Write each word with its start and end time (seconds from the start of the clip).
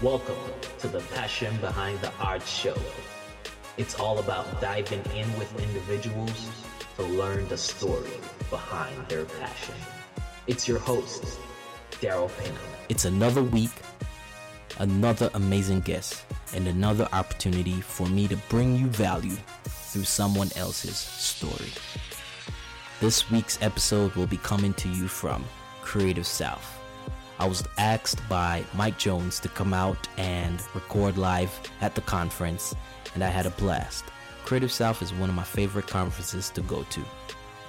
Welcome 0.00 0.36
to 0.78 0.86
the 0.86 1.00
Passion 1.12 1.56
Behind 1.56 2.00
the 2.00 2.12
Art 2.20 2.46
Show. 2.46 2.76
It's 3.78 3.98
all 3.98 4.20
about 4.20 4.60
diving 4.60 5.02
in 5.12 5.26
with 5.36 5.52
individuals 5.60 6.48
to 6.94 7.02
learn 7.02 7.48
the 7.48 7.56
story 7.56 8.12
behind 8.48 9.08
their 9.08 9.24
passion. 9.24 9.74
It's 10.46 10.68
your 10.68 10.78
host, 10.78 11.40
Daryl 12.00 12.30
Pena. 12.38 12.60
It's 12.88 13.06
another 13.06 13.42
week, 13.42 13.72
another 14.78 15.32
amazing 15.34 15.80
guest, 15.80 16.24
and 16.54 16.68
another 16.68 17.08
opportunity 17.12 17.80
for 17.80 18.06
me 18.06 18.28
to 18.28 18.36
bring 18.48 18.76
you 18.76 18.86
value 18.86 19.36
through 19.64 20.04
someone 20.04 20.50
else's 20.54 20.96
story. 20.96 21.72
This 23.00 23.28
week's 23.32 23.60
episode 23.60 24.14
will 24.14 24.28
be 24.28 24.36
coming 24.36 24.74
to 24.74 24.88
you 24.88 25.08
from 25.08 25.44
Creative 25.82 26.24
South. 26.26 26.77
I 27.40 27.46
was 27.46 27.62
asked 27.78 28.26
by 28.28 28.64
Mike 28.74 28.98
Jones 28.98 29.38
to 29.40 29.48
come 29.48 29.72
out 29.72 30.08
and 30.16 30.60
record 30.74 31.16
live 31.16 31.52
at 31.80 31.94
the 31.94 32.00
conference, 32.00 32.74
and 33.14 33.22
I 33.22 33.28
had 33.28 33.46
a 33.46 33.50
blast. 33.50 34.04
Creative 34.44 34.72
South 34.72 35.02
is 35.02 35.14
one 35.14 35.28
of 35.28 35.36
my 35.36 35.44
favorite 35.44 35.86
conferences 35.86 36.50
to 36.50 36.62
go 36.62 36.82
to. 36.82 37.00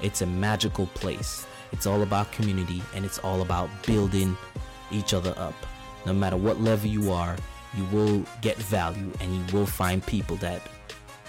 It's 0.01 0.21
a 0.21 0.25
magical 0.25 0.87
place. 0.87 1.45
It's 1.71 1.85
all 1.85 2.01
about 2.01 2.31
community 2.31 2.81
and 2.95 3.05
it's 3.05 3.19
all 3.19 3.41
about 3.41 3.69
building 3.85 4.35
each 4.91 5.13
other 5.13 5.35
up. 5.37 5.53
No 6.05 6.13
matter 6.13 6.37
what 6.37 6.59
level 6.61 6.89
you 6.89 7.11
are, 7.11 7.35
you 7.77 7.83
will 7.85 8.25
get 8.41 8.57
value 8.57 9.11
and 9.19 9.35
you 9.35 9.55
will 9.55 9.67
find 9.67 10.03
people 10.03 10.37
that 10.37 10.61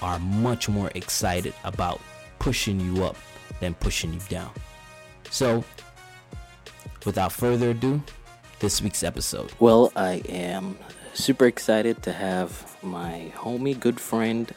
are 0.00 0.18
much 0.18 0.68
more 0.68 0.90
excited 0.94 1.52
about 1.64 2.00
pushing 2.38 2.80
you 2.80 3.04
up 3.04 3.16
than 3.60 3.74
pushing 3.74 4.14
you 4.14 4.20
down. 4.30 4.50
So, 5.30 5.62
without 7.04 7.32
further 7.32 7.70
ado, 7.70 8.02
this 8.60 8.80
week's 8.80 9.02
episode. 9.02 9.52
Well, 9.58 9.92
I 9.96 10.22
am 10.28 10.78
super 11.14 11.46
excited 11.46 12.02
to 12.04 12.12
have 12.12 12.76
my 12.82 13.32
homie, 13.34 13.78
good 13.78 13.98
friend, 13.98 14.50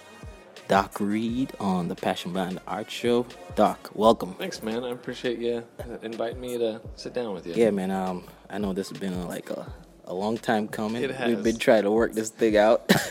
Doc 0.68 1.00
Reed 1.00 1.52
on 1.60 1.88
the 1.88 1.96
Passion 1.96 2.34
Behind 2.34 2.60
Art 2.68 2.92
Show. 2.92 3.26
Doc, 3.56 3.92
welcome. 3.96 4.34
Thanks, 4.36 4.62
man. 4.62 4.84
I 4.84 4.92
appreciate 4.92 5.40
you 5.40 5.64
inviting 6.02 6.40
me 6.40 6.58
to 6.58 6.82
sit 6.96 7.14
down 7.14 7.34
with 7.34 7.48
you. 7.48 7.54
Yeah, 7.56 7.72
man. 7.72 7.92
Um, 7.92 8.26
I 8.50 8.58
know 8.58 8.74
this 8.74 8.90
has 8.90 8.98
been 8.98 9.28
like 9.28 9.50
a, 9.50 9.72
a 10.06 10.14
long 10.14 10.38
time 10.38 10.68
coming. 10.68 11.04
It 11.04 11.12
has. 11.12 11.28
We've 11.28 11.44
been 11.44 11.58
trying 11.58 11.84
to 11.84 11.92
work 11.92 12.14
this 12.14 12.30
thing 12.30 12.58
out. 12.58 12.92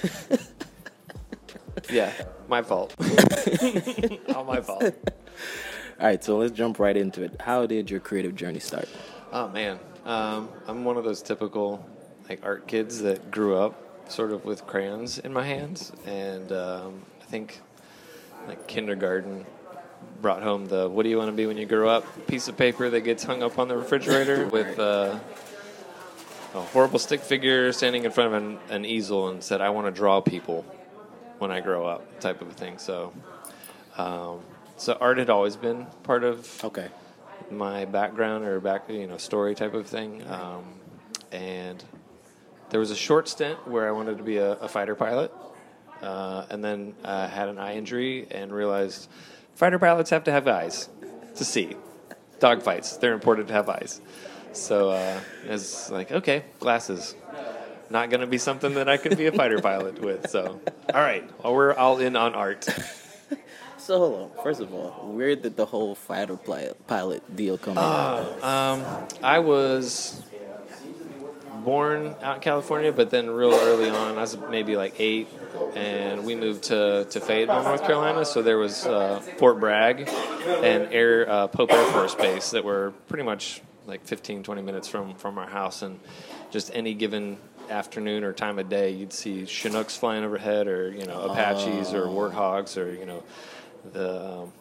Yeah, 1.91 2.13
my 2.49 2.63
fault. 2.63 2.95
All 4.35 4.45
my 4.45 4.61
fault. 4.61 4.83
All 4.85 4.91
right, 6.07 6.23
so 6.23 6.39
let's 6.39 6.53
jump 6.53 6.79
right 6.79 6.97
into 6.97 7.23
it. 7.23 7.41
How 7.41 7.67
did 7.67 7.91
your 7.91 8.01
creative 8.01 8.35
journey 8.35 8.61
start? 8.61 8.89
Oh 9.33 9.49
man, 9.49 9.79
um, 10.05 10.49
I'm 10.67 10.85
one 10.85 10.97
of 10.97 11.05
those 11.05 11.23
typical 11.23 11.85
like 12.29 12.45
art 12.45 12.67
kids 12.67 13.03
that 13.03 13.31
grew 13.31 13.57
up 13.57 14.11
sort 14.11 14.33
of 14.33 14.45
with 14.45 14.67
crayons 14.67 15.19
in 15.19 15.33
my 15.33 15.45
hands, 15.45 15.93
and 16.07 16.51
um, 16.53 17.03
I 17.21 17.25
think 17.27 17.61
like 18.49 18.67
kindergarten 18.67 19.47
brought 20.21 20.43
home 20.43 20.67
the 20.67 20.89
"What 20.89 21.05
do 21.05 21.09
you 21.09 21.19
want 21.19 21.29
to 21.29 21.37
be 21.37 21.47
when 21.47 21.57
you 21.57 21.67
grow 21.67 21.89
up?" 21.89 22.27
piece 22.27 22.49
of 22.49 22.57
paper 22.57 22.91
that 22.91 23.01
gets 23.01 23.25
hung 23.25 23.43
up 23.43 23.59
on 23.59 23.69
the 23.69 23.77
refrigerator 23.77 24.47
with. 24.53 24.79
Uh, 24.79 25.19
a 26.55 26.61
horrible 26.61 26.99
stick 26.99 27.21
figure 27.21 27.73
standing 27.73 28.05
in 28.05 28.11
front 28.11 28.35
of 28.35 28.43
an, 28.43 28.59
an 28.69 28.85
easel 28.85 29.29
and 29.29 29.43
said, 29.43 29.61
"I 29.61 29.71
want 29.71 29.87
to 29.87 29.91
draw 29.91 30.21
people 30.21 30.65
when 31.39 31.51
I 31.51 31.61
grow 31.61 31.87
up," 31.87 32.21
type 32.21 32.43
of 32.43 32.49
a 32.51 32.53
thing. 32.53 32.79
So, 32.79 33.13
um, 33.97 34.41
so 34.77 34.97
art 35.01 35.19
had 35.19 35.31
always 35.31 35.57
been 35.57 35.87
part 36.03 36.25
of 36.25 36.63
Okay. 36.65 36.89
My 37.57 37.85
background 37.85 38.45
or 38.45 38.61
back 38.61 38.89
you 38.89 39.07
know 39.07 39.17
story 39.17 39.55
type 39.55 39.75
of 39.75 39.87
thing. 39.87 40.23
Um, 40.29 40.65
and 41.31 41.83
there 42.71 42.81
was 42.81 42.91
a 42.91 42.97
short 42.97 43.29
stint 43.29 43.67
where 43.69 43.89
i 43.89 43.91
wanted 43.91 44.19
to 44.19 44.25
be 44.25 44.39
a, 44.39 44.53
a 44.53 44.69
fighter 44.69 44.95
pilot. 44.95 45.33
Uh, 46.01 46.45
and 46.51 46.65
then 46.65 46.95
uh, 47.05 47.29
had 47.29 47.49
an 47.49 47.59
eye 47.59 47.77
injury 47.77 48.27
and 48.31 48.53
realized 48.53 49.09
fighter 49.55 49.79
pilots 49.79 50.11
have 50.11 50.25
to 50.25 50.33
have 50.33 50.49
eyes 50.49 50.89
to 51.37 51.45
see. 51.45 51.77
Dogfights 52.41 52.99
they're 52.99 53.15
important 53.15 53.49
to 53.49 53.55
have 53.55 53.69
eyes. 53.69 54.01
So 54.53 54.91
uh, 54.91 55.21
it's 55.45 55.91
like 55.91 56.11
okay 56.11 56.45
glasses. 56.61 57.15
Not 57.89 58.09
going 58.09 58.23
to 58.23 58.27
be 58.27 58.39
something 58.39 58.75
that 58.75 58.89
i 58.89 58.97
can 58.97 59.17
be 59.17 59.27
a 59.27 59.33
fighter 59.33 59.61
pilot 59.71 60.01
with. 60.01 60.31
So 60.31 60.61
all 60.93 61.01
right 61.01 61.29
well, 61.43 61.55
we're 61.55 61.75
all 61.75 61.99
in 61.99 62.17
on 62.17 62.35
art 62.35 62.67
So 63.83 63.99
hold 63.99 64.31
on. 64.37 64.45
First 64.45 64.61
of 64.61 64.73
all, 64.73 64.91
where 65.13 65.35
did 65.35 65.57
the 65.57 65.67
whole 65.67 65.97
fighter 65.97 66.37
pilot, 66.37 66.87
pilot 66.87 67.35
deal 67.35 67.59
come 67.59 67.77
in? 67.77 67.83
Um, 67.83 68.85
I 69.25 69.41
was 69.41 70.23
born 71.65 72.15
out 72.23 72.37
in 72.37 72.43
California, 72.43 72.93
but 72.93 73.11
then 73.11 73.29
real 73.29 73.53
early 73.53 73.91
on, 73.91 74.17
I 74.17 74.21
was 74.21 74.37
maybe 74.51 74.77
like 74.77 74.95
eight, 75.01 75.27
and 75.75 76.25
we 76.25 76.37
moved 76.37 76.63
to, 76.65 77.09
to 77.11 77.21
Fayetteville, 77.21 77.65
North 77.65 77.83
Carolina. 77.83 78.25
So 78.25 78.41
there 78.41 78.57
was 78.57 78.87
uh, 78.87 79.19
Fort 79.39 79.59
Bragg 79.59 80.09
and 80.09 80.93
Air 80.93 81.29
uh, 81.29 81.49
Pope 81.49 81.73
Air 81.73 81.85
Force 81.87 82.15
Base 82.15 82.53
that 82.53 82.65
were 82.65 82.93
pretty 83.09 83.25
much 83.25 83.63
like 83.87 84.05
15, 84.05 84.45
20 84.45 84.63
minutes 84.63 84.87
from, 84.87 85.17
from 85.17 85.39
our 85.39 85.49
house, 85.49 85.83
and 85.83 85.99
just 86.53 86.71
any 86.73 86.95
given 86.95 87.37
afternoon 87.69 88.23
or 88.23 88.33
time 88.33 88.61
of 88.61 88.69
day, 88.69 88.91
you'd 88.91 89.13
see 89.13 89.45
Chinooks 89.45 89.97
flying 89.97 90.23
overhead, 90.23 90.69
or 90.69 90.93
you 90.93 91.05
know 91.05 91.23
Apaches 91.23 91.93
or 91.93 92.07
Warthogs, 92.07 92.81
or 92.81 92.93
you 92.93 93.07
know 93.07 93.25
the 93.93 94.41
um, 94.43 94.53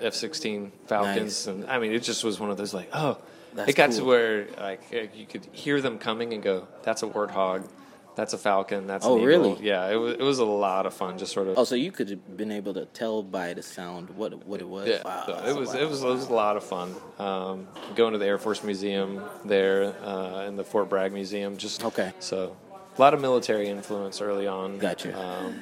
F 0.00 0.14
sixteen 0.14 0.72
Falcons, 0.86 1.46
Nice. 1.46 1.46
and 1.46 1.70
I 1.70 1.78
mean, 1.78 1.92
it 1.92 2.02
just 2.02 2.24
was 2.24 2.40
one 2.40 2.50
of 2.50 2.56
those 2.56 2.72
like, 2.74 2.88
oh, 2.92 3.18
That's 3.54 3.70
it 3.70 3.76
got 3.76 3.92
to 3.92 4.04
where 4.04 4.46
like 4.58 4.82
you 5.14 5.26
could 5.26 5.46
hear 5.52 5.80
them 5.80 5.98
coming 5.98 6.32
and 6.32 6.42
go, 6.42 6.66
that's 6.82 7.02
a 7.02 7.06
warthog, 7.06 7.68
that's 8.16 8.32
a 8.32 8.38
falcon, 8.38 8.86
that's 8.86 9.04
Oh, 9.04 9.12
an 9.16 9.18
eagle." 9.22 9.26
really? 9.26 9.66
Yeah, 9.66 9.88
it 9.90 9.96
was 9.96 10.14
it 10.14 10.22
was 10.22 10.38
a 10.38 10.44
lot 10.44 10.86
of 10.86 10.94
fun, 10.94 11.18
just 11.18 11.32
sort 11.32 11.48
of. 11.48 11.58
oh, 11.58 11.64
so 11.64 11.74
you 11.74 11.92
could 11.92 12.08
have 12.10 12.36
been 12.36 12.50
able 12.50 12.72
to 12.74 12.86
tell 12.86 13.22
by 13.22 13.52
the 13.52 13.62
sound 13.62 14.08
what 14.10 14.46
what 14.46 14.60
it 14.60 14.68
was. 14.68 14.88
Yeah, 14.88 15.02
Wow, 15.04 15.24
so 15.26 15.32
it 15.46 15.54
was 15.56 15.68
wow. 15.74 15.80
it 15.80 15.88
was 15.88 16.02
it 16.02 16.06
was 16.08 16.26
a 16.28 16.32
lot 16.32 16.56
of 16.56 16.64
fun. 16.64 16.94
Um, 17.18 17.68
going 17.94 18.12
to 18.12 18.18
the 18.18 18.26
Air 18.26 18.38
Force 18.38 18.64
Museum 18.64 19.22
there 19.44 19.94
uh, 20.02 20.46
and 20.46 20.58
the 20.58 20.64
Fort 20.64 20.88
Bragg 20.88 21.12
Museum, 21.12 21.56
just 21.58 21.84
Okay. 21.84 22.12
So 22.20 22.56
a 22.96 23.00
lot 23.00 23.12
of 23.12 23.20
military 23.20 23.68
influence 23.68 24.20
early 24.22 24.46
on. 24.46 24.78
Gotcha. 24.78 25.12
Um, 25.18 25.60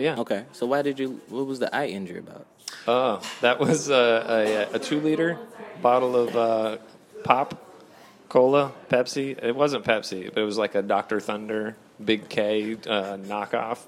but 0.00 0.04
yeah, 0.04 0.16
Okay, 0.16 0.44
so 0.52 0.64
why 0.64 0.80
did 0.80 0.98
you? 0.98 1.20
What 1.28 1.46
was 1.46 1.58
the 1.58 1.74
eye 1.76 1.88
injury 1.88 2.20
about? 2.20 2.46
Oh, 2.88 3.20
that 3.42 3.60
was 3.60 3.90
uh, 3.90 4.24
a, 4.72 4.76
a 4.76 4.78
two 4.78 4.98
liter 4.98 5.38
bottle 5.82 6.16
of 6.16 6.34
uh, 6.34 6.78
pop 7.22 7.62
cola, 8.30 8.72
Pepsi. 8.88 9.38
It 9.44 9.54
wasn't 9.54 9.84
Pepsi, 9.84 10.32
but 10.32 10.40
it 10.40 10.44
was 10.46 10.56
like 10.56 10.74
a 10.74 10.80
Dr. 10.80 11.20
Thunder 11.20 11.76
Big 12.02 12.30
K 12.30 12.76
uh, 12.76 13.18
knockoff. 13.18 13.80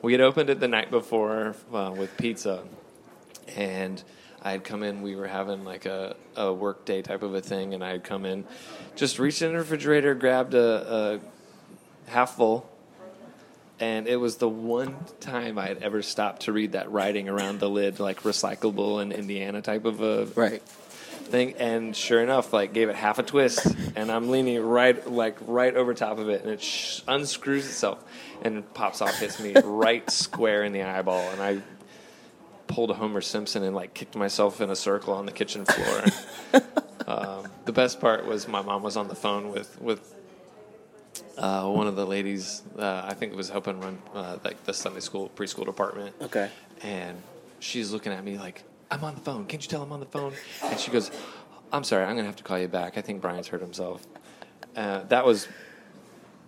We 0.00 0.12
had 0.12 0.20
opened 0.20 0.48
it 0.48 0.60
the 0.60 0.68
night 0.68 0.92
before 0.92 1.56
uh, 1.74 1.92
with 1.96 2.16
pizza, 2.16 2.62
and 3.56 4.00
I 4.40 4.52
had 4.52 4.62
come 4.62 4.84
in. 4.84 5.02
We 5.02 5.16
were 5.16 5.26
having 5.26 5.64
like 5.64 5.86
a, 5.86 6.14
a 6.36 6.52
work 6.52 6.84
day 6.84 7.02
type 7.02 7.24
of 7.24 7.34
a 7.34 7.40
thing, 7.40 7.74
and 7.74 7.82
I 7.82 7.90
had 7.90 8.04
come 8.04 8.24
in, 8.24 8.44
just 8.94 9.18
reached 9.18 9.42
in 9.42 9.54
the 9.54 9.58
refrigerator, 9.58 10.14
grabbed 10.14 10.54
a, 10.54 11.18
a 12.06 12.10
half 12.10 12.36
full, 12.36 12.70
and 13.80 14.06
it 14.08 14.16
was 14.16 14.36
the 14.36 14.48
one 14.48 14.96
time 15.20 15.58
I 15.58 15.66
had 15.68 15.82
ever 15.82 16.02
stopped 16.02 16.42
to 16.42 16.52
read 16.52 16.72
that 16.72 16.90
writing 16.90 17.28
around 17.28 17.60
the 17.60 17.68
lid, 17.70 18.00
like 18.00 18.22
recyclable 18.22 19.00
and 19.00 19.12
Indiana 19.12 19.62
type 19.62 19.84
of 19.84 20.00
a 20.00 20.26
Right. 20.34 20.62
thing. 20.62 21.54
And 21.58 21.94
sure 21.94 22.22
enough, 22.22 22.52
like 22.52 22.72
gave 22.72 22.88
it 22.88 22.96
half 22.96 23.18
a 23.18 23.22
twist, 23.22 23.66
and 23.96 24.10
I'm 24.10 24.30
leaning 24.30 24.60
right, 24.64 25.06
like 25.10 25.36
right 25.46 25.74
over 25.76 25.94
top 25.94 26.18
of 26.18 26.28
it, 26.28 26.42
and 26.42 26.50
it 26.50 26.62
sh- 26.62 27.02
unscrews 27.06 27.66
itself 27.66 28.02
and 28.42 28.72
pops 28.74 29.00
off, 29.02 29.18
hits 29.18 29.38
me 29.40 29.54
right 29.64 30.08
square 30.10 30.64
in 30.64 30.72
the 30.72 30.82
eyeball, 30.82 31.28
and 31.30 31.40
I 31.42 31.58
pulled 32.66 32.90
a 32.90 32.94
Homer 32.94 33.20
Simpson 33.20 33.62
and 33.62 33.74
like 33.74 33.94
kicked 33.94 34.14
myself 34.16 34.60
in 34.60 34.70
a 34.70 34.76
circle 34.76 35.14
on 35.14 35.24
the 35.26 35.32
kitchen 35.32 35.64
floor. 35.64 36.62
um, 37.06 37.46
the 37.64 37.72
best 37.72 38.00
part 38.00 38.26
was 38.26 38.46
my 38.48 38.60
mom 38.62 38.82
was 38.82 38.96
on 38.96 39.08
the 39.08 39.14
phone 39.14 39.50
with 39.50 39.80
with 39.80 40.14
uh, 41.38 41.68
one 41.68 41.86
of 41.86 41.96
the 41.96 42.04
ladies. 42.06 42.62
Uh, 42.78 43.02
I 43.04 43.14
think 43.14 43.32
it 43.32 43.36
was 43.36 43.48
helping 43.48 43.80
run 43.80 43.98
uh, 44.14 44.38
like 44.44 44.64
the 44.64 44.74
Sunday 44.74 45.00
school 45.00 45.30
preschool 45.36 45.64
department. 45.64 46.14
Okay. 46.20 46.50
And 46.82 47.22
she's 47.60 47.92
looking 47.92 48.12
at 48.12 48.24
me 48.24 48.38
like, 48.38 48.64
"I'm 48.90 49.04
on 49.04 49.14
the 49.14 49.20
phone. 49.20 49.46
Can't 49.46 49.62
you 49.62 49.68
tell 49.68 49.82
I'm 49.82 49.92
on 49.92 50.00
the 50.00 50.06
phone?" 50.06 50.32
And 50.64 50.78
she 50.78 50.90
goes, 50.90 51.10
"I'm 51.72 51.84
sorry. 51.84 52.04
I'm 52.04 52.16
gonna 52.16 52.26
have 52.26 52.36
to 52.36 52.44
call 52.44 52.58
you 52.58 52.68
back. 52.68 52.98
I 52.98 53.02
think 53.02 53.20
Brian's 53.22 53.48
hurt 53.48 53.60
himself." 53.60 54.06
Uh, 54.76 55.04
that 55.04 55.24
was 55.24 55.48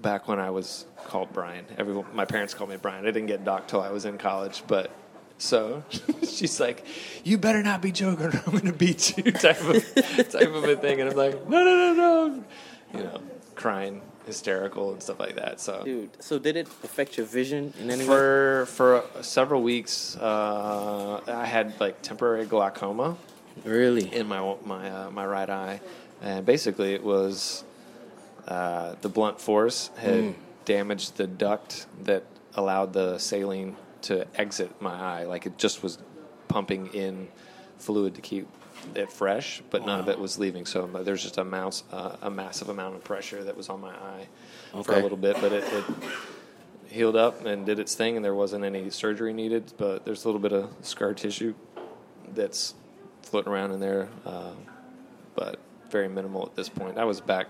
back 0.02 0.28
when 0.28 0.38
I 0.38 0.50
was 0.50 0.86
called 1.06 1.32
Brian. 1.32 1.64
Everyone, 1.78 2.06
my 2.14 2.24
parents 2.24 2.54
called 2.54 2.70
me 2.70 2.76
Brian. 2.76 3.04
I 3.04 3.10
didn't 3.10 3.26
get 3.26 3.44
Doc 3.44 3.68
till 3.68 3.80
I 3.80 3.90
was 3.90 4.04
in 4.04 4.18
college, 4.18 4.62
but. 4.66 4.90
So 5.38 5.82
she's 6.28 6.60
like, 6.60 6.84
"You 7.24 7.38
better 7.38 7.62
not 7.62 7.80
be 7.80 7.92
joking, 7.92 8.26
or 8.26 8.42
I'm 8.46 8.52
going 8.52 8.66
to 8.66 8.74
beat 8.74 9.16
you," 9.16 9.32
type 9.32 9.62
of 9.62 9.94
type 9.94 10.48
of 10.48 10.64
a 10.64 10.76
thing, 10.76 11.00
and 11.00 11.08
I'm 11.08 11.16
like, 11.16 11.48
"No, 11.48 11.64
no, 11.64 11.94
no, 11.94 11.94
no," 11.94 12.44
you 12.92 13.04
know, 13.04 13.22
crying, 13.54 14.02
hysterical, 14.34 14.92
and 14.92 15.02
stuff 15.02 15.18
like 15.26 15.36
that. 15.42 15.60
So 15.60 15.82
Dude, 15.84 16.10
so 16.22 16.38
did 16.38 16.56
it 16.56 16.66
affect 16.88 17.16
your 17.18 17.26
vision 17.26 17.62
in 17.80 17.90
any 17.90 18.02
way? 18.02 18.06
for 18.06 18.66
for 18.78 18.92
several 19.22 19.62
weeks, 19.62 20.16
uh, 20.16 21.20
I 21.44 21.46
had 21.56 21.66
like 21.80 21.96
temporary 22.10 22.46
glaucoma 22.46 23.16
Really? 23.64 24.06
in 24.20 24.26
my 24.34 24.40
my 24.64 24.82
uh, 24.90 25.10
my 25.10 25.26
right 25.36 25.50
eye, 25.50 25.80
and 26.22 26.46
basically 26.46 26.94
it 26.94 27.02
was 27.14 27.64
uh, 28.46 28.94
the 29.04 29.08
blunt 29.08 29.40
force 29.40 29.90
had 29.96 30.34
damaged 30.64 31.16
the 31.16 31.26
duct 31.26 31.86
that 32.04 32.22
allowed 32.54 32.92
the 32.92 33.18
saline 33.18 33.76
to 34.02 34.14
exit 34.44 34.70
my 34.80 34.94
eye. 34.94 35.24
Like 35.24 35.46
it 35.46 35.58
just 35.58 35.82
was 35.82 35.98
pumping 36.48 36.82
in 36.94 37.28
fluid 37.78 38.14
to 38.14 38.20
keep 38.20 38.46
it 38.94 39.12
fresh, 39.12 39.62
but 39.70 39.84
none 39.86 40.00
of 40.00 40.08
it 40.08 40.18
was 40.18 40.38
leaving. 40.38 40.66
So 40.66 40.86
there's 40.86 41.22
just 41.22 41.38
a 41.38 41.44
mouse, 41.44 41.84
uh, 41.92 42.16
a 42.22 42.30
massive 42.30 42.68
amount 42.68 42.96
of 42.96 43.04
pressure 43.04 43.44
that 43.44 43.56
was 43.56 43.68
on 43.68 43.80
my 43.80 43.92
eye 43.92 44.26
for 44.82 44.94
a 44.94 45.00
little 45.00 45.18
bit, 45.18 45.36
but 45.40 45.52
it, 45.52 45.64
it 45.72 45.84
healed 46.88 47.16
up 47.16 47.44
and 47.44 47.66
did 47.66 47.78
its 47.78 47.94
thing, 47.94 48.16
and 48.16 48.24
there 48.24 48.34
wasn't 48.34 48.64
any 48.64 48.90
surgery 48.90 49.32
needed. 49.32 49.72
But 49.76 50.04
there's 50.04 50.24
a 50.24 50.28
little 50.28 50.40
bit 50.40 50.52
of 50.52 50.70
scar 50.82 51.14
tissue 51.14 51.54
that's 52.32 52.74
floating 53.22 53.52
around 53.52 53.72
in 53.72 53.80
there, 53.80 54.08
uh, 54.26 54.52
but 55.34 55.58
very 55.90 56.08
minimal 56.08 56.46
at 56.46 56.56
this 56.56 56.68
point. 56.68 56.98
I 56.98 57.04
was 57.04 57.20
back. 57.20 57.48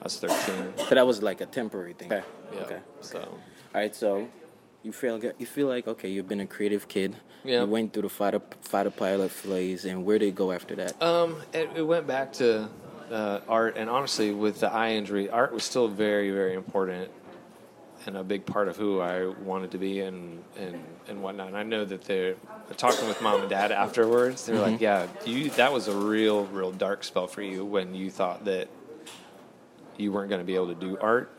I 0.00 0.04
was 0.04 0.18
13. 0.18 0.74
So 0.88 0.94
that 0.94 1.06
was 1.06 1.22
like 1.22 1.40
a 1.40 1.46
temporary 1.46 1.92
thing. 1.92 2.12
Okay. 2.12 2.24
Yeah. 2.54 2.60
Okay. 2.60 2.78
So 3.00 3.20
All 3.20 3.38
right. 3.74 3.94
So 3.94 4.28
you 4.82 4.92
feel 4.92 5.20
you 5.38 5.46
feel 5.46 5.68
like 5.68 5.86
okay, 5.86 6.08
you've 6.08 6.28
been 6.28 6.40
a 6.40 6.46
creative 6.46 6.88
kid. 6.88 7.16
Yeah. 7.44 7.62
You 7.62 7.66
went 7.66 7.92
through 7.92 8.02
the 8.02 8.08
fighter 8.08 8.40
fighter 8.60 8.90
pilot 8.90 9.30
phase, 9.30 9.84
and 9.84 10.04
where 10.04 10.18
did 10.18 10.28
it 10.28 10.34
go 10.34 10.52
after 10.52 10.74
that? 10.76 11.00
Um, 11.02 11.36
it, 11.52 11.70
it 11.74 11.82
went 11.82 12.06
back 12.06 12.32
to 12.34 12.68
uh, 13.10 13.40
art, 13.48 13.76
and 13.76 13.88
honestly, 13.88 14.32
with 14.32 14.60
the 14.60 14.72
eye 14.72 14.92
injury, 14.92 15.30
art 15.30 15.52
was 15.52 15.64
still 15.64 15.88
very, 15.88 16.30
very 16.30 16.54
important 16.54 17.10
and 18.06 18.16
a 18.16 18.24
big 18.24 18.46
part 18.46 18.68
of 18.68 18.76
who 18.76 19.00
I 19.00 19.26
wanted 19.26 19.72
to 19.72 19.78
be 19.78 20.00
and 20.00 20.42
and 20.58 20.82
and 21.08 21.22
whatnot. 21.22 21.48
And 21.48 21.56
I 21.56 21.62
know 21.62 21.84
that 21.84 22.02
they're 22.02 22.36
talking 22.76 23.06
with 23.08 23.20
mom 23.20 23.40
and 23.42 23.50
dad 23.50 23.72
afterwards. 23.72 24.46
They're 24.46 24.58
like, 24.58 24.80
"Yeah, 24.80 25.06
you 25.24 25.50
that 25.50 25.72
was 25.72 25.88
a 25.88 25.96
real, 25.96 26.46
real 26.46 26.72
dark 26.72 27.04
spell 27.04 27.26
for 27.26 27.42
you 27.42 27.64
when 27.64 27.94
you 27.94 28.10
thought 28.10 28.44
that 28.46 28.68
you 29.96 30.12
weren't 30.12 30.30
going 30.30 30.40
to 30.40 30.46
be 30.46 30.54
able 30.54 30.68
to 30.68 30.74
do 30.74 30.96
art 30.98 31.30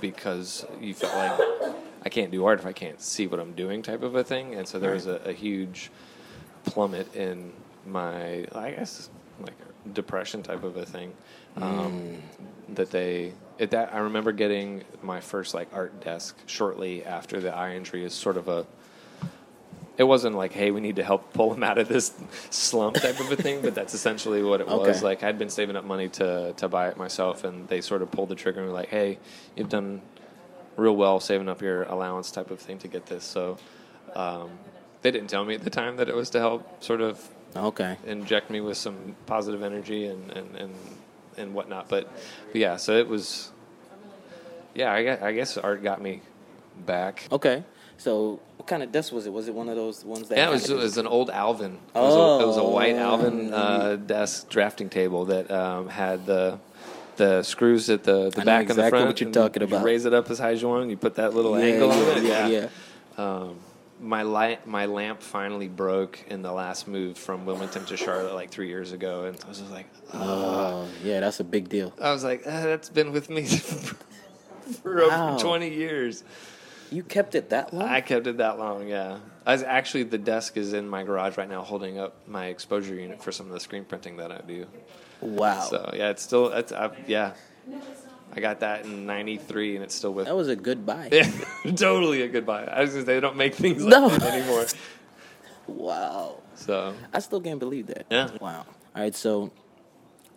because 0.00 0.66
you 0.80 0.94
felt 0.94 1.14
like 1.14 1.74
I 2.04 2.08
can't 2.08 2.30
do 2.30 2.44
art 2.44 2.58
if 2.60 2.66
I 2.66 2.72
can't 2.72 3.00
see 3.00 3.26
what 3.26 3.40
I'm 3.40 3.52
doing, 3.52 3.82
type 3.82 4.02
of 4.02 4.14
a 4.14 4.24
thing." 4.24 4.54
And 4.54 4.66
so 4.68 4.78
there 4.78 4.92
was 4.92 5.06
a, 5.06 5.16
a 5.24 5.32
huge 5.32 5.90
plummet 6.64 7.14
in 7.14 7.52
my, 7.86 8.46
I 8.54 8.70
guess, 8.70 9.10
like 9.40 9.54
depression 9.92 10.42
type 10.42 10.64
of 10.64 10.76
a 10.76 10.86
thing. 10.86 11.12
Um, 11.56 12.22
That 12.70 12.90
they, 12.90 13.32
at 13.60 13.70
that 13.72 13.94
I 13.94 13.98
remember 13.98 14.32
getting 14.32 14.84
my 15.02 15.20
first 15.20 15.54
like 15.54 15.68
art 15.72 16.00
desk 16.02 16.36
shortly 16.46 17.04
after 17.04 17.38
the 17.40 17.54
eye 17.54 17.74
injury 17.76 18.04
is 18.04 18.12
sort 18.14 18.36
of 18.36 18.48
a. 18.48 18.66
It 19.96 20.02
wasn't 20.02 20.34
like, 20.34 20.52
hey, 20.52 20.72
we 20.72 20.80
need 20.80 20.96
to 20.96 21.04
help 21.04 21.32
pull 21.34 21.54
him 21.54 21.62
out 21.62 21.78
of 21.78 21.86
this 21.86 22.12
slump 22.50 22.96
type 22.96 23.20
of 23.20 23.30
a 23.30 23.36
thing, 23.36 23.62
but 23.62 23.76
that's 23.76 23.94
essentially 23.94 24.42
what 24.42 24.60
it 24.60 24.66
was. 24.80 24.88
Okay. 24.96 25.00
Like 25.04 25.22
I'd 25.22 25.38
been 25.38 25.50
saving 25.50 25.76
up 25.76 25.84
money 25.84 26.08
to 26.08 26.52
to 26.56 26.68
buy 26.68 26.88
it 26.88 26.96
myself, 26.96 27.44
and 27.44 27.68
they 27.68 27.80
sort 27.80 28.02
of 28.02 28.10
pulled 28.10 28.30
the 28.30 28.34
trigger 28.34 28.60
and 28.60 28.68
were 28.70 28.74
like, 28.74 28.88
hey, 28.88 29.18
you've 29.54 29.68
done 29.68 30.00
real 30.76 30.96
well 30.96 31.20
saving 31.20 31.48
up 31.48 31.62
your 31.62 31.84
allowance 31.84 32.30
type 32.30 32.50
of 32.50 32.58
thing 32.60 32.78
to 32.78 32.88
get 32.88 33.06
this. 33.06 33.24
So 33.24 33.58
um, 34.14 34.50
they 35.02 35.10
didn't 35.10 35.28
tell 35.28 35.44
me 35.44 35.54
at 35.54 35.62
the 35.64 35.70
time 35.70 35.96
that 35.96 36.08
it 36.08 36.14
was 36.14 36.30
to 36.30 36.38
help 36.38 36.82
sort 36.82 37.00
of 37.00 37.26
Okay. 37.56 37.96
inject 38.06 38.50
me 38.50 38.60
with 38.60 38.76
some 38.76 39.14
positive 39.26 39.62
energy 39.62 40.06
and 40.06 40.30
and 40.32 40.56
and, 40.56 40.74
and 41.36 41.54
whatnot. 41.54 41.88
But, 41.88 42.10
but 42.52 42.56
yeah, 42.56 42.76
so 42.76 42.96
it 42.96 43.08
was. 43.08 43.50
Yeah, 44.74 44.92
I 44.92 45.02
guess, 45.04 45.22
I 45.22 45.32
guess 45.32 45.56
art 45.56 45.82
got 45.84 46.02
me 46.02 46.20
back. 46.84 47.28
Okay. 47.30 47.62
So 47.96 48.40
what 48.56 48.66
kind 48.66 48.82
of 48.82 48.90
desk 48.90 49.12
was 49.12 49.24
it? 49.26 49.32
Was 49.32 49.46
it 49.46 49.54
one 49.54 49.68
of 49.68 49.76
those 49.76 50.04
ones 50.04 50.28
that? 50.30 50.36
Yeah, 50.38 50.48
it 50.48 50.50
was, 50.50 50.68
it 50.68 50.76
was 50.76 50.98
an 50.98 51.06
old 51.06 51.30
Alvin. 51.30 51.78
It 51.94 51.98
was, 51.98 52.14
a, 52.40 52.44
it 52.44 52.46
was 52.48 52.56
a 52.56 52.64
white 52.64 52.96
Oh. 52.96 52.98
Alvin 52.98 53.54
uh, 53.54 53.94
desk 53.96 54.48
drafting 54.48 54.88
table 54.88 55.26
that 55.26 55.48
um, 55.48 55.88
had 55.88 56.26
the 56.26 56.58
the 57.16 57.42
screws 57.42 57.88
at 57.90 58.04
the, 58.04 58.30
the 58.30 58.42
I 58.42 58.44
back 58.44 58.60
and 58.62 58.68
the 58.70 58.72
exactly 58.72 58.90
front. 58.90 59.06
what 59.06 59.20
you're 59.20 59.30
talking 59.30 59.62
you 59.62 59.68
about. 59.68 59.84
raise 59.84 60.04
it 60.04 60.14
up 60.14 60.30
as 60.30 60.38
high 60.38 60.52
as 60.52 60.62
you 60.62 60.68
want. 60.68 60.90
You 60.90 60.96
put 60.96 61.14
that 61.16 61.34
little 61.34 61.58
Yeah, 61.58 61.66
angle 61.66 61.88
yeah, 61.88 61.94
on 62.10 62.16
it. 62.18 62.24
yeah, 62.24 62.46
yeah. 62.48 62.68
Um, 63.16 63.56
my 64.00 64.22
light, 64.22 64.66
my 64.66 64.86
lamp 64.86 65.22
finally 65.22 65.68
broke 65.68 66.18
in 66.28 66.42
the 66.42 66.52
last 66.52 66.88
move 66.88 67.16
from 67.16 67.46
Wilmington 67.46 67.84
to 67.86 67.96
Charlotte 67.96 68.34
like 68.34 68.50
three 68.50 68.68
years 68.68 68.92
ago, 68.92 69.24
and 69.24 69.38
I 69.44 69.48
was 69.48 69.60
just 69.60 69.70
like, 69.70 69.86
Oh, 70.12 70.86
yeah, 71.02 71.20
that's 71.20 71.40
a 71.40 71.44
big 71.44 71.68
deal. 71.68 71.92
I 72.00 72.12
was 72.12 72.24
like, 72.24 72.42
ah, 72.46 72.62
that's 72.62 72.88
been 72.90 73.12
with 73.12 73.30
me 73.30 73.44
for 74.82 75.02
over 75.02 75.38
twenty 75.38 75.72
years. 75.72 76.24
You 76.90 77.02
kept 77.02 77.34
it 77.34 77.50
that 77.50 77.72
long? 77.72 77.88
I 77.88 78.00
kept 78.00 78.26
it 78.26 78.36
that 78.38 78.58
long, 78.58 78.88
yeah. 78.88 79.18
I 79.46 79.52
was 79.52 79.62
actually 79.62 80.04
the 80.04 80.18
desk 80.18 80.56
is 80.56 80.72
in 80.72 80.88
my 80.88 81.02
garage 81.02 81.36
right 81.36 81.48
now, 81.48 81.62
holding 81.62 81.98
up 81.98 82.14
my 82.28 82.46
exposure 82.46 82.94
unit 82.94 83.22
for 83.22 83.32
some 83.32 83.46
of 83.46 83.52
the 83.52 83.60
screen 83.60 83.84
printing 83.84 84.16
that 84.18 84.30
I 84.30 84.40
do. 84.46 84.66
Wow. 85.24 85.60
So 85.60 85.90
yeah, 85.94 86.10
it's 86.10 86.22
still, 86.22 86.48
it's, 86.52 86.72
I, 86.72 86.90
yeah. 87.06 87.32
I 88.36 88.40
got 88.40 88.60
that 88.60 88.84
in 88.84 89.06
'93, 89.06 89.76
and 89.76 89.84
it's 89.84 89.94
still 89.94 90.12
with. 90.12 90.26
that 90.26 90.36
was 90.36 90.48
a 90.48 90.56
good 90.56 90.84
buy. 90.84 91.08
Yeah, 91.12 91.30
totally 91.76 92.22
a 92.22 92.28
goodbye. 92.28 92.64
I 92.64 92.80
was 92.80 92.90
gonna 92.90 93.02
say 93.06 93.14
they 93.14 93.20
don't 93.20 93.36
make 93.36 93.54
things 93.54 93.82
like 93.82 93.90
No. 93.90 94.08
that 94.08 94.22
anymore. 94.34 94.66
Wow. 95.66 96.40
So 96.56 96.94
I 97.12 97.20
still 97.20 97.40
can't 97.40 97.58
believe 97.60 97.86
that. 97.88 98.06
Yeah. 98.10 98.30
Wow. 98.40 98.66
All 98.94 99.02
right. 99.02 99.14
So, 99.14 99.50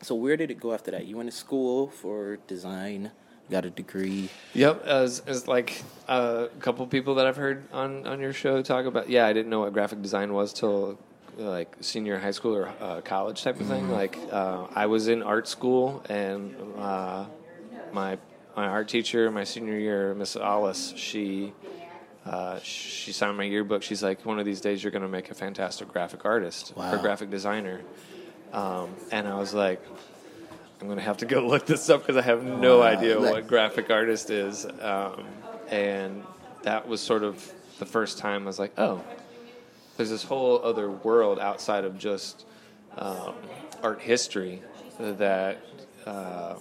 so 0.01 0.15
where 0.15 0.37
did 0.37 0.51
it 0.51 0.59
go 0.59 0.73
after 0.73 0.91
that? 0.91 1.05
You 1.05 1.17
went 1.17 1.29
to 1.29 1.35
school 1.35 1.87
for 1.87 2.37
design, 2.47 3.11
got 3.49 3.65
a 3.65 3.69
degree. 3.69 4.29
Yep, 4.53 4.85
as, 4.85 5.19
as 5.27 5.47
like 5.47 5.81
uh, 6.07 6.47
a 6.55 6.59
couple 6.59 6.85
people 6.87 7.15
that 7.15 7.25
I've 7.27 7.35
heard 7.37 7.63
on, 7.71 8.05
on 8.07 8.19
your 8.19 8.33
show 8.33 8.61
talk 8.61 8.85
about. 8.85 9.09
Yeah, 9.09 9.25
I 9.25 9.33
didn't 9.33 9.49
know 9.49 9.61
what 9.61 9.73
graphic 9.73 10.01
design 10.01 10.33
was 10.33 10.53
till 10.53 10.91
uh, 10.91 10.95
like 11.37 11.75
senior 11.81 12.17
high 12.19 12.31
school 12.31 12.55
or 12.55 12.67
uh, 12.81 13.01
college 13.01 13.43
type 13.43 13.59
of 13.59 13.67
thing. 13.67 13.89
Like 13.89 14.17
uh, 14.31 14.67
I 14.73 14.87
was 14.87 15.07
in 15.07 15.21
art 15.23 15.47
school, 15.47 16.03
and 16.09 16.55
uh, 16.77 17.25
my 17.91 18.17
my 18.55 18.67
art 18.67 18.87
teacher, 18.87 19.29
my 19.31 19.43
senior 19.43 19.77
year, 19.77 20.13
Miss 20.15 20.35
Alice, 20.35 20.93
she. 20.95 21.53
Uh, 22.25 22.59
she 22.61 23.13
signed 23.13 23.37
my 23.37 23.45
yearbook. 23.45 23.81
She's 23.81 24.03
like, 24.03 24.25
one 24.25 24.37
of 24.37 24.43
these 24.45 24.59
days 24.59 24.83
you're 24.83 24.91
going 24.91 25.01
to 25.01 25.07
make 25.07 25.31
a 25.31 25.33
fantastic 25.33 25.87
graphic 25.87 26.25
artist 26.25 26.73
or 26.75 26.97
graphic 26.97 27.29
designer. 27.29 27.79
Um, 28.51 28.89
and 29.13 29.29
I 29.29 29.35
was 29.39 29.53
like, 29.53 29.81
I'm 30.81 30.87
going 30.87 30.97
to 30.99 31.05
have 31.05 31.15
to 31.19 31.25
go 31.25 31.47
look 31.47 31.65
this 31.65 31.89
up 31.89 32.01
because 32.01 32.17
I 32.17 32.21
have 32.23 32.43
no 32.43 32.79
Wow. 32.79 32.83
idea 32.87 33.17
Like- 33.17 33.31
what 33.31 33.47
graphic 33.47 33.89
artist 33.89 34.29
is. 34.29 34.65
Um, 34.65 35.23
and 35.69 36.21
that 36.63 36.85
was 36.85 36.99
sort 36.99 37.23
of 37.23 37.49
the 37.79 37.85
first 37.85 38.17
time 38.17 38.43
I 38.43 38.47
was 38.47 38.59
like, 38.59 38.77
oh, 38.77 39.01
there's 39.97 40.09
this 40.09 40.23
whole 40.23 40.61
other 40.63 40.89
world 40.89 41.39
outside 41.39 41.83
of 41.83 41.97
just 41.97 42.45
um, 42.97 43.33
art 43.83 43.99
history 44.01 44.61
that 44.99 45.57
uh, 46.05 46.55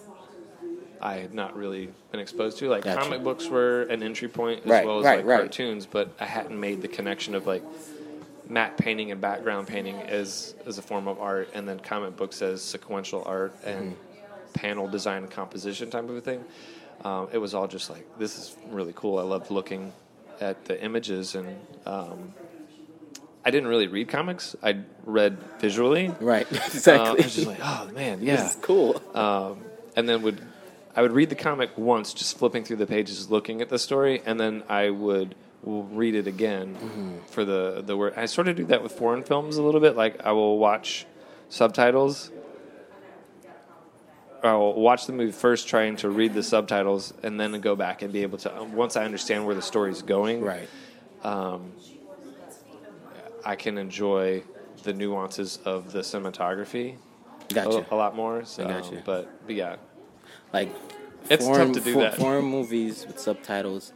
I 1.00 1.14
had 1.16 1.34
not 1.34 1.56
really 1.56 1.88
been 2.10 2.20
exposed 2.20 2.58
to. 2.58 2.68
Like 2.68 2.84
Gotcha. 2.84 2.98
comic 2.98 3.22
books 3.22 3.48
were 3.48 3.82
an 3.82 4.02
entry 4.02 4.28
point 4.28 4.60
as 4.64 4.70
Right, 4.70 4.84
well 4.86 4.98
as 4.98 5.04
right, 5.04 5.18
like 5.18 5.26
right. 5.26 5.38
cartoons, 5.40 5.86
but 5.86 6.10
I 6.18 6.24
hadn't 6.24 6.58
made 6.58 6.82
the 6.82 6.88
connection 6.88 7.34
of 7.34 7.46
like 7.46 7.62
matte 8.48 8.76
painting 8.76 9.10
and 9.10 9.20
background 9.20 9.66
painting 9.68 9.96
as 9.96 10.54
as 10.66 10.78
a 10.78 10.82
form 10.82 11.08
of 11.08 11.20
art, 11.20 11.48
and 11.54 11.68
then 11.68 11.78
comic 11.80 12.16
books 12.16 12.42
as 12.42 12.62
sequential 12.62 13.22
art 13.26 13.54
and 13.64 13.92
Mm-hmm. 13.92 14.52
panel 14.54 14.88
design 14.88 15.22
and 15.24 15.30
composition 15.30 15.90
type 15.90 16.04
of 16.08 16.16
a 16.16 16.20
thing. 16.20 16.42
Um, 17.04 17.28
it 17.32 17.38
was 17.38 17.52
all 17.54 17.68
just 17.68 17.90
like 17.90 18.06
this 18.18 18.38
is 18.38 18.56
really 18.70 18.92
cool. 18.96 19.18
I 19.18 19.22
loved 19.22 19.50
looking 19.50 19.92
at 20.40 20.64
the 20.64 20.82
images, 20.82 21.34
and 21.34 21.56
um, 21.84 22.32
I 23.46 23.50
didn't 23.50 23.68
really 23.68 23.86
read 23.86 24.08
comics. 24.08 24.56
I 24.62 24.80
read 25.04 25.38
visually. 25.60 26.12
Right. 26.20 26.46
Uh, 26.52 26.60
Exactly. 26.66 27.08
I 27.08 27.12
was 27.12 27.34
just 27.34 27.46
like, 27.46 27.60
oh 27.62 27.88
man, 27.94 28.18
yeah. 28.20 28.36
This 28.36 28.50
is 28.50 28.56
cool. 28.60 29.00
Um, 29.14 29.60
and 29.94 30.08
then 30.08 30.22
would 30.22 30.40
I 30.96 31.02
would 31.02 31.12
read 31.12 31.28
the 31.30 31.36
comic 31.36 31.70
once, 31.78 32.12
just 32.12 32.36
flipping 32.38 32.64
through 32.64 32.76
the 32.76 32.86
pages, 32.86 33.30
looking 33.30 33.60
at 33.62 33.68
the 33.68 33.78
story, 33.78 34.20
and 34.26 34.38
then 34.40 34.62
I 34.68 34.90
would 34.90 35.34
read 35.62 36.14
it 36.16 36.26
again 36.26 36.74
Mm-hmm. 36.76 37.18
for 37.28 37.44
the 37.44 37.82
the 37.86 37.96
word. 37.96 38.14
I 38.16 38.26
sort 38.26 38.48
of 38.48 38.56
do 38.56 38.64
that 38.66 38.82
with 38.82 38.92
foreign 38.92 39.22
films 39.22 39.56
a 39.58 39.62
little 39.62 39.80
bit. 39.80 39.94
Like 39.96 40.24
I 40.26 40.32
will 40.32 40.58
watch 40.58 41.06
subtitles. 41.48 42.30
I 44.42 44.52
will 44.54 44.74
watch 44.80 45.06
the 45.06 45.12
movie 45.12 45.32
first, 45.32 45.66
trying 45.66 45.96
to 45.96 46.10
read 46.10 46.34
the 46.34 46.42
subtitles, 46.42 47.12
and 47.22 47.38
then 47.40 47.58
go 47.60 47.74
back 47.74 48.02
and 48.02 48.12
be 48.12 48.22
able 48.22 48.38
to. 48.38 48.64
Once 48.72 48.96
I 48.96 49.04
understand 49.04 49.46
where 49.46 49.54
the 49.54 49.62
story's 49.62 50.02
going, 50.02 50.40
right. 50.42 50.68
I 53.46 53.54
can 53.56 53.78
enjoy 53.78 54.42
the 54.82 54.92
nuances 54.92 55.58
of 55.64 55.92
the 55.92 56.00
cinematography 56.00 56.96
Gotcha. 57.54 57.86
a, 57.90 57.94
a 57.94 57.96
lot 57.96 58.16
more. 58.16 58.44
So, 58.44 58.66
gotcha. 58.66 59.02
but, 59.04 59.46
but 59.46 59.54
yeah, 59.54 59.76
Like 60.52 60.68
It's 61.30 61.44
foreign, 61.44 61.68
tough 61.72 61.76
to 61.76 61.80
do 61.82 61.94
fo- 61.94 62.00
that. 62.00 62.16
Foreign 62.16 62.44
movies 62.44 63.06
with 63.06 63.18
subtitles. 63.20 63.92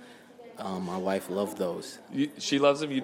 Um, 0.56 0.84
my 0.84 0.96
wife 0.96 1.28
loved 1.30 1.58
those. 1.58 1.98
You, 2.12 2.30
she 2.38 2.58
loves 2.60 2.80
them. 2.80 2.92
You, 2.92 3.02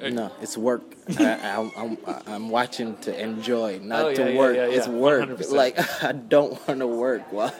uh, 0.00 0.08
No, 0.10 0.30
it's 0.40 0.56
work. 0.56 0.82
I, 1.18 1.24
I, 1.34 1.70
I'm, 1.76 1.98
I'm 2.26 2.48
watching 2.50 2.96
to 2.98 3.20
enjoy, 3.20 3.80
not 3.82 4.04
Oh, 4.04 4.08
yeah, 4.10 4.14
to 4.26 4.36
work. 4.36 4.56
yeah, 4.56 4.66
yeah. 4.66 4.76
It's 4.76 4.86
work. 4.88 5.28
100%. 5.28 5.50
Like 5.52 6.02
I 6.04 6.12
don't 6.12 6.52
want 6.68 6.80
to 6.80 6.86
work. 6.86 7.32
Wow, 7.32 7.50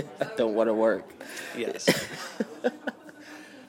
I 0.20 0.24
don't 0.36 0.54
want 0.54 0.68
to 0.68 0.74
work. 0.74 1.04
Yes. 1.56 1.88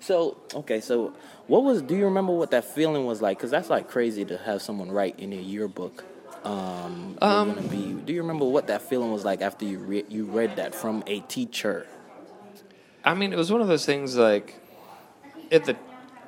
So 0.01 0.38
okay, 0.55 0.79
so 0.79 1.13
what 1.50 1.63
was? 1.63 1.82
Do 1.82 1.96
you 1.96 2.06
remember 2.06 2.32
what 2.34 2.51
that 2.51 2.63
feeling 2.63 3.06
was 3.06 3.22
like? 3.22 3.38
Because 3.38 3.51
that's 3.51 3.70
like 3.70 3.89
crazy 3.89 4.24
to 4.25 4.38
have 4.38 4.62
someone 4.62 4.89
write 4.91 5.20
in 5.20 5.32
your 5.34 5.41
yearbook. 5.41 6.06
um, 6.46 7.18
Um, 7.22 7.50
gonna 7.56 7.68
be. 7.68 7.91
Do 8.06 8.13
you 8.13 8.22
remember 8.22 8.46
what 8.46 8.68
that 8.68 8.82
feeling 8.84 9.12
was 9.12 9.25
like 9.25 9.41
after 9.41 9.65
you 9.65 9.79
re- 9.79 10.06
you 10.08 10.24
read 10.25 10.56
that 10.56 10.74
from 10.74 11.03
a 11.08 11.20
teacher? 11.22 11.86
I 13.03 13.13
mean, 13.13 13.34
it 13.34 13.38
was 13.38 13.51
one 13.51 13.60
of 13.62 13.68
those 13.68 13.86
things 13.86 14.15
like 14.15 14.56
at 15.51 15.65
the 15.65 15.75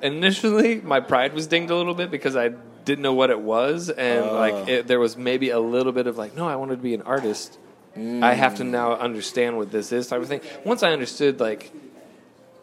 initially 0.02 0.80
my 0.80 1.00
pride 1.00 1.32
was 1.32 1.46
dinged 1.46 1.70
a 1.70 1.76
little 1.76 1.94
bit 1.94 2.10
because 2.10 2.36
I 2.36 2.50
didn't 2.84 3.02
know 3.02 3.14
what 3.14 3.30
it 3.30 3.40
was, 3.40 3.88
and 3.90 4.24
Oh. 4.24 4.34
like 4.34 4.68
it, 4.68 4.86
there 4.88 4.98
was 4.98 5.16
maybe 5.16 5.50
a 5.50 5.60
little 5.60 5.92
bit 5.92 6.06
of 6.08 6.18
like, 6.18 6.36
no, 6.36 6.48
I 6.48 6.56
wanted 6.56 6.76
to 6.76 6.82
be 6.82 6.94
an 6.94 7.02
artist. 7.02 7.58
I 7.96 8.32
have 8.32 8.56
to 8.56 8.64
now 8.64 8.94
understand 8.94 9.56
what 9.58 9.70
this 9.70 9.92
is, 9.92 10.08
type 10.08 10.20
of 10.22 10.26
thing. 10.28 10.40
Once 10.64 10.82
I 10.82 10.92
understood 10.92 11.40
like 11.40 11.70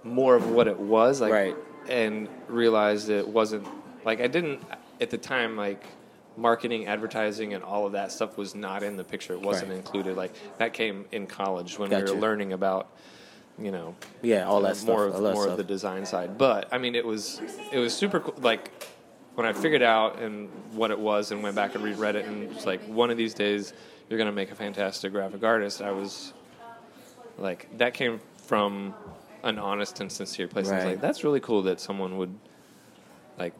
more 0.03 0.35
of 0.35 0.49
what 0.51 0.67
it 0.67 0.79
was, 0.79 1.21
like, 1.21 1.31
Right. 1.31 1.55
And 1.89 2.27
realized 2.47 3.09
it 3.09 3.27
wasn't 3.27 3.67
like 4.05 4.21
I 4.21 4.27
didn't 4.27 4.61
at 5.01 5.09
the 5.09 5.17
time 5.17 5.57
like 5.57 5.83
marketing, 6.37 6.87
advertising, 6.87 7.53
and 7.53 7.63
all 7.63 7.85
of 7.85 7.91
that 7.93 8.11
stuff 8.11 8.37
was 8.37 8.55
not 8.55 8.81
in 8.83 8.95
the 8.95 9.03
picture. 9.03 9.33
It 9.33 9.41
wasn't 9.41 9.69
Right. 9.71 9.77
included. 9.77 10.15
Like 10.15 10.31
that 10.57 10.73
came 10.73 11.05
in 11.11 11.27
college 11.27 11.77
when 11.77 11.89
we 11.89 11.95
were 12.01 12.11
learning 12.11 12.53
about, 12.53 12.87
you 13.57 13.71
know, 13.71 13.95
Yeah, 14.21 14.47
all 14.47 14.61
that 14.61 14.77
stuff. 14.77 14.87
more 14.87 15.05
of, 15.07 15.15
all 15.15 15.21
that 15.21 15.33
more 15.33 15.43
stuff. 15.43 15.51
of 15.53 15.57
the 15.57 15.63
design 15.65 16.05
side. 16.05 16.37
But 16.37 16.69
I 16.71 16.77
mean, 16.77 16.95
it 16.95 17.05
was 17.05 17.41
it 17.71 17.79
was 17.79 17.93
super 17.93 18.19
cool. 18.21 18.35
Like 18.39 18.71
when 19.35 19.45
I 19.45 19.53
figured 19.53 19.81
out 19.81 20.19
and 20.19 20.49
what 20.73 20.91
it 20.91 20.99
was 20.99 21.31
and 21.31 21.43
went 21.43 21.55
back 21.55 21.75
and 21.75 21.83
reread 21.83 22.15
it, 22.15 22.25
and 22.25 22.51
it's 22.51 22.65
like 22.65 22.81
one 22.83 23.09
of 23.09 23.17
these 23.17 23.33
days 23.33 23.73
you're 24.09 24.17
gonna 24.17 24.31
make 24.31 24.51
a 24.51 24.55
fantastic 24.55 25.11
graphic 25.11 25.43
artist. 25.43 25.81
I 25.81 25.91
was 25.91 26.33
like, 27.37 27.67
that 27.77 27.93
came 27.93 28.19
from 28.37 28.93
an 29.43 29.59
honest 29.59 29.99
and 30.01 30.11
sincere 30.11 30.47
place. 30.47 30.69
I 30.69 30.75
was 30.75 30.85
like, 30.85 31.01
that's 31.01 31.23
really 31.23 31.39
cool 31.39 31.63
that 31.63 31.79
someone 31.79 32.17
would 32.17 32.35
like 33.37 33.53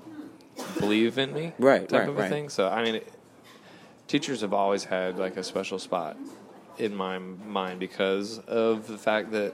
believe 0.80 1.18
in 1.18 1.34
me, 1.34 1.54
Right, 1.60 1.88
Type 1.88 2.02
right, 2.02 2.10
of 2.10 2.18
a 2.18 2.22
right. 2.22 2.30
thing. 2.30 2.50
So 2.50 2.68
I 2.68 2.84
mean. 2.84 2.96
It, 2.96 3.14
teachers 4.08 4.42
have 4.42 4.54
always 4.54 4.84
had 4.84 5.20
like 5.20 5.38
a 5.38 5.44
special 5.44 5.78
spot 5.78 6.18
in 6.80 6.96
my 6.96 7.20
mind 7.20 7.80
because 7.80 8.40
of 8.40 8.88
the 8.88 8.98
fact 8.98 9.32
that 9.32 9.54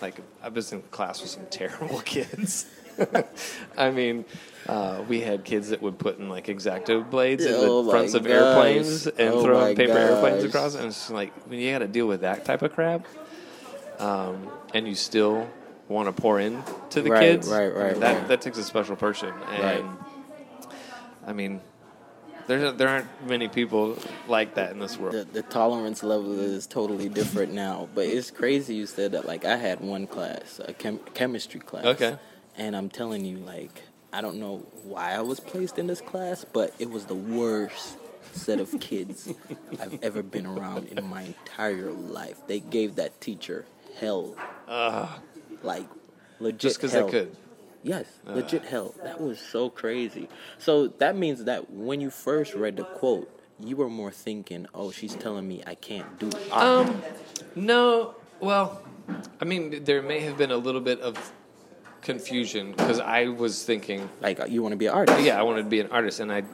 like 0.00 0.14
I 0.42 0.48
was 0.48 0.72
in 0.72 0.80
class 0.90 1.20
with 1.20 1.30
some 1.30 1.44
terrible 1.50 2.00
kids. 2.00 2.66
I 3.76 3.90
mean, 3.90 4.24
uh, 4.66 5.04
we 5.06 5.20
had 5.20 5.44
kids 5.44 5.68
that 5.68 5.82
would 5.82 5.98
put 5.98 6.18
in 6.18 6.30
like 6.30 6.46
exacto 6.46 7.08
blades 7.08 7.44
in 7.44 7.52
Oh 7.54 7.82
the 7.84 7.90
fronts 7.90 8.14
of 8.14 8.22
gosh. 8.24 8.32
airplanes 8.32 9.06
and 9.06 9.34
Oh 9.34 9.42
throw 9.44 9.68
my 9.68 9.74
paper 9.74 9.98
airplanes 9.98 10.44
across, 10.44 10.74
and 10.76 10.86
it's 10.86 11.10
like 11.10 11.32
when 11.46 11.58
you 11.60 11.70
got 11.70 11.80
to 11.80 11.86
deal 11.88 12.06
with 12.06 12.22
that 12.22 12.46
type 12.46 12.62
of 12.62 12.72
crap, 12.72 13.06
um, 13.98 14.50
and 14.72 14.88
you 14.88 14.94
still 14.94 15.46
want 15.90 16.14
to 16.14 16.18
pour 16.22 16.40
in 16.40 16.62
to 16.90 17.02
the 17.02 17.10
Right, 17.10 17.20
kids. 17.22 17.48
right, 17.48 17.74
right, 17.74 17.98
That 18.00 18.16
right. 18.18 18.28
that 18.28 18.40
takes 18.40 18.56
a 18.58 18.64
special 18.64 18.96
person, 18.96 19.32
and 19.50 19.62
Right. 19.62 19.84
I 21.26 21.32
mean, 21.32 21.60
there 22.46 22.72
there 22.72 22.88
aren't 22.88 23.08
many 23.26 23.48
people 23.48 23.98
like 24.28 24.54
that 24.54 24.70
in 24.72 24.78
this 24.78 24.96
world. 24.98 25.14
the, 25.14 25.24
the 25.24 25.42
tolerance 25.42 26.02
level 26.02 26.38
is 26.38 26.66
totally 26.66 27.08
different 27.08 27.52
now. 27.52 27.88
But 27.94 28.06
it's 28.06 28.30
crazy 28.30 28.74
you 28.74 28.86
said 28.86 29.12
that. 29.12 29.26
Like 29.26 29.44
I 29.44 29.56
had 29.56 29.80
one 29.80 30.06
class, 30.06 30.60
a 30.64 30.72
chem- 30.72 31.00
chemistry 31.14 31.60
class. 31.60 31.84
Okay. 31.84 32.16
And 32.56 32.74
I'm 32.76 32.88
telling 32.88 33.24
you, 33.24 33.36
like 33.38 33.82
I 34.12 34.20
don't 34.20 34.38
know 34.38 34.58
why 34.84 35.12
I 35.12 35.20
was 35.20 35.38
placed 35.40 35.78
in 35.78 35.86
this 35.86 36.00
class, 36.00 36.44
but 36.44 36.72
it 36.78 36.90
was 36.90 37.04
the 37.06 37.14
worst 37.14 37.96
set 38.32 38.60
of 38.60 38.78
kids 38.80 39.28
I've 39.80 39.98
ever 40.02 40.22
been 40.22 40.46
around 40.46 40.88
in 40.88 41.04
my 41.08 41.22
entire 41.22 41.90
life. 41.90 42.38
They 42.46 42.60
gave 42.60 42.96
that 42.96 43.20
teacher 43.20 43.66
hell. 44.00 44.34
Like 45.62 45.86
legit 46.38 46.58
Just 46.60 46.76
because 46.76 46.92
hell. 46.92 47.06
they 47.06 47.12
could. 47.12 47.36
Yes, 47.82 48.06
legit 48.26 48.64
hell. 48.64 48.94
That 49.04 49.20
was 49.20 49.38
so 49.38 49.70
crazy. 49.70 50.28
So 50.58 50.88
that 50.98 51.16
means 51.16 51.44
that 51.44 51.70
when 51.70 52.00
you 52.00 52.10
first 52.10 52.52
read 52.54 52.76
the 52.76 52.84
quote, 52.84 53.30
you 53.58 53.76
were 53.76 53.88
more 53.88 54.10
thinking, 54.10 54.66
"Oh, 54.74 54.90
she's 54.90 55.14
telling 55.14 55.48
me 55.48 55.62
I 55.66 55.74
can't 55.76 56.18
do 56.18 56.30
art." 56.52 56.86
Um, 56.88 57.02
no. 57.54 58.14
Well, 58.40 58.82
I 59.40 59.44
mean, 59.44 59.84
there 59.84 60.02
may 60.02 60.20
have 60.20 60.36
been 60.36 60.50
a 60.50 60.56
little 60.56 60.80
bit 60.80 61.00
of 61.00 61.32
confusion 62.02 62.72
because 62.72 63.00
I 63.00 63.28
was 63.28 63.64
thinking, 63.64 64.08
like 64.20 64.40
you 64.48 64.62
want 64.62 64.72
to 64.72 64.76
be 64.78 64.86
an 64.86 64.94
artist. 64.94 65.20
yeah, 65.22 65.38
I 65.38 65.42
wanted 65.42 65.62
to 65.64 65.68
be 65.68 65.80
an 65.80 65.90
artist, 65.90 66.20
and 66.20 66.30
I 66.32 66.44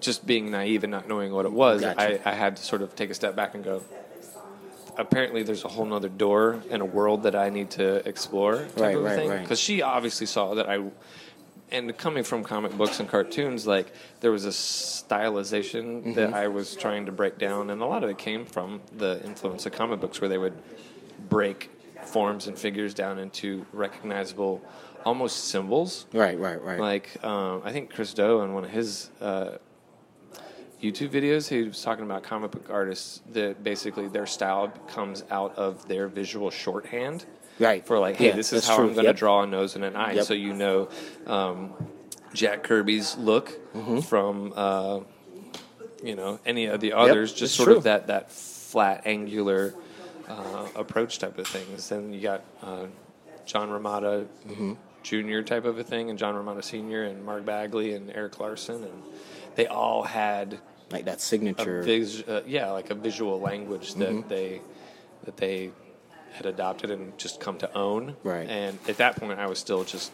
just 0.00 0.26
being 0.26 0.50
naive 0.50 0.84
and 0.84 0.90
not 0.90 1.08
knowing 1.08 1.32
what 1.32 1.46
it 1.46 1.52
was, 1.52 1.80
Gotcha. 1.80 2.28
I, 2.28 2.30
I 2.30 2.34
had 2.34 2.56
to 2.56 2.62
sort 2.62 2.82
of 2.82 2.94
take 2.94 3.10
a 3.10 3.14
step 3.14 3.34
back 3.36 3.54
and 3.54 3.64
go. 3.64 3.82
Apparently, 4.96 5.42
there's 5.42 5.64
a 5.64 5.68
whole 5.68 5.84
nother 5.86 6.08
door 6.08 6.62
and 6.70 6.80
a 6.80 6.84
world 6.84 7.24
that 7.24 7.34
I 7.34 7.50
need 7.50 7.70
to 7.72 8.06
explore. 8.08 8.56
Type 8.58 8.78
Right, 8.78 8.96
of 8.96 9.02
right, 9.04 9.16
thing. 9.16 9.28
right. 9.30 9.40
Because 9.42 9.58
she 9.60 9.82
obviously 9.82 10.26
saw 10.26 10.54
that 10.54 10.68
I, 10.68 10.82
and 11.72 11.96
coming 11.96 12.22
from 12.22 12.44
comic 12.44 12.72
books 12.76 13.00
and 13.00 13.08
cartoons, 13.08 13.66
like 13.66 13.92
there 14.20 14.30
was 14.30 14.44
a 14.44 14.50
stylization 14.50 16.14
that 16.14 16.26
Mm-hmm. 16.28 16.34
I 16.34 16.48
was 16.48 16.76
trying 16.76 17.06
to 17.06 17.12
break 17.12 17.38
down, 17.38 17.70
and 17.70 17.82
a 17.82 17.86
lot 17.86 18.04
of 18.04 18.10
it 18.10 18.18
came 18.18 18.44
from 18.46 18.80
the 18.96 19.20
influence 19.24 19.66
of 19.66 19.72
comic 19.72 20.00
books, 20.00 20.20
where 20.20 20.28
they 20.28 20.38
would 20.38 20.54
break 21.28 21.70
forms 22.04 22.46
and 22.46 22.58
figures 22.58 22.94
down 22.94 23.18
into 23.18 23.66
recognizable, 23.72 24.62
almost 25.04 25.44
symbols. 25.48 26.06
Right, 26.12 26.38
right, 26.38 26.62
right. 26.62 26.78
Like 26.78 27.24
um, 27.24 27.62
I 27.64 27.72
think 27.72 27.92
Chris 27.92 28.14
Do 28.14 28.40
in 28.42 28.52
one 28.54 28.64
of 28.64 28.70
his 28.70 29.10
uh, 29.20 29.52
YouTube 30.84 31.08
videos, 31.10 31.48
he 31.48 31.62
was 31.64 31.82
talking 31.82 32.04
about 32.04 32.22
comic 32.22 32.50
book 32.50 32.66
artists 32.70 33.22
that 33.32 33.62
basically 33.64 34.08
their 34.08 34.26
style 34.26 34.68
comes 34.88 35.24
out 35.30 35.56
of 35.56 35.86
their 35.88 36.08
visual 36.08 36.50
shorthand. 36.50 37.24
Right. 37.58 37.86
For 37.86 37.98
like, 37.98 38.16
hey, 38.16 38.28
Yeah, 38.28 38.36
this 38.36 38.52
is 38.52 38.66
how 38.66 38.76
true. 38.76 38.86
I'm 38.88 38.92
going 38.94 39.04
to 39.04 39.10
Yep. 39.10 39.16
draw 39.16 39.42
a 39.42 39.46
nose 39.46 39.76
and 39.76 39.84
an 39.84 39.96
eye, 39.96 40.12
Yep. 40.14 40.24
so 40.24 40.34
you 40.34 40.52
know 40.52 40.88
um, 41.26 41.72
Jack 42.32 42.62
Kirby's 42.64 43.16
look 43.16 43.58
Mm-hmm. 43.74 44.00
from 44.00 44.52
uh, 44.56 45.00
you 46.02 46.14
know 46.16 46.38
any 46.44 46.66
of 46.66 46.80
the 46.80 46.92
others. 46.92 47.30
it's 47.30 47.38
just 47.40 47.54
sort 47.56 47.68
true. 47.68 47.76
of 47.76 47.84
that 47.84 48.08
that 48.08 48.30
flat, 48.30 49.02
angular 49.06 49.74
uh, 50.28 50.66
approach 50.76 51.18
type 51.18 51.38
of 51.38 51.46
things. 51.46 51.88
Then 51.88 52.12
you 52.12 52.20
got 52.20 52.42
uh, 52.62 52.86
John 53.46 53.68
Romita 53.70 54.26
Mm-hmm. 54.48 54.72
Jr. 55.04 55.42
type 55.42 55.64
of 55.66 55.78
a 55.78 55.84
thing, 55.84 56.08
and 56.10 56.18
John 56.18 56.34
Romita 56.34 56.64
Sr. 56.64 57.02
and 57.04 57.24
Mark 57.24 57.44
Bagley 57.44 57.92
and 57.94 58.10
Erik 58.10 58.40
Larsen, 58.40 58.82
and 58.84 59.02
they 59.54 59.66
all 59.66 60.02
had 60.02 60.58
like 60.94 61.04
that 61.06 61.20
signature. 61.20 61.82
vis- 61.82 62.22
uh, 62.26 62.42
yeah, 62.46 62.70
like 62.70 62.90
a 62.90 62.94
visual 62.94 63.40
language 63.40 63.94
that 63.94 64.10
Mm-hmm. 64.10 64.28
they 64.28 64.60
that 65.24 65.36
they 65.36 65.70
had 66.32 66.46
adopted 66.46 66.90
and 66.90 67.16
just 67.18 67.40
come 67.40 67.56
to 67.58 67.72
own. 67.76 68.16
Right. 68.24 68.48
And 68.48 68.78
at 68.88 68.96
that 68.98 69.16
point, 69.16 69.38
I 69.38 69.46
was 69.46 69.58
still 69.58 69.84
just 69.84 70.10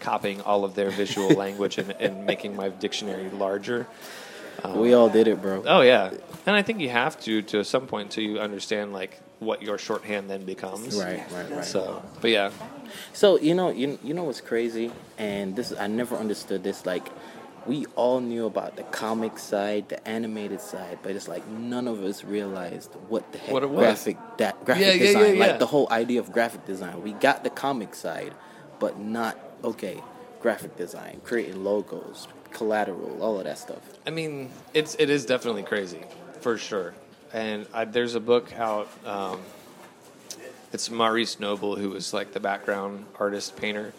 copying 0.00 0.40
all 0.42 0.64
of 0.64 0.74
their 0.74 0.90
visual 0.90 1.28
language 1.44 1.78
and, 1.78 1.90
and 2.00 2.26
making 2.26 2.56
my 2.56 2.68
dictionary 2.68 3.28
larger. 3.30 3.86
we 4.74 4.92
all 4.94 5.08
did 5.08 5.26
it, 5.28 5.40
bro. 5.40 5.62
Oh 5.66 5.80
yeah, 5.80 6.10
and 6.46 6.54
I 6.56 6.62
think 6.62 6.80
you 6.80 6.90
have 6.90 7.18
to 7.20 7.42
to 7.42 7.64
some 7.64 7.86
point 7.86 8.06
until 8.08 8.24
you 8.24 8.38
understand 8.40 8.92
like 8.92 9.18
what 9.38 9.62
your 9.62 9.78
shorthand 9.78 10.28
then 10.28 10.44
becomes. 10.44 10.96
Right, 10.98 11.22
right, 11.32 11.50
right. 11.50 11.64
So, 11.64 12.02
but 12.20 12.30
yeah, 12.30 12.50
So 13.14 13.38
you 13.38 13.54
know, 13.54 13.70
you 13.70 13.98
you 14.04 14.12
know 14.12 14.24
what's 14.24 14.42
crazy, 14.42 14.92
and 15.16 15.56
this 15.56 15.72
I 15.72 15.86
never 15.86 16.16
understood 16.16 16.62
this. 16.62 16.84
Like, 16.84 17.06
we 17.66 17.86
all 17.96 18.20
knew 18.20 18.46
about 18.46 18.76
the 18.76 18.82
comic 18.84 19.38
side, 19.38 19.88
the 19.88 20.08
animated 20.08 20.60
side, 20.60 20.98
but 21.02 21.14
it's 21.14 21.28
like 21.28 21.46
none 21.48 21.86
of 21.88 22.02
us 22.02 22.24
realized 22.24 22.94
what 23.08 23.30
the 23.32 23.38
heck 23.38 23.52
What 23.52 23.68
graphic 23.68 24.16
that 24.38 24.64
graphic 24.64 24.86
yeah, 24.86 24.98
design, 24.98 25.22
yeah, 25.22 25.32
yeah. 25.32 25.46
like 25.46 25.58
the 25.58 25.66
whole 25.66 25.88
idea 25.90 26.20
of 26.20 26.32
graphic 26.32 26.64
design. 26.66 27.02
We 27.02 27.12
got 27.12 27.44
the 27.44 27.50
comic 27.50 27.94
side, 27.94 28.34
but 28.78 28.98
not 28.98 29.38
okay. 29.64 30.02
Graphic 30.40 30.76
design, 30.76 31.20
creating 31.22 31.62
logos, 31.62 32.26
collateral, 32.50 33.22
all 33.22 33.38
of 33.38 33.44
that 33.44 33.58
stuff. 33.58 33.82
I 34.06 34.10
mean, 34.10 34.50
it's 34.72 34.96
it 34.98 35.10
is 35.10 35.26
definitely 35.26 35.62
crazy 35.62 36.02
for 36.40 36.56
sure. 36.56 36.94
And 37.32 37.66
I, 37.72 37.84
there's 37.84 38.14
a 38.14 38.20
book 38.20 38.52
out. 38.54 38.88
Um, 39.04 39.40
it's 40.72 40.90
Maurice 40.90 41.38
Noble, 41.40 41.76
who 41.76 41.90
was 41.90 42.14
like 42.14 42.32
the 42.32 42.40
background 42.40 43.04
artist 43.18 43.56
painter 43.56 43.92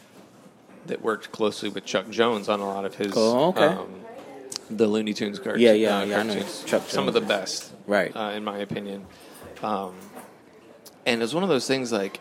that 0.87 1.01
worked 1.01 1.31
closely 1.31 1.69
with 1.69 1.85
Chuck 1.85 2.09
Jones 2.09 2.49
on 2.49 2.59
a 2.59 2.67
lot 2.67 2.85
of 2.85 2.95
his. 2.95 3.13
Oh, 3.15 3.49
okay. 3.49 3.65
Um, 3.65 4.01
the 4.69 4.87
Looney 4.87 5.13
Tunes 5.13 5.37
cartoons. 5.37 5.61
Yeah, 5.61 5.73
yeah, 5.73 6.03
yeah, 6.03 6.19
I 6.19 6.23
know 6.23 6.33
cartoons. 6.33 6.63
Chuck 6.65 6.83
Some 6.87 7.07
of 7.07 7.13
the 7.13 7.21
best, 7.21 7.71
Right. 7.87 8.15
Uh, 8.15 8.31
in 8.35 8.43
my 8.43 8.59
opinion. 8.59 9.05
Um, 9.61 9.95
and 11.05 11.21
it's 11.21 11.33
one 11.33 11.43
of 11.43 11.49
those 11.49 11.67
things 11.67 11.91
like 11.91 12.19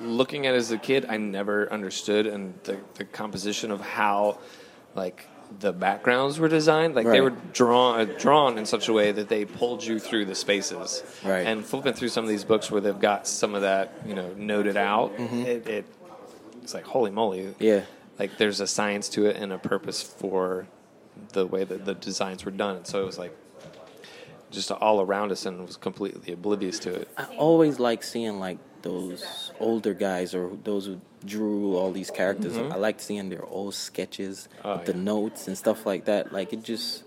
looking 0.00 0.46
at 0.46 0.54
it 0.54 0.58
as 0.58 0.70
a 0.70 0.78
kid, 0.78 1.06
I 1.08 1.16
never 1.16 1.72
understood 1.72 2.26
and 2.26 2.54
the, 2.64 2.78
the 2.94 3.04
composition 3.04 3.70
of 3.70 3.80
how 3.80 4.38
like 4.94 5.28
the 5.60 5.72
backgrounds 5.72 6.38
were 6.38 6.48
designed. 6.48 6.94
Like 6.94 7.06
they 7.06 7.20
were 7.20 7.34
drawn 7.52 8.00
uh, 8.00 8.04
drawn 8.04 8.58
in 8.58 8.66
such 8.66 8.88
a 8.88 8.92
way 8.92 9.12
that 9.12 9.28
they 9.28 9.44
pulled 9.44 9.84
you 9.84 9.98
through 9.98 10.24
the 10.26 10.34
spaces. 10.34 11.02
Right. 11.24 11.46
And 11.46 11.64
flipping 11.64 11.94
through 11.94 12.08
some 12.08 12.24
of 12.24 12.28
these 12.30 12.44
books 12.44 12.70
where 12.70 12.80
they've 12.80 12.98
got 12.98 13.26
some 13.28 13.54
of 13.54 13.62
that 13.62 13.92
you 14.06 14.14
know 14.14 14.32
noted 14.34 14.76
out, 14.76 15.12
it, 15.18 15.68
it 15.68 15.84
it's 16.66 16.74
like 16.74 16.84
holy 16.84 17.12
moly. 17.12 17.42
Mm-hmm. 17.44 17.62
Yeah. 17.62 17.82
Like 18.18 18.38
there's 18.38 18.58
a 18.60 18.66
science 18.66 19.08
to 19.10 19.26
it 19.26 19.36
and 19.36 19.52
a 19.52 19.58
purpose 19.58 20.02
for 20.02 20.66
the 21.32 21.46
way 21.46 21.62
that 21.62 21.84
the 21.84 21.94
designs 21.94 22.44
were 22.44 22.50
done. 22.50 22.84
So 22.84 23.02
it 23.02 23.06
was 23.06 23.18
like 23.18 23.36
just 24.50 24.72
all 24.72 25.00
around 25.00 25.30
us 25.30 25.46
and 25.46 25.64
was 25.64 25.76
completely 25.76 26.32
oblivious 26.32 26.80
to 26.80 26.92
it. 26.94 27.08
I 27.16 27.24
always 27.36 27.78
like 27.78 28.02
seeing 28.02 28.40
like 28.40 28.58
those 28.82 29.52
older 29.60 29.94
guys 29.94 30.34
or 30.34 30.50
those 30.64 30.86
who 30.86 31.00
drew 31.24 31.76
all 31.76 31.92
these 31.92 32.10
characters. 32.10 32.56
I 32.58 32.76
like 32.76 32.98
seeing 33.00 33.28
their 33.28 33.44
old 33.44 33.74
sketches, 33.74 34.48
Mm-hmm. 34.64 34.68
Oh, 34.68 34.84
the 34.84 34.92
yeah. 34.96 35.02
notes 35.12 35.46
and 35.46 35.56
stuff 35.56 35.86
like 35.86 36.06
that. 36.06 36.32
Like 36.32 36.52
it 36.52 36.64
just 36.64 37.04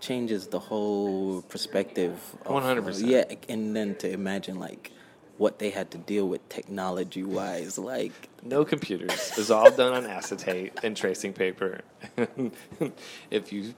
changes 0.00 0.48
the 0.48 0.58
whole 0.58 1.42
perspective. 1.42 2.18
of- 2.44 2.62
100%. 2.62 3.06
Yeah, 3.06 3.24
and 3.48 3.76
then 3.76 3.94
to 3.96 4.10
imagine 4.10 4.58
like 4.58 4.90
what 5.38 5.58
they 5.58 5.68
had 5.70 5.90
to 5.90 5.98
deal 5.98 6.26
with 6.26 6.48
technology 6.48 7.22
wise, 7.22 7.76
like 7.78 8.28
No 8.46 8.64
computers. 8.64 9.30
It 9.32 9.38
was 9.38 9.50
all 9.50 9.70
done 9.70 9.92
on 9.92 10.06
acetate 10.06 10.72
and 10.84 10.96
tracing 10.96 11.32
paper. 11.32 11.80
if 13.30 13.52
you 13.52 13.74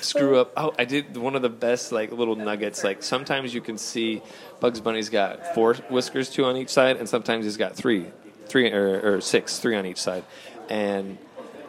screw 0.00 0.38
up, 0.38 0.52
oh, 0.56 0.72
I 0.78 0.84
did 0.84 1.16
one 1.16 1.34
of 1.34 1.42
the 1.42 1.48
best 1.48 1.90
like 1.90 2.12
little 2.12 2.36
nuggets. 2.36 2.84
Like 2.84 3.02
sometimes 3.02 3.52
you 3.52 3.60
can 3.60 3.76
see 3.76 4.22
Bugs 4.60 4.80
Bunny's 4.80 5.08
got 5.08 5.54
four 5.54 5.74
whiskers, 5.74 6.30
two 6.30 6.44
on 6.44 6.56
each 6.56 6.68
side, 6.68 6.96
and 6.96 7.08
sometimes 7.08 7.44
he's 7.44 7.56
got 7.56 7.74
three, 7.74 8.06
three 8.46 8.72
or, 8.72 9.16
or 9.16 9.20
six, 9.20 9.58
three 9.58 9.76
on 9.76 9.84
each 9.84 10.00
side, 10.00 10.24
and 10.68 11.18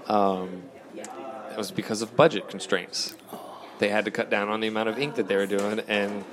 um, 0.05 0.63
it 0.95 1.57
was 1.57 1.71
because 1.71 2.03
of 2.03 2.15
budget 2.15 2.47
constraints. 2.47 3.15
They 3.79 3.89
had 3.89 4.05
to 4.05 4.11
cut 4.11 4.29
down 4.29 4.49
on 4.49 4.59
the 4.59 4.67
amount 4.67 4.89
of 4.89 4.99
ink 4.99 5.15
that 5.15 5.27
they 5.27 5.35
were 5.35 5.47
doing, 5.47 5.79
and 5.87 6.23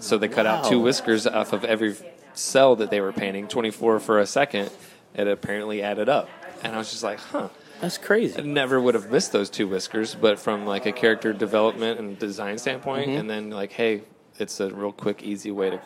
so 0.00 0.16
they 0.16 0.28
cut 0.28 0.46
out 0.46 0.64
two 0.64 0.80
whiskers 0.80 1.26
off 1.26 1.52
of 1.52 1.64
every 1.64 1.94
cell 2.32 2.76
that 2.76 2.90
they 2.90 3.00
were 3.02 3.12
painting, 3.12 3.48
24 3.48 4.00
for 4.00 4.18
a 4.18 4.26
second. 4.26 4.70
It 5.14 5.26
apparently 5.28 5.82
added 5.82 6.08
up, 6.08 6.28
and 6.62 6.74
I 6.74 6.78
was 6.78 6.90
just 6.90 7.02
like, 7.02 7.18
huh. 7.18 7.48
that's 7.80 7.98
crazy. 7.98 8.38
I 8.38 8.42
never 8.42 8.80
would 8.80 8.94
have 8.94 9.10
missed 9.10 9.32
those 9.32 9.50
two 9.50 9.66
whiskers, 9.66 10.14
but 10.14 10.38
from 10.38 10.66
like 10.66 10.86
a 10.86 10.92
character 10.92 11.32
development 11.32 11.98
and 11.98 12.18
design 12.18 12.58
standpoint, 12.58 13.08
Mm-hmm. 13.08 13.18
and 13.18 13.30
then 13.30 13.50
like, 13.50 13.72
hey, 13.72 14.02
it's 14.38 14.60
a 14.60 14.72
real 14.72 14.92
quick, 14.92 15.22
easy 15.22 15.50
way 15.50 15.70
to 15.70 15.80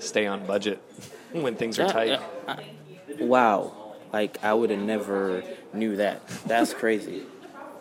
stay 0.00 0.26
on 0.26 0.46
budget 0.46 0.82
when 1.32 1.54
things 1.54 1.78
are 1.78 1.82
Yeah, 1.86 1.92
tight. 1.92 2.08
yeah, 2.08 2.22
I- 2.48 2.64
wow, 3.20 3.94
like 4.12 4.42
I 4.42 4.52
would 4.52 4.70
have 4.70 4.80
never 4.80 5.44
knew 5.72 5.96
that. 5.96 6.26
That's 6.46 6.74
crazy. 6.74 7.22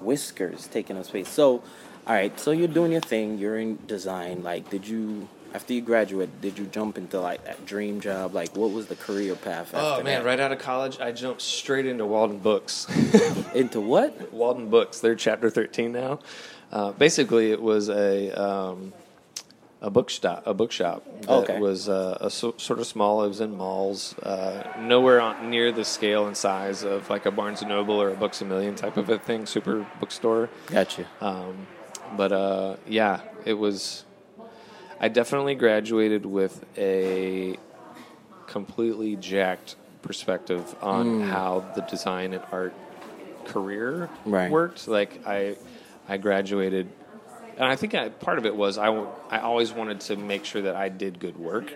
Whiskers 0.02 0.68
taking 0.68 0.98
up 0.98 1.06
space. 1.06 1.28
So, 1.30 1.64
all 2.08 2.14
right, 2.14 2.40
so 2.40 2.52
you're 2.52 2.68
doing 2.68 2.92
your 2.92 3.02
thing. 3.02 3.38
You're 3.38 3.58
in 3.58 3.80
design. 3.88 4.44
Like, 4.44 4.70
did 4.70 4.88
you 4.88 5.28
after 5.54 5.74
you 5.74 5.82
graduate? 5.82 6.42
Did 6.42 6.58
you 6.60 6.66
jump 6.66 6.98
into 6.98 7.20
like 7.20 7.44
that 7.46 7.66
dream 7.66 8.00
job? 8.02 8.34
Like, 8.34 8.56
what 8.56 8.72
was 8.72 8.88
the 8.88 8.96
career 8.96 9.36
path? 9.36 9.72
Oh 9.74 9.98
man! 10.04 10.24
that? 10.24 10.26
Right 10.26 10.40
out 10.40 10.52
of 10.52 10.60
college, 10.60 11.00
I 11.00 11.12
jumped 11.12 11.42
straight 11.42 11.86
into 11.86 12.06
Walden 12.06 12.40
Books. 12.40 12.88
Into 13.56 13.82
what? 13.82 14.32
Walden 14.32 14.70
Books. 14.70 15.00
They're 15.00 15.16
chapter 15.16 15.50
thirteen 15.50 15.92
now. 15.92 16.20
Uh, 16.72 16.92
basically, 16.92 17.52
it 17.52 17.62
was 17.62 17.90
a 17.90 18.32
um, 18.40 18.94
a 19.82 19.90
bookshop. 19.90 20.44
A 20.46 20.54
bookshop 20.54 21.04
that 21.22 21.30
Okay. 21.30 21.60
was 21.60 21.90
uh, 21.90 22.18
a 22.22 22.30
so, 22.30 22.54
sort 22.58 22.80
of 22.80 22.86
small. 22.86 23.24
It 23.24 23.30
was 23.30 23.42
in 23.42 23.56
malls, 23.56 24.18
uh, 24.20 24.64
nowhere 24.80 25.20
on, 25.22 25.50
near 25.50 25.72
the 25.72 25.86
scale 25.86 26.28
and 26.28 26.36
size 26.38 26.84
of 26.84 27.10
like 27.10 27.26
a 27.26 27.32
Barnes 27.32 27.62
and 27.62 27.70
Noble 27.70 28.00
or 28.02 28.10
a 28.10 28.16
Books 28.16 28.42
a 28.42 28.46
Million 28.46 28.76
type 28.76 28.98
of 28.98 29.10
a 29.10 29.18
thing. 29.18 29.46
Super 29.46 29.86
bookstore. 30.00 30.50
Gotcha. 30.68 31.06
Um, 31.22 31.66
but 32.16 32.32
uh, 32.32 32.76
yeah, 32.88 33.22
it 33.46 33.54
was. 33.54 34.04
I 35.00 35.08
definitely 35.08 35.56
graduated 35.56 36.26
with 36.26 36.66
a 36.78 37.58
completely 38.48 39.16
jacked 39.16 39.76
perspective 40.02 40.76
on 40.82 41.22
mm. 41.22 41.28
how 41.28 41.66
the 41.76 41.82
design 41.82 42.34
and 42.34 42.44
art 42.52 42.74
career 43.46 44.10
Right. 44.26 44.52
worked. 44.52 44.88
Like 44.88 45.26
I, 45.26 45.56
I 46.08 46.18
graduated, 46.18 46.90
and 47.58 47.66
I 47.66 47.76
think 47.76 47.96
I, 47.96 48.10
part 48.10 48.38
of 48.38 48.46
it 48.46 48.56
was 48.56 48.78
I, 48.78 48.88
I 49.30 49.40
always 49.40 49.72
wanted 49.72 50.00
to 50.02 50.16
make 50.16 50.46
sure 50.46 50.64
that 50.64 50.76
I 50.76 50.90
did 50.90 51.20
good 51.20 51.38
work, 51.38 51.74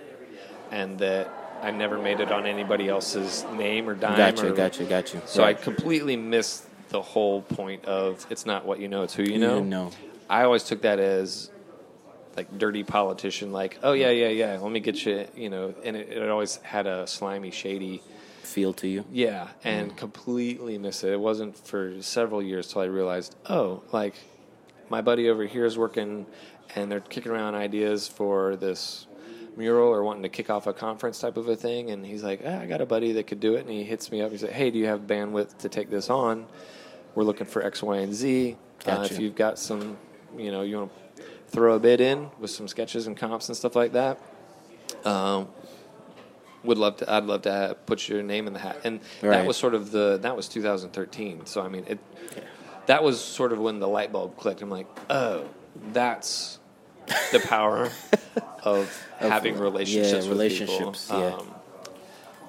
and 0.71 0.99
that 0.99 1.29
I 1.61 1.71
never 1.71 1.97
made 1.97 2.19
it 2.19 2.31
on 2.31 2.45
anybody 2.45 2.89
else's 2.89 3.45
name 3.53 3.87
or 3.87 3.95
dime. 3.95 4.17
Gotcha. 4.17 4.51
or, 4.51 4.55
Gotcha. 4.55 4.83
Gotcha. 4.83 5.25
So 5.27 5.43
I 5.43 5.53
completely 5.53 6.17
missed 6.17 6.65
the 6.89 7.01
whole 7.01 7.41
point 7.41 7.85
of 7.85 8.25
it's 8.29 8.45
not 8.45 8.65
what 8.65 8.79
you 8.79 8.87
know, 8.87 9.03
it's 9.03 9.13
who 9.13 9.23
you 9.23 9.33
You 9.33 9.39
know. 9.39 9.63
know. 9.63 9.91
I 10.29 10.43
always 10.43 10.63
took 10.63 10.81
that 10.81 10.99
as 10.99 11.49
like 12.35 12.57
dirty 12.57 12.83
politician, 12.83 13.51
like, 13.51 13.79
oh 13.83 13.93
yeah, 13.93 14.09
yeah, 14.09 14.29
yeah, 14.29 14.57
let 14.59 14.71
me 14.71 14.79
get 14.79 15.05
you, 15.05 15.25
you 15.35 15.49
know, 15.49 15.73
and 15.83 15.95
it, 15.95 16.09
it 16.09 16.29
always 16.29 16.57
had 16.57 16.87
a 16.87 17.07
slimy, 17.07 17.51
shady, 17.51 18.01
feel 18.41 18.73
to 18.73 18.87
you. 18.87 19.05
yeah, 19.11 19.47
and 19.63 19.95
completely 19.95 20.77
miss 20.77 21.03
it. 21.03 21.11
It 21.13 21.19
wasn't 21.19 21.57
for 21.57 22.01
several 22.01 22.41
years 22.41 22.67
till 22.67 22.81
I 22.81 22.85
realized, 22.85 23.35
oh, 23.49 23.83
like 23.91 24.15
my 24.89 25.01
buddy 25.01 25.29
over 25.29 25.45
here 25.45 25.65
is 25.65 25.77
working, 25.77 26.25
and 26.75 26.91
they're 26.91 26.99
kicking 26.99 27.31
around 27.31 27.55
ideas 27.55 28.07
for 28.07 28.55
this 28.55 29.07
mural 29.55 29.89
or 29.89 30.03
wanting 30.03 30.23
to 30.23 30.29
kick 30.29 30.49
off 30.49 30.65
a 30.67 30.73
conference 30.73 31.19
type 31.19 31.37
of 31.37 31.47
a 31.47 31.55
thing, 31.55 31.91
and 31.91 32.05
he's 32.05 32.23
like, 32.23 32.41
ah, 32.45 32.59
I 32.59 32.65
got 32.65 32.81
a 32.81 32.85
buddy 32.85 33.13
that 33.13 33.27
could 33.27 33.39
do 33.39 33.55
it, 33.55 33.61
and 33.61 33.69
he 33.69 33.83
hits 33.83 34.11
me 34.11 34.21
up. 34.21 34.31
He's 34.31 34.43
like, 34.43 34.51
Hey, 34.51 34.71
do 34.71 34.79
you 34.79 34.87
have 34.87 35.01
bandwidth 35.01 35.57
to 35.59 35.69
take 35.69 35.89
this 35.89 36.09
on? 36.09 36.45
We're 37.15 37.23
looking 37.23 37.45
for 37.45 37.63
X, 37.63 37.83
Y, 37.83 37.97
and 37.97 38.13
Z. 38.13 38.57
Uh, 38.85 39.07
if 39.09 39.19
you've 39.19 39.35
got 39.35 39.59
some, 39.59 39.97
you 40.37 40.51
know, 40.51 40.63
you 40.63 40.77
want 40.77 40.91
to 40.91 40.99
throw 41.53 41.75
a 41.75 41.79
bid 41.79 42.01
in 42.01 42.29
with 42.39 42.51
some 42.51 42.67
sketches 42.67 43.07
and 43.07 43.15
comps 43.15 43.47
and 43.47 43.55
stuff 43.55 43.75
like 43.75 43.93
that. 43.93 44.19
Um, 45.05 45.47
would 46.63 46.77
love 46.77 46.97
to. 46.97 47.11
I'd 47.13 47.25
love 47.25 47.43
to 47.43 47.51
have, 47.51 47.85
put 47.85 48.07
your 48.09 48.21
name 48.23 48.47
in 48.47 48.53
the 48.53 48.59
hat, 48.59 48.81
and 48.83 48.99
Right. 49.21 49.31
that 49.31 49.45
was 49.47 49.55
sort 49.57 49.73
of 49.75 49.91
the 49.91 50.17
that 50.21 50.35
was 50.35 50.47
2013. 50.49 51.45
So 51.45 51.61
I 51.61 51.67
mean, 51.67 51.85
it 51.87 51.99
that 52.87 53.03
was 53.03 53.21
sort 53.21 53.51
of 53.53 53.59
when 53.59 53.79
the 53.79 53.87
light 53.87 54.11
bulb 54.11 54.37
clicked. 54.37 54.61
I'm 54.61 54.69
like, 54.69 54.87
oh, 55.09 55.45
that's 55.91 56.59
the 57.31 57.39
power 57.41 57.89
of 58.63 59.07
having 59.19 59.57
relationships. 59.59 60.11
yeah, 60.11 60.17
with 60.19 60.27
relationships, 60.29 61.05
people. 61.07 61.21
yeah. 61.21 61.35
Um, 61.35 61.53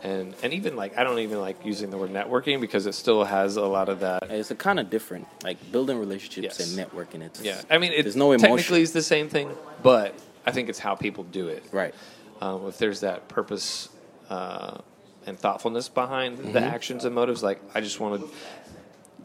and 0.04 0.34
and 0.42 0.52
even 0.52 0.76
like 0.76 0.96
I 0.96 1.02
don't 1.02 1.18
even 1.18 1.40
like 1.40 1.64
using 1.64 1.90
the 1.90 1.96
word 1.98 2.10
networking 2.10 2.60
because 2.60 2.86
it 2.86 2.94
still 2.94 3.24
has 3.24 3.56
a 3.56 3.64
lot 3.66 3.88
of 3.88 4.00
that. 4.00 4.30
It's 4.30 4.50
a 4.50 4.54
kind 4.54 4.78
of 4.78 4.90
different, 4.90 5.26
like 5.42 5.72
building 5.72 5.98
relationships 5.98 6.60
Yes. 6.60 6.76
and 6.76 6.78
networking. 6.88 7.22
It's 7.22 7.40
Yeah, 7.42 7.60
I 7.70 7.78
mean, 7.78 7.92
it 7.92 8.02
there's 8.02 8.14
no 8.14 8.32
emotion. 8.32 8.56
technically 8.56 8.82
it's 8.82 8.92
the 8.92 9.02
same 9.02 9.28
thing, 9.28 9.50
but 9.82 10.14
I 10.46 10.52
think 10.52 10.68
it's 10.68 10.78
how 10.78 10.94
people 10.94 11.24
do 11.24 11.48
it. 11.48 11.64
right. 11.72 11.94
um, 12.40 12.66
if 12.66 12.78
there's 12.78 13.00
that 13.00 13.28
purpose 13.28 13.88
uh, 14.28 14.78
and 15.26 15.38
thoughtfulness 15.38 15.88
behind 15.88 16.38
Mm-hmm. 16.38 16.52
the 16.52 16.60
actions 16.60 17.04
and 17.06 17.14
motives, 17.14 17.42
like 17.42 17.60
I 17.74 17.80
just 17.80 17.98
wanted 17.98 18.28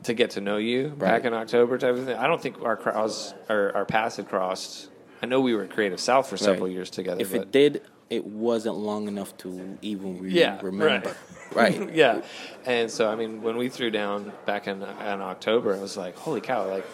to 0.04 0.14
get 0.14 0.32
to 0.32 0.42
know 0.42 0.56
you 0.58 0.88
Right. 0.90 1.00
back 1.00 1.26
in 1.26 1.34
October 1.34 1.78
type 1.78 1.96
of 1.96 2.06
thing. 2.06 2.16
I 2.18 2.26
don't 2.28 2.42
think 2.42 2.62
our 2.62 2.78
cross 2.78 3.34
our, 3.50 3.76
our 3.76 3.86
paths 3.86 4.16
had 4.16 4.30
crossed. 4.30 4.88
I 5.22 5.26
know 5.26 5.42
we 5.42 5.54
were 5.54 5.64
at 5.64 5.72
Creative 5.72 6.00
South 6.00 6.30
for 6.30 6.38
several 6.38 6.68
Right. 6.68 6.74
years 6.74 6.90
together. 6.90 7.20
If 7.22 7.34
it 7.34 7.52
did, 7.52 7.82
it 8.10 8.26
wasn't 8.26 8.76
long 8.76 9.08
enough 9.08 9.36
to 9.38 9.78
even 9.82 10.20
re- 10.20 10.32
Yeah, 10.32 10.60
remember. 10.62 11.10
right. 11.10 11.16
Right. 11.52 11.96
yeah, 11.96 12.22
and 12.68 12.92
so 12.92 13.10
I 13.10 13.16
mean, 13.16 13.42
when 13.42 13.58
we 13.58 13.70
threw 13.70 13.90
down 13.90 14.32
back 14.46 14.68
in, 14.68 14.84
in 14.84 14.86
October, 15.22 15.76
I 15.76 15.80
was 15.80 15.98
like, 15.98 16.16
"Holy 16.16 16.42
cow!" 16.42 16.70
Like, 16.70 16.86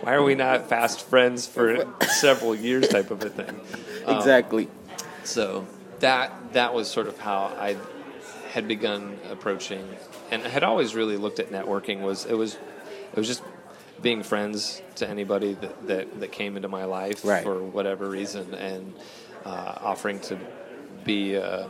why 0.00 0.14
are 0.14 0.24
we 0.24 0.34
not 0.34 0.68
fast 0.68 1.02
friends 1.06 1.46
for 1.46 1.86
several 2.08 2.56
years? 2.56 2.88
Type 2.88 3.12
of 3.12 3.22
a 3.22 3.30
thing. 3.30 3.60
Um, 4.06 4.16
exactly. 4.16 4.68
So 5.22 5.66
that 6.00 6.32
that 6.54 6.74
was 6.74 6.90
sort 6.90 7.06
of 7.06 7.16
how 7.20 7.44
I 7.56 7.76
had 8.50 8.66
begun 8.66 9.18
approaching, 9.30 9.88
and 10.32 10.42
I 10.42 10.48
had 10.48 10.64
always 10.64 10.96
really 10.96 11.16
looked 11.16 11.38
at 11.38 11.50
networking. 11.52 12.00
Was 12.00 12.24
it 12.26 12.34
was 12.34 12.54
it 12.54 13.16
was 13.16 13.28
just 13.28 13.42
being 14.02 14.24
friends 14.24 14.82
to 14.96 15.08
anybody 15.08 15.54
that 15.54 15.86
that, 15.86 16.20
that 16.20 16.32
came 16.32 16.56
into 16.56 16.68
my 16.68 16.86
life 16.86 17.24
Right. 17.24 17.44
for 17.44 17.62
whatever 17.62 18.10
reason, 18.10 18.52
and 18.54 18.92
uh, 19.44 19.78
offering 19.82 20.20
to 20.20 20.38
be 21.04 21.34
a, 21.34 21.68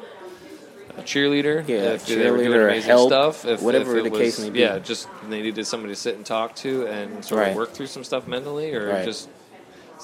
a 0.97 1.03
cheerleader. 1.03 1.67
Yeah, 1.67 1.95
if 1.95 2.07
they 2.07 2.31
were 2.31 2.37
doing 2.39 2.51
cheerleader, 2.51 2.65
amazing 2.67 2.89
help, 2.91 3.09
stuff. 3.09 3.45
If, 3.45 3.63
whatever 3.63 3.97
if 3.99 4.05
the 4.05 4.11
case 4.11 4.39
may 4.41 4.51
be. 4.51 4.61
Yeah, 4.61 4.79
just 4.79 5.09
they 5.29 5.43
needed 5.43 5.67
somebody 5.67 5.93
to 5.95 6.01
sit 6.01 6.17
and 6.17 6.25
talk 6.25 6.55
to 6.57 6.87
and 6.87 7.25
sort 7.25 7.41
Right. 7.41 7.51
of 7.51 7.57
work 7.57 7.73
through 7.73 7.89
some 7.89 8.05
stuff 8.05 8.27
mentally, 8.29 8.75
or 8.75 8.89
Right. 8.89 9.05
just 9.05 9.29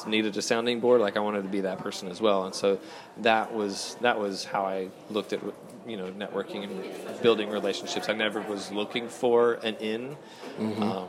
needed 0.06 0.36
a 0.36 0.42
sounding 0.42 0.80
board. 0.80 1.00
Like 1.00 1.16
I 1.16 1.20
wanted 1.20 1.42
to 1.42 1.48
be 1.48 1.60
that 1.62 1.78
person 1.78 2.08
as 2.08 2.20
well, 2.20 2.44
and 2.44 2.54
so 2.54 2.78
that 3.18 3.52
was 3.54 3.96
that 4.00 4.18
was 4.18 4.44
how 4.44 4.64
I 4.64 4.88
looked 5.10 5.32
at 5.32 5.40
you 5.86 5.96
know 5.96 6.06
networking 6.10 6.64
and 6.64 7.22
building 7.22 7.50
relationships. 7.50 8.08
I 8.08 8.12
never 8.14 8.40
was 8.40 8.70
looking 8.72 9.08
for 9.08 9.54
an 9.62 9.76
in, 9.76 10.16
Mm-hmm. 10.58 10.82
um, 10.82 11.08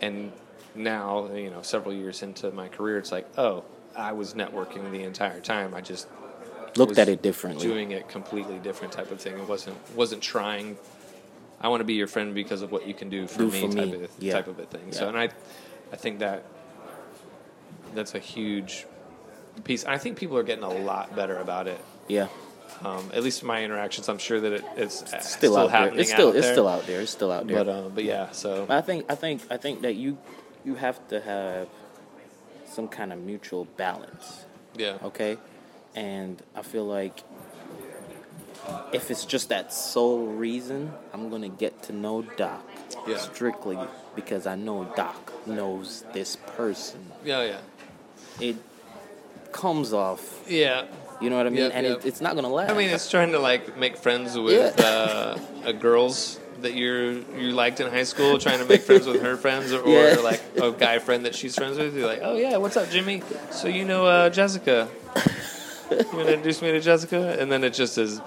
and 0.00 0.32
now 0.74 1.32
you 1.34 1.50
know 1.50 1.62
several 1.62 1.94
years 1.94 2.22
into 2.22 2.50
my 2.50 2.68
career, 2.68 2.98
it's 2.98 3.12
like 3.12 3.26
oh, 3.38 3.64
I 3.96 4.12
was 4.12 4.34
networking 4.34 4.90
the 4.90 5.02
entire 5.02 5.40
time. 5.40 5.74
I 5.74 5.80
just 5.80 6.08
Looked 6.76 6.98
at 6.98 7.08
it 7.08 7.20
differently. 7.20 7.66
doing 7.66 7.90
it 7.90 8.08
completely 8.08 8.58
different 8.58 8.92
type 8.94 9.10
of 9.10 9.20
thing. 9.20 9.38
It 9.38 9.46
wasn't 9.48 9.76
wasn't 9.94 10.22
trying. 10.22 10.78
I 11.60 11.68
want 11.68 11.80
to 11.80 11.84
be 11.84 11.94
your 11.94 12.06
friend 12.06 12.34
because 12.34 12.62
of 12.62 12.72
what 12.72 12.86
you 12.88 12.94
can 12.94 13.08
do 13.10 13.26
for 13.26 13.38
Do 13.38 13.50
me, 13.50 13.60
for 13.60 13.68
type, 13.76 13.88
me. 13.88 14.04
Of, 14.04 14.10
Yeah. 14.18 14.32
type 14.32 14.48
of 14.48 14.58
a 14.58 14.64
thing. 14.64 14.90
So, 14.92 15.06
and 15.08 15.16
I, 15.18 15.28
I 15.92 15.96
think 15.96 16.18
that 16.20 16.44
that's 17.94 18.14
a 18.14 18.18
huge 18.18 18.86
piece. 19.64 19.84
I 19.84 19.98
think 19.98 20.16
people 20.16 20.36
are 20.38 20.42
getting 20.42 20.64
a 20.64 20.72
lot 20.72 21.14
better 21.14 21.36
about 21.36 21.68
it. 21.68 21.80
Yeah. 22.08 22.28
Um, 22.82 23.10
at 23.14 23.22
least 23.22 23.42
in 23.42 23.48
my 23.48 23.62
interactions, 23.62 24.08
I'm 24.08 24.18
sure 24.18 24.40
that 24.40 24.52
it, 24.54 24.64
it's, 24.76 25.02
It's 25.02 25.10
still, 25.10 25.52
still, 25.52 25.56
out 25.58 25.70
there. 25.70 25.80
happening. 25.82 26.00
It's 26.00 26.10
still 26.10 26.28
out 26.30 26.36
it's 26.36 26.46
there. 26.46 26.54
still 26.54 26.68
out 26.68 26.86
there. 26.86 27.00
It's 27.02 27.10
still 27.12 27.30
out 27.32 27.46
there. 27.46 27.64
But 27.64 27.68
uh, 27.68 27.88
but 27.94 28.04
yeah, 28.04 28.30
so 28.32 28.66
I 28.68 28.80
think 28.80 29.04
I 29.10 29.14
think 29.14 29.42
I 29.50 29.56
think 29.58 29.82
that 29.82 29.94
you 29.94 30.16
you 30.64 30.74
have 30.76 31.06
to 31.08 31.20
have 31.20 31.68
some 32.72 32.88
kind 32.88 33.12
of 33.12 33.18
mutual 33.18 33.66
balance. 33.76 34.44
yeah, 34.76 34.96
okay? 35.04 35.36
And 35.94 36.42
I 36.56 36.62
feel 36.62 36.86
like 36.86 37.22
if 38.92 39.10
it's 39.10 39.24
just 39.26 39.48
that 39.50 39.72
sole 39.72 40.26
reason, 40.26 40.92
I'm 41.12 41.28
gonna 41.30 41.48
get 41.50 41.82
to 41.84 41.92
know 41.92 42.22
Doc 42.22 42.64
Yeah. 43.06 43.18
strictly 43.18 43.78
because 44.14 44.46
I 44.46 44.54
know 44.54 44.84
Doc 44.96 45.32
knows 45.46 46.04
this 46.12 46.36
person. 46.56 47.12
Yeah, 47.24 47.42
yeah, 47.42 47.58
It 48.40 48.56
comes 49.52 49.92
off, 49.92 50.22
yeah. 50.48 50.86
you 51.20 51.28
know 51.28 51.36
what 51.36 51.46
I 51.46 51.50
mean, 51.50 51.64
Yep, 51.64 51.72
and 51.74 51.86
yep. 51.86 51.98
It, 51.98 52.06
it's 52.06 52.20
not 52.22 52.34
gonna 52.34 52.48
last. 52.48 52.70
I 52.70 52.74
mean, 52.74 52.88
it's 52.88 53.10
trying 53.10 53.32
to 53.32 53.38
like 53.38 53.76
make 53.76 53.96
friends 53.98 54.38
with 54.38 54.78
Yeah. 54.78 54.84
uh, 54.84 55.38
uh, 55.66 55.72
girls 55.72 56.38
that 56.62 56.74
you 56.74 57.24
you 57.36 57.52
liked 57.52 57.80
in 57.80 57.90
high 57.90 58.04
school, 58.04 58.38
trying 58.38 58.58
to 58.58 58.64
make 58.64 58.82
friends 58.82 59.06
with 59.06 59.22
her 59.22 59.36
friends, 59.36 59.72
or, 59.72 59.80
or 59.80 60.16
like 60.22 60.42
a 60.60 60.72
guy 60.72 60.98
friend 60.98 61.24
that 61.26 61.34
she's 61.34 61.54
friends 61.54 61.78
with. 61.78 61.96
You're 61.96 62.06
like, 62.06 62.20
oh 62.22 62.36
yeah, 62.36 62.56
what's 62.56 62.76
up, 62.76 62.90
Jimmy? 62.90 63.22
So 63.50 63.68
you 63.68 63.84
know 63.84 64.06
uh, 64.06 64.30
Jessica? 64.30 64.88
You 65.90 66.04
gonna 66.04 66.30
introduce 66.30 66.62
me 66.62 66.72
to 66.72 66.80
Jessica? 66.80 67.36
And 67.38 67.52
then 67.52 67.64
it 67.64 67.74
just 67.74 67.98
is 67.98 68.20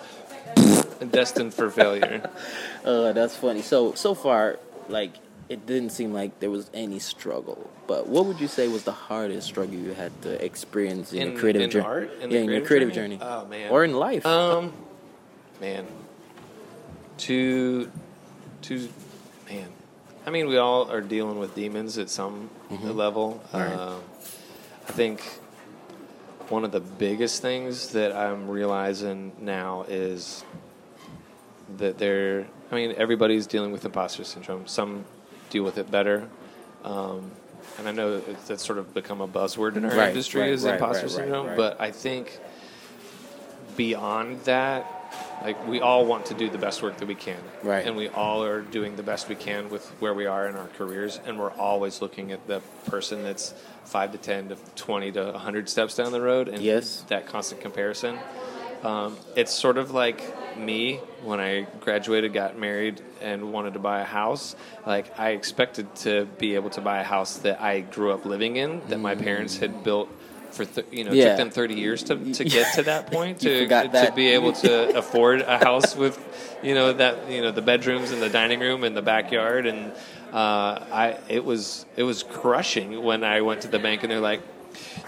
destined 1.11 1.53
for 1.53 1.69
failure. 1.69 2.29
Uh, 2.85 3.13
that's 3.13 3.35
funny. 3.35 3.63
So 3.63 3.95
so 3.95 4.13
far, 4.13 4.59
like 4.89 5.13
it 5.49 5.65
didn't 5.65 5.89
seem 5.89 6.13
like 6.13 6.39
there 6.39 6.51
was 6.51 6.69
any 6.71 6.99
struggle. 6.99 7.67
But 7.87 8.05
what 8.07 8.25
would 8.27 8.39
you 8.39 8.47
say 8.47 8.67
was 8.67 8.83
the 8.83 8.91
hardest 8.91 9.47
struggle 9.47 9.73
you 9.73 9.93
had 9.93 10.11
to 10.21 10.43
experience 10.45 11.11
in, 11.11 11.21
In- 11.21 11.31
your 11.31 11.39
creative 11.39 11.61
in 11.63 11.69
journey? 11.71 11.85
art? 11.85 12.11
In 12.21 12.29
yeah, 12.29 12.39
in 12.41 12.45
your 12.45 12.61
creative 12.61 12.67
creative 12.67 12.93
journey? 12.93 13.17
journey. 13.17 13.31
Oh, 13.31 13.45
man. 13.47 13.71
Or 13.71 13.83
in 13.83 13.93
life. 13.95 14.23
Um, 14.23 14.71
man, 15.59 15.87
to 17.25 17.91
man. 19.49 19.67
I 20.25 20.31
mean, 20.31 20.47
we 20.47 20.57
all 20.57 20.89
are 20.91 21.01
dealing 21.01 21.37
with 21.37 21.53
demons 21.55 21.97
at 21.97 22.09
some 22.09 22.49
level. 22.81 23.43
Right. 23.53 23.71
Um, 23.71 24.01
I 24.87 24.91
think 24.91 25.21
one 26.49 26.63
of 26.63 26.71
the 26.71 26.79
biggest 26.79 27.41
things 27.41 27.89
that 27.89 28.15
I'm 28.15 28.47
realizing 28.49 29.33
now 29.39 29.85
is 29.87 30.43
that 31.77 31.97
there. 31.97 32.47
I 32.71 32.75
mean, 32.75 32.95
everybody's 32.97 33.45
dealing 33.45 33.71
with 33.71 33.85
imposter 33.85 34.23
syndrome. 34.23 34.65
Some 34.67 35.05
deal 35.49 35.63
with 35.63 35.77
it 35.77 35.91
better. 35.91 36.27
Um, 36.83 37.31
and 37.77 37.87
I 37.87 37.91
know 37.91 38.21
it's, 38.27 38.47
that's 38.47 38.65
sort 38.65 38.79
of 38.79 38.93
become 38.93 39.21
a 39.21 39.27
buzzword 39.27 39.75
in 39.75 39.85
our 39.85 39.95
Right, 39.95 40.09
industry 40.09 40.41
right, 40.41 40.49
is 40.51 40.65
imposter 40.65 41.09
syndrome. 41.09 41.55
But 41.55 41.79
I 41.79 41.91
think 41.91 42.39
beyond 43.75 44.41
that, 44.41 44.94
like 45.41 45.67
we 45.67 45.81
all 45.81 46.05
want 46.05 46.27
to 46.27 46.33
do 46.33 46.49
the 46.49 46.57
best 46.57 46.81
work 46.81 46.97
that 46.97 47.07
we 47.07 47.15
can, 47.15 47.39
Right. 47.63 47.85
And 47.85 47.95
we 47.95 48.07
all 48.09 48.43
are 48.43 48.61
doing 48.61 48.95
the 48.95 49.03
best 49.03 49.29
we 49.29 49.35
can 49.35 49.69
with 49.69 49.85
where 49.99 50.13
we 50.13 50.25
are 50.25 50.47
in 50.47 50.55
our 50.55 50.67
careers, 50.77 51.19
and 51.25 51.37
we're 51.39 51.51
always 51.51 52.01
looking 52.01 52.31
at 52.31 52.45
the 52.47 52.61
person 52.85 53.23
that's 53.23 53.53
five 53.83 54.11
to 54.13 54.17
ten 54.17 54.49
to 54.49 54.55
twenty 54.75 55.11
to 55.11 55.37
hundred 55.37 55.69
steps 55.69 55.95
down 55.95 56.11
the 56.11 56.21
road, 56.21 56.47
and 56.47 56.61
Yes. 56.61 57.03
that 57.09 57.27
constant 57.27 57.61
comparison. 57.61 58.17
Um, 58.83 59.17
it's 59.35 59.51
sort 59.51 59.77
of 59.77 59.91
like 59.91 60.21
me 60.57 60.97
when 61.23 61.39
I 61.39 61.65
graduated, 61.81 62.33
got 62.33 62.55
married, 62.57 63.01
and 63.19 63.51
wanted 63.51 63.73
to 63.73 63.79
buy 63.79 64.01
a 64.01 64.05
house. 64.05 64.55
Like 64.85 65.19
I 65.19 65.31
expected 65.31 65.93
to 65.97 66.25
be 66.37 66.53
able 66.55 66.69
to 66.71 66.81
buy 66.81 66.99
a 66.99 67.03
house 67.03 67.37
that 67.39 67.61
I 67.61 67.79
grew 67.81 68.11
up 68.11 68.25
living 68.25 68.57
in, 68.57 68.81
that 68.89 68.99
my 68.99 69.15
parents 69.15 69.57
had 69.57 69.83
built 69.83 70.07
for 70.55 70.65
th- 70.65 70.87
you 70.91 71.03
know 71.03 71.11
Yeah. 71.11 71.29
took 71.29 71.37
them 71.37 71.49
thirty 71.51 71.75
years 71.75 72.03
to, 72.03 72.33
to 72.33 72.43
get 72.43 72.73
to 72.75 72.83
that 72.91 73.11
point 73.11 73.39
to 73.41 73.63
forgot 73.63 73.91
to 73.93 74.11
be 74.15 74.29
able 74.29 74.53
to 74.53 74.97
afford 75.01 75.41
a 75.41 75.57
house 75.57 75.95
with 75.95 76.17
you 76.63 76.73
know 76.73 76.93
that 76.93 77.29
you 77.29 77.41
know 77.41 77.51
the 77.51 77.61
bedrooms 77.61 78.11
and 78.11 78.21
the 78.21 78.29
dining 78.29 78.59
room 78.59 78.83
and 78.83 78.95
the 78.95 79.01
backyard 79.01 79.65
and 79.65 79.91
uh, 80.33 80.83
I 80.91 81.17
it 81.29 81.43
was 81.45 81.85
it 81.95 82.03
was 82.03 82.23
crushing 82.23 83.03
when 83.03 83.23
I 83.23 83.41
went 83.41 83.61
to 83.61 83.67
the 83.67 83.79
bank 83.79 84.03
and 84.03 84.11
they're 84.11 84.19
like 84.19 84.41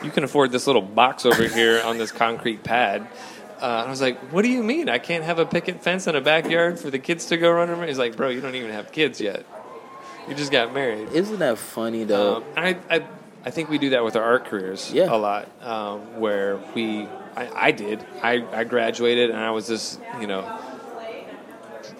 you 0.04 0.12
can 0.12 0.24
afford 0.24 0.52
this 0.52 0.68
little 0.68 0.82
box 0.82 1.26
over 1.26 1.44
here 1.60 1.82
on 1.84 1.98
this 1.98 2.12
concrete 2.12 2.64
pad. 2.64 3.08
Uh, 3.60 3.84
I 3.88 3.90
was 3.90 4.00
like, 4.02 4.20
"What 4.32 4.44
do 4.44 4.50
you 4.50 4.62
mean? 4.62 4.88
I 4.88 5.00
can't 5.00 5.24
have 5.24 5.40
a 5.40 5.46
picket 5.46 5.82
fence 5.82 6.06
in 6.06 6.16
a 6.16 6.22
backyard 6.22 6.80
for 6.80 6.92
the 6.92 7.00
kids 7.00 7.26
to 7.28 7.38
go 7.38 7.50
run 7.52 7.70
around?" 7.72 7.88
He's 7.88 7.98
like, 7.98 8.16
"Bro, 8.16 8.30
you 8.30 8.40
don't 8.40 8.54
even 8.54 8.70
have 8.72 8.92
kids 8.92 9.20
yet. 9.20 9.46
You 10.30 10.36
just 10.36 10.52
got 10.52 10.74
married." 10.76 11.12
Isn't 11.12 11.40
that 11.40 11.58
funny 11.58 12.04
though? 12.04 12.36
Um, 12.38 12.44
I, 12.56 12.78
I 12.90 13.04
I 13.46 13.50
think 13.52 13.70
we 13.70 13.78
do 13.78 13.92
that 13.92 14.04
with 14.04 14.16
our 14.16 14.24
art 14.24 14.46
careers 14.46 14.92
Yeah. 14.94 15.14
a 15.14 15.16
lot, 15.18 15.48
um, 15.64 16.20
where 16.20 16.58
we 16.76 17.08
I, 17.36 17.68
I 17.68 17.72
did 17.72 18.04
I, 18.22 18.44
I 18.52 18.64
graduated 18.64 19.30
and 19.30 19.40
I 19.40 19.52
was 19.52 19.68
just 19.68 20.00
you 20.20 20.28
know 20.28 20.44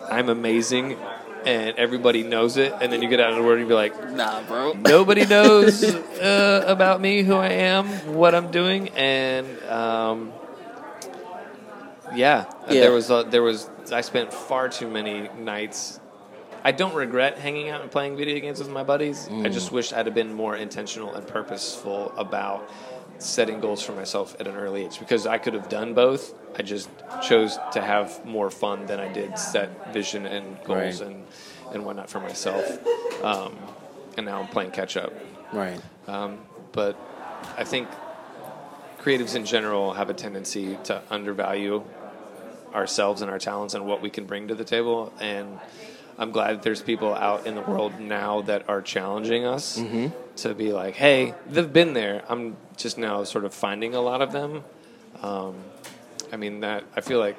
I'm 0.10 0.30
amazing 0.30 0.98
and 1.46 1.78
everybody 1.78 2.24
knows 2.24 2.58
it 2.58 2.74
and 2.82 2.92
then 2.92 3.02
you 3.02 3.08
get 3.08 3.20
out 3.20 3.30
of 3.32 3.38
the 3.38 3.44
world 3.44 3.60
and 3.60 3.62
you 3.62 3.68
be 3.68 3.74
like 3.76 4.12
nah, 4.12 4.42
bro. 4.44 4.74
nobody 4.74 5.26
knows 5.36 5.84
uh, 5.84 6.64
about 6.68 7.00
me, 7.00 7.24
who 7.24 7.36
I 7.36 7.50
am, 7.50 7.86
what 8.16 8.34
I'm 8.36 8.52
doing, 8.52 8.90
and 8.90 9.48
um, 9.70 10.34
yeah, 12.16 12.46
Yeah. 12.70 12.82
there 12.82 12.92
was 12.92 13.10
a, 13.10 13.26
there 13.30 13.44
was 13.44 13.70
I 13.92 14.02
spent 14.02 14.34
far 14.34 14.70
too 14.70 14.90
many 14.90 15.30
nights. 15.40 16.00
I 16.68 16.72
don't 16.74 16.94
regret 16.96 17.38
hanging 17.38 17.70
out 17.70 17.80
and 17.80 17.90
playing 17.90 18.18
video 18.18 18.38
games 18.42 18.60
with 18.60 18.68
my 18.70 18.84
buddies. 18.84 19.30
I 19.32 19.48
just 19.48 19.72
wish 19.72 19.94
I'd 19.94 20.06
have 20.06 20.14
been 20.14 20.34
more 20.34 20.54
intentional 20.54 21.16
and 21.16 21.26
purposeful 21.26 22.12
about 22.18 22.70
setting 23.20 23.62
goals 23.62 23.82
for 23.82 23.94
myself 23.94 24.36
at 24.38 24.48
an 24.48 24.58
early 24.58 24.84
age 24.84 25.00
because 25.00 25.26
I 25.26 25.38
could 25.38 25.54
have 25.54 25.70
done 25.70 25.94
both. 25.94 26.34
I 26.60 26.64
just 26.64 26.90
chose 27.24 27.58
to 27.72 27.80
have 27.82 28.26
more 28.26 28.50
fun 28.50 28.86
than 28.86 29.00
I 29.00 29.08
did 29.08 29.40
set 29.40 29.94
vision 29.94 30.26
and 30.26 30.58
goals 30.66 31.02
Right. 31.02 31.10
and 31.10 31.26
and 31.72 31.86
whatnot 31.86 32.10
for 32.10 32.20
myself. 32.20 32.66
Um, 33.24 33.56
and 34.18 34.26
now 34.26 34.42
I'm 34.42 34.50
playing 34.50 34.72
catch 34.72 34.98
up. 34.98 35.14
Right. 35.54 35.80
Um, 36.06 36.38
but 36.74 36.98
I 37.58 37.64
think 37.64 37.88
creatives 39.00 39.36
in 39.38 39.46
general 39.46 39.94
have 39.94 40.10
a 40.10 40.14
tendency 40.14 40.78
to 40.84 41.02
undervalue 41.10 41.86
ourselves 42.76 43.22
and 43.22 43.32
our 43.32 43.40
talents 43.40 43.74
and 43.74 43.86
what 43.86 44.02
we 44.02 44.10
can 44.10 44.26
bring 44.26 44.50
to 44.50 44.56
the 44.56 44.66
table. 44.66 45.14
And 45.22 45.60
I'm 46.20 46.32
glad 46.32 46.64
there's 46.64 46.82
people 46.82 47.14
out 47.14 47.46
in 47.46 47.54
the 47.56 47.62
world 47.62 48.00
now 48.00 48.42
that 48.42 48.68
are 48.70 48.82
challenging 48.82 49.46
us 49.46 49.80
to 50.38 50.54
be 50.56 50.74
like, 50.74 50.96
hey, 50.96 51.34
they've 51.50 51.72
been 51.72 51.94
there. 51.94 52.24
I'm 52.28 52.58
just 52.76 52.98
now 52.98 53.24
sort 53.24 53.46
of 53.46 53.54
finding 53.54 53.94
a 53.96 54.02
lot 54.02 54.22
of 54.22 54.32
them. 54.32 54.64
Um, 55.22 55.56
I 56.32 56.38
mean, 56.38 56.62
that 56.62 56.84
I 56.96 57.02
feel 57.02 57.20
like 57.20 57.38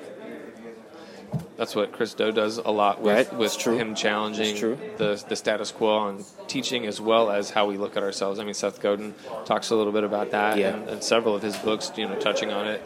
that's 1.56 1.74
what 1.74 1.92
Chris 1.92 2.14
Do 2.14 2.32
does 2.32 2.58
a 2.58 2.70
lot 2.70 3.00
with, 3.02 3.30
Right, 3.30 3.38
with 3.38 3.58
true. 3.58 3.76
him 3.76 3.94
challenging 3.94 4.56
true. 4.56 4.78
the 4.96 5.22
the 5.28 5.36
status 5.36 5.70
quo 5.72 5.98
on 5.98 6.24
teaching 6.46 6.86
as 6.86 7.00
well 7.00 7.30
as 7.30 7.50
how 7.50 7.66
we 7.66 7.76
look 7.76 7.96
at 7.96 8.02
ourselves. 8.02 8.38
I 8.38 8.44
mean, 8.44 8.54
Seth 8.54 8.80
Godin 8.80 9.14
talks 9.44 9.70
a 9.70 9.76
little 9.76 9.92
bit 9.92 10.04
about 10.04 10.30
that, 10.30 10.56
Yeah. 10.56 10.68
and, 10.74 10.88
and 10.88 11.02
several 11.02 11.34
of 11.34 11.42
his 11.42 11.56
books, 11.58 11.92
you 11.96 12.08
know, 12.08 12.14
touching 12.18 12.50
on 12.52 12.66
it. 12.68 12.82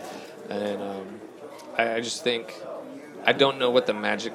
And 0.49 0.83
um, 0.83 1.21
I, 1.79 1.95
I 1.97 2.01
just 2.01 2.25
think 2.25 2.55
I 3.25 3.33
don't 3.33 3.59
know 3.59 3.71
what 3.71 3.87
the 3.87 3.95
magic 3.95 4.33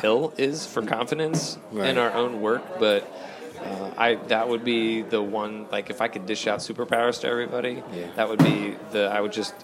pill 0.00 0.32
is 0.36 0.66
for 0.66 0.82
confidence 0.82 1.58
Right. 1.72 1.88
in 1.90 1.98
our 1.98 2.12
own 2.12 2.40
work, 2.40 2.78
but. 2.78 3.10
Uh, 3.64 3.90
I 3.96 4.14
that 4.28 4.48
would 4.48 4.62
be 4.62 5.00
the 5.00 5.22
one 5.22 5.66
like 5.72 5.88
if 5.88 6.02
I 6.02 6.08
could 6.08 6.26
dish 6.26 6.46
out 6.46 6.58
superpowers 6.58 7.20
to 7.20 7.28
everybody, 7.28 7.82
Yeah. 7.94 8.08
that 8.16 8.28
would 8.28 8.40
be 8.40 8.76
the 8.90 9.04
I 9.06 9.20
would 9.22 9.32
just 9.32 9.54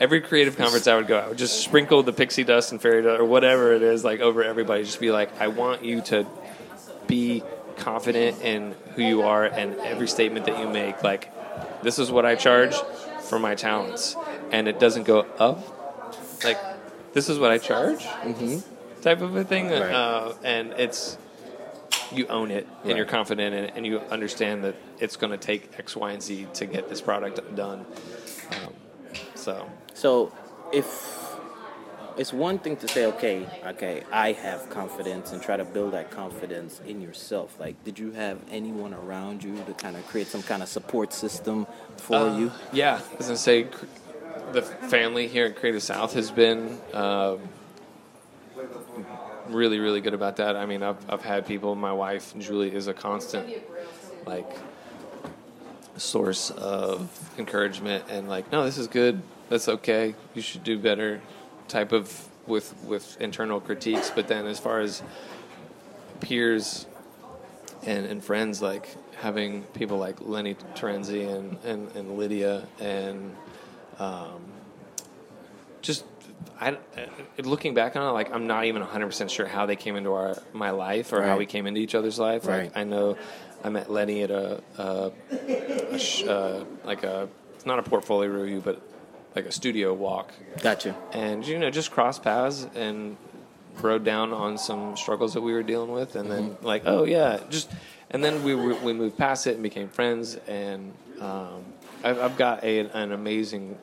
every 0.00 0.20
creative 0.20 0.56
conference 0.56 0.88
I 0.88 0.96
would 0.96 1.06
go, 1.06 1.18
I 1.18 1.28
would 1.28 1.38
just 1.38 1.60
sprinkle 1.60 2.02
the 2.02 2.12
pixie 2.12 2.42
dust 2.44 2.72
and 2.72 2.80
fairy 2.80 3.02
dust 3.02 3.20
or 3.20 3.24
whatever 3.24 3.72
it 3.72 3.82
is 3.82 4.02
like 4.04 4.20
over 4.20 4.42
everybody. 4.42 4.82
Just 4.82 4.98
be 4.98 5.12
like, 5.12 5.30
I 5.40 5.48
want 5.48 5.84
you 5.84 6.00
to 6.02 6.26
be 7.06 7.42
confident 7.76 8.42
in 8.42 8.74
who 8.94 9.02
you 9.02 9.22
are 9.22 9.44
and 9.44 9.76
every 9.80 10.08
statement 10.08 10.46
that 10.46 10.58
you 10.58 10.68
make. 10.68 11.02
Like, 11.04 11.30
this 11.82 11.98
is 11.98 12.10
what 12.10 12.26
I 12.26 12.34
charge 12.34 12.74
for 13.28 13.38
my 13.38 13.54
talents, 13.54 14.16
and 14.50 14.66
it 14.66 14.80
doesn't 14.80 15.04
go 15.04 15.20
up. 15.38 15.62
Like, 16.42 16.58
this 17.12 17.28
is 17.28 17.38
what 17.38 17.50
I 17.50 17.58
charge, 17.58 18.00
mm-hmm. 18.00 18.58
Type 19.06 19.20
of 19.22 19.36
a 19.36 19.44
thing. 19.44 19.70
Right. 19.70 19.92
Uh, 19.92 20.34
and 20.42 20.72
it's 20.72 21.16
you 22.12 22.26
own 22.26 22.50
it 22.50 22.66
and 22.66 22.86
Right. 22.86 22.96
you're 22.96 23.06
confident 23.06 23.54
in 23.54 23.64
it 23.64 23.72
and 23.76 23.86
you 23.86 24.00
understand 24.10 24.64
that 24.64 24.74
it's 24.98 25.16
going 25.16 25.32
to 25.32 25.38
take 25.38 25.78
X, 25.78 25.96
Y, 25.96 26.10
and 26.12 26.22
Z 26.22 26.46
to 26.54 26.66
get 26.66 26.88
this 26.88 27.00
product 27.00 27.38
done. 27.54 27.86
Um, 28.50 28.74
so 29.34 29.68
So, 29.94 30.32
if 30.72 30.86
it's 32.16 32.32
one 32.32 32.58
thing 32.58 32.76
to 32.78 32.88
say, 32.88 33.06
okay, 33.06 33.46
okay, 33.66 34.02
I 34.10 34.32
have 34.32 34.70
confidence 34.70 35.32
and 35.32 35.40
try 35.42 35.56
to 35.56 35.64
build 35.64 35.92
that 35.92 36.10
confidence 36.10 36.80
in 36.86 37.00
yourself. 37.00 37.58
Like, 37.60 37.82
did 37.84 37.98
you 37.98 38.12
have 38.12 38.38
anyone 38.50 38.94
around 38.94 39.44
you 39.44 39.54
to 39.66 39.72
kind 39.74 39.96
of 39.96 40.06
create 40.06 40.26
some 40.28 40.42
kind 40.42 40.62
of 40.62 40.68
support 40.68 41.12
system 41.12 41.66
for 41.96 42.16
Uh, 42.16 42.38
you? 42.38 42.52
Yeah, 42.72 43.00
as 43.20 43.30
I 43.30 43.34
say 43.34 43.66
the 44.52 44.62
family 44.62 45.28
here 45.28 45.46
at 45.46 45.56
Creative 45.56 45.82
South 45.82 46.14
has 46.14 46.30
been 46.30 46.78
um 46.94 47.40
really, 49.48 49.78
really 49.78 50.00
good 50.00 50.14
about 50.14 50.36
that. 50.36 50.56
I 50.56 50.66
mean, 50.66 50.82
I've 50.82 50.98
I've 51.10 51.22
had 51.22 51.46
people. 51.46 51.74
My 51.74 51.92
wife 51.92 52.34
Julie 52.38 52.74
is 52.74 52.86
a 52.86 52.94
constant 52.94 53.52
like 54.26 54.50
source 55.96 56.50
of 56.50 57.08
encouragement 57.38 58.04
and 58.08 58.28
like, 58.28 58.50
no, 58.52 58.64
this 58.64 58.78
is 58.78 58.86
good. 58.86 59.22
That's 59.48 59.68
okay. 59.68 60.14
You 60.34 60.42
should 60.42 60.64
do 60.64 60.78
better. 60.78 61.20
Type 61.68 61.92
of 61.92 62.28
with 62.46 62.74
with 62.84 63.20
internal 63.20 63.60
critiques, 63.60 64.10
but 64.10 64.28
then 64.28 64.46
as 64.46 64.58
far 64.58 64.80
as 64.80 65.02
peers 66.20 66.86
and, 67.82 68.06
and 68.06 68.22
friends 68.22 68.62
like 68.62 68.88
having 69.16 69.62
people 69.74 69.96
like 69.96 70.20
Lenny 70.20 70.54
Terenzi 70.74 71.28
and, 71.28 71.58
and, 71.64 71.94
and 71.96 72.18
Lydia 72.18 72.66
and 72.80 73.34
um, 73.98 74.42
just 75.80 76.04
I, 76.60 76.70
uh, 76.70 76.76
looking 77.42 77.74
back 77.74 77.96
on 77.96 78.02
it, 78.08 78.12
like 78.12 78.32
I'm 78.32 78.46
not 78.46 78.64
even 78.64 78.82
100 78.82 79.06
percent 79.06 79.30
sure 79.30 79.46
how 79.46 79.66
they 79.66 79.76
came 79.76 79.96
into 79.96 80.12
our 80.12 80.36
my 80.52 80.70
life 80.70 81.12
or 81.12 81.22
how 81.22 81.36
we 81.36 81.46
came 81.46 81.66
into 81.66 81.80
each 81.80 81.94
other's 81.94 82.18
life. 82.18 82.46
Right. 82.46 82.64
Like 82.64 82.76
I 82.76 82.84
know 82.84 83.16
I 83.64 83.68
met 83.68 83.90
Lenny 83.90 84.22
at 84.22 84.30
a, 84.30 84.62
a, 84.78 85.10
a 85.92 85.98
sh- 85.98 86.24
uh, 86.24 86.64
like 86.84 87.02
a 87.02 87.28
it's 87.54 87.66
not 87.66 87.78
a 87.78 87.82
portfolio 87.82 88.30
review, 88.30 88.62
but 88.64 88.80
like 89.34 89.46
a 89.46 89.52
studio 89.52 89.92
walk, 89.92 90.32
Gotcha. 90.62 90.96
and 91.12 91.46
you 91.46 91.58
know 91.58 91.70
just 91.70 91.90
cross 91.90 92.18
paths 92.18 92.66
and 92.74 93.16
rode 93.82 94.04
down 94.04 94.32
on 94.32 94.56
some 94.56 94.96
struggles 94.96 95.34
that 95.34 95.42
we 95.42 95.52
were 95.52 95.62
dealing 95.62 95.90
with, 95.90 96.16
and 96.16 96.30
then 96.30 96.56
like 96.62 96.82
oh 96.86 97.04
yeah, 97.04 97.40
just 97.50 97.70
and 98.10 98.24
then 98.24 98.42
we 98.44 98.54
we 98.54 98.72
we 98.74 98.92
moved 98.92 99.18
past 99.18 99.46
it 99.46 99.54
and 99.54 99.62
became 99.62 99.88
friends, 99.88 100.36
and 100.46 100.92
um, 101.20 101.64
I've, 102.02 102.18
I've 102.18 102.36
got 102.36 102.64
a, 102.64 102.78
an 102.80 103.12
amazing 103.12 103.76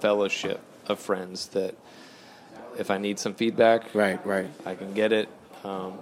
fellowship 0.00 0.60
of 0.88 0.98
friends 0.98 1.48
that 1.48 1.74
if 2.78 2.90
I 2.90 2.98
need 2.98 3.18
some 3.18 3.34
feedback, 3.34 3.94
Right, 3.94 4.24
right. 4.26 4.48
I 4.64 4.74
can 4.74 4.92
get 4.94 5.12
it. 5.12 5.28
Um, 5.64 5.98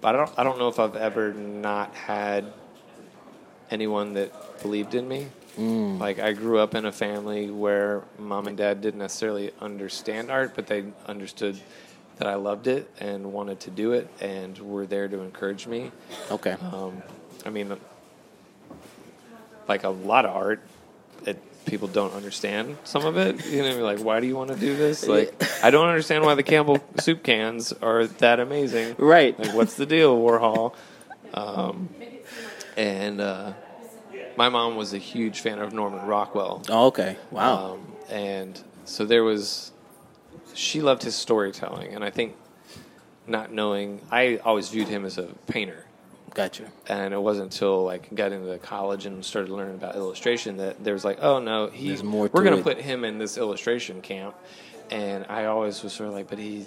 but 0.00 0.14
I 0.14 0.18
don't 0.18 0.38
I 0.38 0.44
don't 0.44 0.58
know 0.58 0.68
if 0.68 0.78
I've 0.78 0.96
ever 0.96 1.32
not 1.32 1.94
had 1.94 2.52
anyone 3.70 4.14
that 4.14 4.62
believed 4.62 4.94
in 4.94 5.06
me. 5.08 5.28
Like 5.58 6.20
I 6.20 6.32
grew 6.34 6.58
up 6.58 6.76
in 6.76 6.84
a 6.86 6.92
family 6.92 7.50
where 7.50 8.04
mom 8.16 8.46
and 8.46 8.56
dad 8.56 8.80
didn't 8.80 9.00
necessarily 9.00 9.50
understand 9.60 10.30
art, 10.30 10.52
but 10.54 10.68
they 10.68 10.84
understood 11.06 11.58
that 12.18 12.28
I 12.28 12.36
loved 12.36 12.68
it 12.68 12.88
and 13.00 13.32
wanted 13.32 13.58
to 13.60 13.70
do 13.70 13.92
it, 13.92 14.08
and 14.20 14.56
were 14.58 14.86
there 14.86 15.08
to 15.08 15.20
encourage 15.20 15.66
me. 15.66 15.90
Okay. 16.30 16.56
Um, 16.72 17.02
I 17.44 17.50
mean, 17.50 17.76
like 19.68 19.82
a 19.84 19.88
lot 19.88 20.24
of 20.24 20.34
art, 20.34 20.60
people 21.68 21.88
don't 21.88 22.14
understand 22.14 22.76
some 22.84 23.04
of 23.04 23.16
it. 23.16 23.46
You 23.46 23.62
know, 23.62 23.84
like 23.84 24.00
why 24.00 24.20
do 24.20 24.26
you 24.26 24.36
want 24.36 24.50
to 24.50 24.56
do 24.56 24.76
this? 24.76 25.06
Like 25.06 25.42
I 25.62 25.70
don't 25.70 25.88
understand 25.88 26.24
why 26.24 26.34
the 26.34 26.42
Campbell 26.42 26.82
soup 26.98 27.22
cans 27.22 27.72
are 27.72 28.06
that 28.06 28.40
amazing. 28.40 28.96
Right. 28.98 29.38
Like 29.38 29.54
what's 29.54 29.74
the 29.74 29.86
deal, 29.86 30.18
Warhol? 30.18 30.74
Um, 31.34 31.88
and 32.76 33.20
uh, 33.20 33.52
my 34.36 34.48
mom 34.48 34.76
was 34.76 34.94
a 34.94 34.98
huge 34.98 35.40
fan 35.40 35.58
of 35.58 35.72
Norman 35.72 36.06
Rockwell. 36.06 36.62
Oh, 36.68 36.86
okay. 36.86 37.16
Wow. 37.30 37.74
Um, 37.74 37.92
and 38.08 38.62
so 38.84 39.04
there 39.04 39.24
was, 39.24 39.72
she 40.54 40.80
loved 40.80 41.02
his 41.02 41.14
storytelling, 41.14 41.94
and 41.94 42.04
I 42.04 42.10
think 42.10 42.36
not 43.26 43.52
knowing, 43.52 44.00
I 44.10 44.36
always 44.38 44.70
viewed 44.70 44.88
him 44.88 45.04
as 45.04 45.18
a 45.18 45.24
painter 45.46 45.84
gotcha. 46.34 46.64
and 46.88 47.12
it 47.12 47.20
wasn't 47.20 47.52
until 47.52 47.84
like 47.84 48.14
got 48.14 48.32
into 48.32 48.56
college 48.58 49.06
and 49.06 49.24
started 49.24 49.50
learning 49.50 49.74
about 49.74 49.94
illustration 49.96 50.56
that 50.58 50.82
there 50.82 50.94
was 50.94 51.04
like, 51.04 51.18
oh 51.22 51.38
no, 51.38 51.68
he 51.68 51.88
There's 51.88 52.02
more 52.02 52.28
we're 52.32 52.42
to 52.42 52.50
gonna 52.50 52.60
it. 52.60 52.64
put 52.64 52.78
him 52.80 53.04
in 53.04 53.18
this 53.18 53.38
illustration 53.38 54.00
camp, 54.02 54.34
and 54.90 55.26
I 55.28 55.46
always 55.46 55.82
was 55.82 55.92
sort 55.92 56.08
of 56.08 56.14
like, 56.14 56.28
but 56.28 56.38
he 56.38 56.66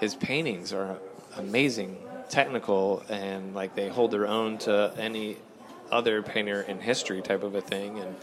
his 0.00 0.14
paintings 0.14 0.72
are 0.72 0.98
amazing, 1.36 1.96
technical, 2.28 3.02
and 3.08 3.54
like 3.54 3.74
they 3.74 3.88
hold 3.88 4.10
their 4.10 4.26
own 4.26 4.58
to 4.58 4.92
any 4.98 5.36
other 5.90 6.22
painter 6.22 6.62
in 6.62 6.80
history 6.80 7.22
type 7.22 7.42
of 7.42 7.54
a 7.54 7.60
thing, 7.60 7.98
and 7.98 8.16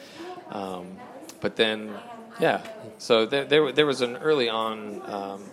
um, 0.52 0.98
but 1.42 1.56
then 1.56 1.94
yeah, 2.40 2.62
so 2.98 3.26
there 3.26 3.46
there, 3.46 3.72
there 3.72 3.86
was 3.86 4.02
an 4.02 4.18
early 4.18 4.50
on. 4.50 5.02
Um, 5.12 5.44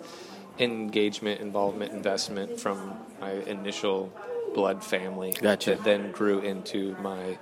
engagement, 0.59 1.41
involvement, 1.41 1.93
investment 1.93 2.61
from 2.61 2.93
my 3.21 3.33
initial 3.33 4.13
blood 4.55 4.83
family 4.85 5.33
Gotcha. 5.33 5.71
that 5.71 5.85
then 5.85 6.11
grew 6.11 6.41
into 6.41 6.95
my 7.01 7.39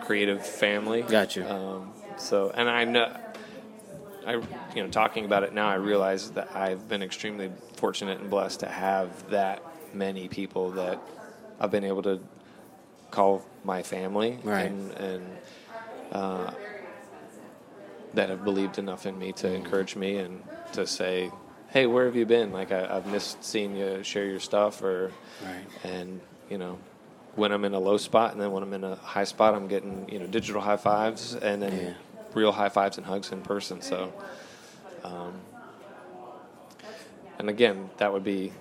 creative 0.00 0.44
family. 0.44 1.02
Gotcha. 1.02 1.50
Um, 1.50 1.92
so, 2.16 2.50
and 2.54 2.68
I 2.68 2.84
know, 2.84 3.16
I 4.26 4.32
you 4.32 4.82
know, 4.82 4.88
talking 4.88 5.24
about 5.24 5.42
it 5.42 5.52
now, 5.52 5.68
I 5.68 5.74
realize 5.74 6.30
that 6.32 6.54
I've 6.54 6.88
been 6.88 7.02
extremely 7.02 7.50
fortunate 7.74 8.20
and 8.20 8.30
blessed 8.30 8.60
to 8.60 8.66
have 8.66 9.30
that 9.30 9.62
many 9.92 10.28
people 10.28 10.72
that 10.72 10.98
I've 11.58 11.70
been 11.70 11.84
able 11.84 12.02
to 12.02 12.20
call 13.10 13.44
my 13.64 13.82
family, 13.82 14.38
Right. 14.42 14.70
And, 14.70 14.92
and 14.92 15.26
uh, 16.12 16.50
that 18.14 18.28
have 18.28 18.44
believed 18.44 18.78
enough 18.78 19.06
in 19.06 19.18
me 19.18 19.32
to 19.32 19.52
encourage 19.52 19.96
me 19.96 20.16
and 20.16 20.42
to 20.72 20.86
say, 20.86 21.30
"Hey, 21.70 21.86
where 21.86 22.04
have 22.06 22.16
you 22.16 22.26
been? 22.26 22.52
Like 22.52 22.72
I, 22.72 22.96
I've 22.96 23.06
missed 23.06 23.42
seeing 23.44 23.76
you 23.76 24.02
share 24.02 24.24
your 24.26 24.40
stuff." 24.40 24.82
Or, 24.82 25.12
Right. 25.44 25.64
and 25.84 26.20
you 26.48 26.58
know, 26.58 26.78
when 27.36 27.52
I'm 27.52 27.64
in 27.64 27.74
a 27.74 27.78
low 27.80 27.96
spot 27.96 28.32
and 28.32 28.40
then 28.40 28.50
when 28.52 28.62
I'm 28.62 28.72
in 28.72 28.84
a 28.84 28.96
high 28.96 29.24
spot, 29.24 29.54
I'm 29.54 29.68
getting 29.68 30.08
you 30.10 30.18
know 30.18 30.26
digital 30.26 30.60
high 30.60 30.76
fives 30.76 31.34
and 31.34 31.62
then 31.62 31.72
Yeah. 31.72 31.92
real 32.34 32.52
high 32.52 32.68
fives 32.68 32.96
and 32.98 33.06
hugs 33.06 33.32
in 33.32 33.40
person. 33.42 33.80
So, 33.82 34.12
um, 35.04 35.34
and 37.38 37.48
again, 37.48 37.90
that 37.98 38.12
would 38.12 38.24
be 38.24 38.52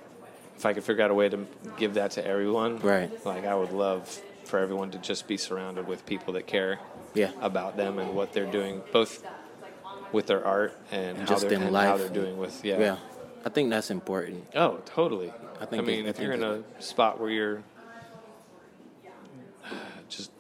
if 0.56 0.66
I 0.66 0.74
could 0.74 0.84
figure 0.84 1.04
out 1.04 1.12
a 1.12 1.14
way 1.14 1.30
to 1.30 1.46
give 1.78 1.96
that 1.96 2.12
to 2.12 2.26
everyone. 2.26 2.80
Right. 2.80 3.10
Like 3.26 3.46
I 3.46 3.56
would 3.56 3.72
love 3.72 4.22
for 4.46 4.60
everyone 4.60 4.92
to 4.92 4.98
just 4.98 5.28
be 5.28 5.38
surrounded 5.38 5.88
with 5.88 6.06
people 6.06 6.34
that 6.34 6.48
care 6.48 6.80
Yeah. 7.14 7.32
about 7.42 7.78
them 7.78 8.00
and 8.00 8.16
what 8.16 8.34
they're 8.34 8.46
doing, 8.52 8.82
both 8.92 9.24
with 10.12 10.28
their 10.28 10.44
art 10.46 10.74
and, 10.92 11.18
how 11.18 11.26
just 11.26 11.44
they're 11.44 11.54
in 11.54 11.64
and 11.64 11.76
how 11.76 11.92
life. 11.92 12.00
they're 12.00 12.10
doing 12.24 12.38
with 12.38 12.64
yeah. 12.66 12.80
Yeah. 12.80 12.98
I 13.46 13.50
think 13.50 13.70
that's 13.70 13.90
important. 13.92 14.46
Oh, 14.56 14.80
totally. 14.86 15.32
I 15.60 15.64
I, 15.64 15.66
think 15.66 15.86
mean, 15.86 16.06
it- 16.06 16.08
I 16.08 16.10
if 16.10 16.20
you're 16.20 16.34
in 16.34 16.44
a 16.44 16.64
spot 16.82 17.20
where 17.20 17.30
you're 17.30 17.64
just 20.10 20.32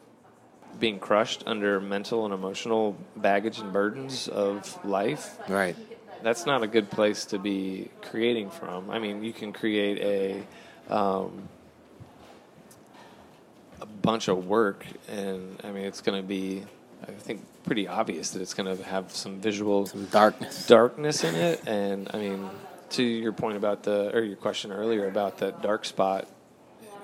being 0.80 1.00
crushed 1.00 1.44
under 1.46 1.80
mental 1.80 2.26
and 2.26 2.34
emotional 2.34 2.96
baggage 3.16 3.60
and 3.60 3.72
burdens 3.72 4.28
of 4.28 4.84
life, 4.86 5.38
Right. 5.48 5.76
that's 6.24 6.46
not 6.46 6.64
a 6.64 6.68
good 6.68 6.90
place 6.90 7.26
to 7.26 7.40
be 7.40 7.90
creating 8.02 8.50
from. 8.50 8.90
I 8.90 9.00
mean, 9.00 9.24
you 9.24 9.34
can 9.34 9.54
create 9.54 10.46
a 10.90 10.94
um, 10.94 11.48
a 13.82 13.86
bunch 13.86 14.28
of 14.28 14.48
work, 14.48 14.86
and 15.08 15.58
I 15.64 15.72
mean, 15.72 15.86
it's 15.86 16.02
going 16.02 16.20
to 16.22 16.28
be, 16.28 16.64
I 17.16 17.20
think, 17.20 17.42
pretty 17.64 17.88
obvious 17.88 18.32
that 18.32 18.42
it's 18.42 18.54
going 18.54 18.76
to 18.78 18.84
have 18.84 19.12
some 19.12 19.40
visual 19.40 19.86
Some 19.86 20.06
darkness. 20.06 20.66
darkness 20.68 21.24
in 21.24 21.36
it. 21.36 21.62
And 21.68 22.10
I 22.14 22.18
mean, 22.18 22.50
to 22.92 23.04
your 23.04 23.32
point 23.34 23.58
about 23.58 23.84
the, 23.84 24.12
or 24.16 24.22
your 24.22 24.38
question 24.38 24.72
earlier 24.72 25.08
about 25.08 25.38
that 25.40 25.62
dark 25.62 25.86
spot 25.86 26.28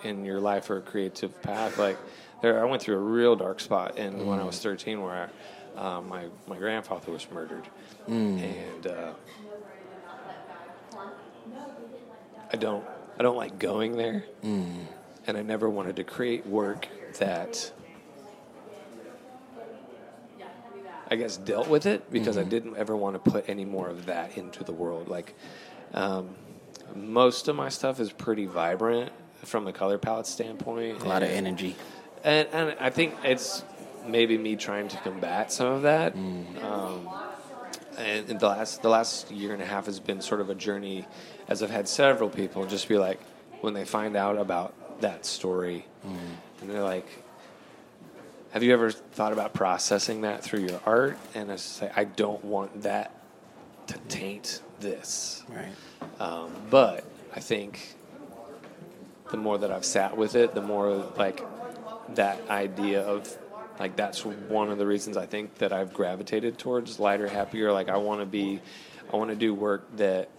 in 0.04 0.26
your 0.26 0.40
life 0.40 0.70
or 0.70 0.82
creative 0.82 1.40
path, 1.44 1.78
like 1.78 1.98
there, 2.42 2.60
I 2.62 2.66
went 2.66 2.82
through 2.82 2.96
a 2.96 3.00
real 3.00 3.36
dark 3.36 3.60
spot 3.60 3.98
in 3.98 4.26
when 4.26 4.40
I 4.40 4.44
was 4.44 4.60
13 4.60 5.02
where 5.02 5.30
I, 5.78 5.80
uh, 5.80 6.02
my 6.02 6.26
my 6.48 6.58
grandfather 6.58 7.12
was 7.12 7.28
murdered, 7.32 7.64
and 8.08 8.88
uh, 8.88 9.12
I 12.52 12.56
don't 12.58 12.84
I 13.20 13.24
don't 13.24 13.36
like 13.38 13.60
going 13.60 13.98
there, 13.98 14.24
and 14.44 14.88
I 15.38 15.42
never 15.42 15.70
wanted 15.70 15.96
to 15.98 16.04
create 16.04 16.46
work 16.46 16.88
that. 17.20 17.72
I 21.10 21.16
guess 21.16 21.38
dealt 21.38 21.68
with 21.68 21.86
it 21.86 22.12
because 22.12 22.38
I 22.38 22.44
didn't 22.44 22.78
ever 22.78 22.96
want 22.96 23.24
to 23.24 23.32
put 23.32 23.48
any 23.48 23.66
more 23.66 23.88
of 23.90 24.08
that 24.08 24.38
into 24.38 24.64
the 24.64 24.72
world. 24.72 25.08
Like 25.08 25.36
um, 25.94 26.36
most 26.96 27.48
of 27.48 27.56
my 27.56 27.70
stuff 27.70 28.00
is 28.00 28.12
pretty 28.12 28.46
vibrant 28.46 29.12
from 29.44 29.66
the 29.66 29.72
color 29.74 29.98
palette 29.98 30.28
standpoint. 30.28 31.02
A 31.02 31.08
lot 31.08 31.22
of 31.24 31.30
energy. 31.30 31.76
and, 32.24 32.48
and 32.52 32.76
I 32.80 32.90
think 32.90 33.16
it's 33.24 33.64
maybe 34.08 34.38
me 34.38 34.56
trying 34.56 34.88
to 34.88 34.98
combat 34.98 35.52
some 35.52 35.68
of 35.68 35.82
that. 35.84 36.16
Um, 36.16 37.08
and 37.98 38.30
in 38.30 38.38
the 38.38 38.48
last 38.48 38.82
the 38.82 38.90
last 38.90 39.32
year 39.32 39.54
and 39.54 39.62
a 39.62 39.66
half 39.66 39.86
has 39.86 40.00
been 40.00 40.22
sort 40.22 40.42
of 40.42 40.50
a 40.50 40.56
journey, 40.56 41.06
as 41.48 41.62
I've 41.64 41.70
had 41.70 41.88
several 41.88 42.30
people 42.30 42.66
just 42.66 42.88
be 42.90 42.98
like, 42.98 43.20
when 43.62 43.74
they 43.74 43.86
find 43.86 44.16
out 44.16 44.38
about 44.38 45.02
that 45.02 45.26
story, 45.26 45.86
and 46.04 46.70
they're 46.70 46.84
like, 46.84 47.08
"Have 48.56 48.64
you 48.64 48.72
ever 48.72 48.90
thought 48.90 49.34
about 49.34 49.54
processing 49.54 50.22
that 50.22 50.42
through 50.42 50.62
your 50.62 50.80
art?" 50.86 51.18
And 51.34 51.52
I 51.52 51.58
say, 51.58 51.92
"I 51.94 52.06
don't 52.06 52.44
want 52.46 52.84
that 52.84 53.12
to 53.88 53.98
taint 54.08 54.62
this." 54.80 55.44
Right. 55.50 56.22
Um, 56.22 56.54
but 56.70 57.04
I 57.36 57.42
think 57.42 57.96
the 59.30 59.36
more 59.36 59.58
that 59.58 59.72
I've 59.72 59.84
sat 59.84 60.16
with 60.16 60.36
it, 60.36 60.56
the 60.56 60.62
more 60.62 61.12
like 61.18 61.44
that 62.16 62.50
idea 62.50 63.02
of 63.02 63.38
like 63.78 63.98
that's 63.98 64.24
one 64.24 64.72
of 64.72 64.78
the 64.78 64.86
reasons 64.86 65.18
I 65.18 65.26
think 65.26 65.56
that 65.56 65.74
I've 65.74 65.94
gravitated 65.94 66.58
towards 66.58 66.98
lighter, 66.98 67.28
happier. 67.28 67.74
Like 67.74 67.90
I 67.90 67.98
want 67.98 68.22
to 68.22 68.26
be, 68.26 68.62
I 69.12 69.18
want 69.18 69.32
to 69.32 69.36
do 69.36 69.54
work 69.54 69.86
that 69.98 70.30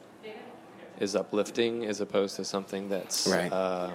is 0.98 1.14
uplifting 1.14 1.84
as 1.84 2.00
opposed 2.00 2.36
to 2.36 2.46
something 2.46 2.88
that's 2.88 3.26
Right. 3.26 3.52
uh, 3.52 3.90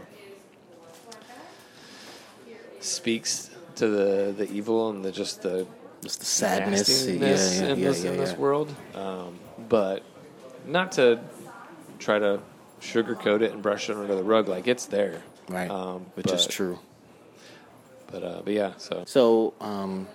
speaks 2.79 3.50
to 3.81 3.87
the 3.87 4.33
the 4.37 4.51
evil 4.51 4.89
and 4.91 5.03
the 5.03 5.11
just 5.11 5.41
the 5.41 5.65
Just 6.03 6.19
the 6.19 6.25
sadness. 6.25 6.87
Yeah, 7.07 7.13
nastiness 7.13 7.61
yeah, 7.61 7.67
in 7.73 7.79
yeah, 7.79 7.87
this 7.89 8.03
yeah, 8.03 8.11
in 8.11 8.17
this 8.17 8.33
world. 8.37 8.69
Um, 8.95 9.39
but 9.69 10.03
not 10.65 10.91
to 10.93 11.19
try 11.99 12.19
to 12.19 12.39
sugarcoat 12.79 13.41
it 13.41 13.51
and 13.53 13.61
brush 13.61 13.89
it 13.89 13.95
under 13.97 14.15
the 14.15 14.23
rug. 14.23 14.47
Like 14.47 14.67
it's 14.67 14.85
there, 14.85 15.21
Right. 15.49 15.69
Um, 15.69 16.05
Which 16.15 16.31
is 16.31 16.45
true. 16.47 16.77
But 18.11 18.23
uh, 18.23 18.41
but 18.45 18.53
yeah, 18.53 18.73
so 18.77 19.03
So, 19.07 19.53
um, 19.61 20.07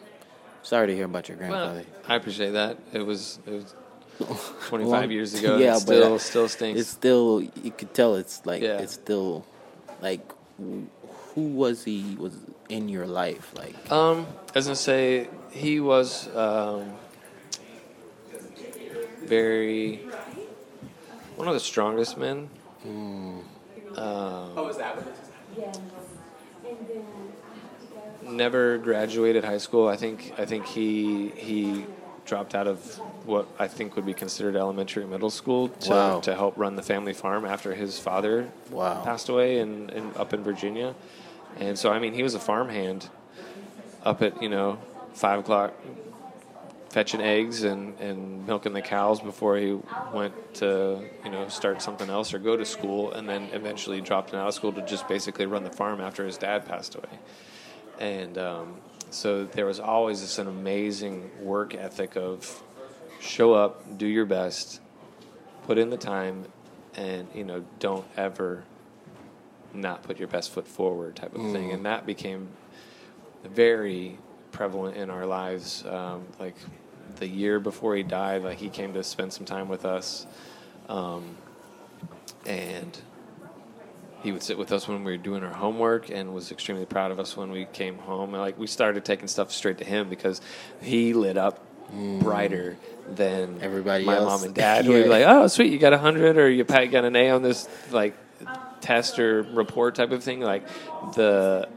Sorry 0.63 0.87
to 0.89 0.95
hear 0.95 1.05
about 1.05 1.29
your 1.29 1.39
Well, 1.39 1.49
grandfather. 1.49 1.85
I 2.09 2.15
appreciate 2.17 2.51
that. 2.53 2.79
It 2.93 3.05
was 3.07 3.39
it 3.47 3.53
was 3.53 3.75
25 4.69 4.91
Long- 4.93 5.11
years 5.11 5.35
ago. 5.35 5.57
Yeah, 5.57 5.65
Yeah, 5.67 5.73
but 5.75 5.83
still 5.83 6.19
still 6.19 6.49
stinks. 6.49 6.81
It's 6.81 6.91
still 6.91 7.43
you 7.65 7.71
could 7.79 7.93
tell 7.95 8.15
it's 8.17 8.45
like 8.47 8.63
Yeah. 8.63 8.79
it's 8.83 8.95
still 8.95 9.45
like 10.03 10.23
who 11.35 11.43
was 11.63 11.85
he 11.85 12.17
was 12.19 12.35
in 12.69 12.89
your 12.89 13.07
life 13.07 13.53
like 13.57 13.75
Um, 13.93 14.27
as 14.55 14.69
I 14.69 14.75
say 14.75 15.29
he 15.51 15.81
was 15.81 16.29
um, 16.37 16.93
very 19.25 20.01
one 21.37 21.49
of 21.49 21.55
the 21.55 21.61
strongest 21.61 22.17
men. 22.19 22.49
Um, 22.85 23.43
Oh, 23.99 24.69
is 24.69 24.77
that 24.79 24.97
what 24.97 25.07
it 25.07 25.11
is? 25.13 25.17
never 28.31 28.79
graduated 28.79 29.45
high 29.45 29.59
school. 29.59 29.89
I 29.89 29.97
think 29.97 30.33
I 30.39 30.45
think 30.45 30.67
he 30.67 31.29
he 31.37 31.87
dropped 32.25 32.55
out 32.55 32.67
of 32.67 32.81
what 33.25 33.47
I 33.59 33.69
think 33.69 33.95
would 33.97 34.07
be 34.07 34.15
considered 34.15 34.57
elementary 34.57 35.03
and 35.03 35.11
middle 35.13 35.31
school 35.31 35.69
to, 35.69 35.91
Wow. 35.91 36.21
to 36.21 36.35
help 36.35 36.57
run 36.57 36.75
the 36.77 36.83
family 36.83 37.13
farm 37.13 37.45
after 37.45 37.75
his 37.75 37.99
father 37.99 38.49
Wow. 38.71 39.03
passed 39.05 39.29
away 39.29 39.59
in, 39.59 39.91
in 39.91 40.13
up 40.17 40.33
in 40.35 40.43
Virginia. 40.43 40.95
And 41.59 41.79
so 41.79 41.91
I 41.91 41.99
mean 41.99 42.15
he 42.15 42.23
was 42.23 42.35
a 42.35 42.41
farmhand 42.41 43.09
up 44.03 44.23
at, 44.23 44.43
you 44.43 44.49
know, 44.49 44.79
five 45.15 45.41
o'clock 45.41 45.75
fetching 46.91 47.21
eggs 47.21 47.63
and, 47.63 47.99
and 47.99 48.47
milking 48.47 48.73
the 48.73 48.81
cows 48.81 49.21
before 49.21 49.57
he 49.57 49.79
went 50.15 50.55
to, 50.55 51.03
you 51.25 51.31
know, 51.31 51.49
start 51.49 51.83
something 51.83 52.09
else 52.09 52.33
or 52.33 52.39
go 52.39 52.57
to 52.57 52.65
school 52.65 53.13
and 53.13 53.29
then 53.29 53.49
eventually 53.53 54.01
dropped 54.01 54.33
out 54.33 54.49
of 54.49 54.55
school 54.55 54.73
to 54.73 54.81
just 54.87 55.07
basically 55.09 55.45
run 55.45 55.63
the 55.65 55.71
farm 55.71 56.01
after 56.01 56.25
his 56.25 56.39
dad 56.39 56.65
passed 56.65 56.95
away. 56.95 57.19
And 57.99 58.39
um, 58.39 58.77
so 59.11 59.45
there 59.45 59.67
was 59.67 59.81
always 59.81 60.21
this 60.21 60.39
an 60.39 60.47
amazing 60.47 61.31
work 61.41 61.75
ethic 61.75 62.17
of 62.17 62.63
show 63.21 63.55
up, 63.55 63.99
do 63.99 64.07
your 64.07 64.25
best, 64.25 64.81
put 65.65 65.79
in 65.79 65.91
the 65.91 65.97
time, 65.97 66.47
and 66.95 67.29
you 67.35 67.45
know 67.45 67.65
don't 67.79 68.07
ever 68.17 68.65
not 69.77 70.03
put 70.03 70.19
your 70.19 70.29
best 70.29 70.51
foot 70.51 70.67
forward 70.67 71.17
type 71.17 71.35
of 71.35 71.53
thing, 71.53 71.73
and 71.73 71.87
that 71.87 72.07
became 72.07 72.49
very 73.45 74.19
prevalent 74.53 74.97
in 74.97 75.11
our 75.11 75.27
lives. 75.27 75.85
Um, 75.87 76.25
like 76.39 76.57
the 77.17 77.27
year 77.27 77.61
before 77.61 77.95
he 77.97 78.03
died, 78.03 78.43
like 78.43 78.59
he 78.59 78.69
came 78.69 78.95
to 78.95 79.03
spend 79.05 79.33
some 79.33 79.47
time 79.47 79.69
with 79.69 79.85
us, 79.85 80.27
um, 80.89 81.37
and 82.45 82.99
he 84.23 84.33
would 84.33 84.43
sit 84.43 84.59
with 84.59 84.73
us 84.73 84.89
when 84.89 85.05
we 85.05 85.13
were 85.13 85.19
doing 85.19 85.45
our 85.45 85.53
homework 85.53 86.11
and 86.11 86.35
was 86.35 86.51
extremely 86.51 86.87
proud 86.87 87.11
of 87.13 87.21
us 87.21 87.37
when 87.37 87.51
we 87.51 87.65
came 87.67 87.99
home. 87.99 88.35
And 88.35 88.43
like 88.43 88.59
we 88.59 88.67
started 88.67 89.05
taking 89.05 89.29
stuff 89.29 89.53
straight 89.53 89.79
to 89.79 89.85
him 89.85 90.09
because 90.09 90.41
he 90.81 91.13
lit 91.13 91.37
up 91.37 91.65
brighter 91.93 92.77
than 93.15 93.59
Everybody 93.63 94.05
my 94.05 94.17
else. 94.17 94.41
mom 94.41 94.45
and 94.45 94.55
dad. 94.55 94.89
We'd 94.89 95.05
be 95.05 95.09
like, 95.09 95.25
"Oh, 95.27 95.47
sweet, 95.47 95.73
you 95.73 95.79
got 95.79 95.93
a 95.93 95.99
hundred, 95.99 96.37
or 96.37 96.51
you 96.51 96.65
got 96.65 96.95
an 97.05 97.15
A 97.15 97.31
on 97.31 97.43
this 97.43 97.69
like 97.93 98.17
test 98.81 99.19
or 99.19 99.43
report 99.43 99.95
type 99.95 100.11
of 100.13 100.23
thing." 100.23 100.41
Like 100.41 100.67
the 101.15 101.69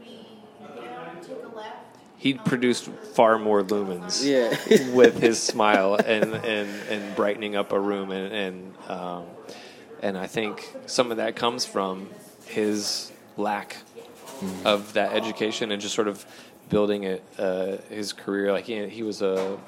he 2.16 2.34
produced 2.34 2.84
far 3.14 3.38
more 3.38 3.62
lumens 3.62 4.22
Yeah. 4.22 4.92
with 4.94 5.20
his 5.22 5.42
smile 5.42 5.94
and, 5.94 6.34
and, 6.34 6.68
and 6.90 7.16
brightening 7.16 7.56
up 7.56 7.72
a 7.72 7.80
room 7.80 8.10
and 8.10 8.30
and, 8.32 8.74
um, 8.90 9.24
and 10.02 10.18
I 10.18 10.26
think 10.26 10.70
some 10.86 11.10
of 11.10 11.16
that 11.16 11.34
comes 11.34 11.64
from 11.64 12.10
his 12.46 13.10
lack 13.38 13.76
of 14.64 14.92
that 14.94 15.12
education 15.12 15.70
and 15.72 15.80
just 15.80 15.94
sort 15.94 16.08
of 16.08 16.24
building 16.68 17.04
it 17.04 17.22
uh, 17.38 17.76
his 17.88 18.12
career 18.12 18.52
like 18.52 18.64
he, 18.66 18.86
he 18.88 19.02
was 19.02 19.22
a 19.22 19.58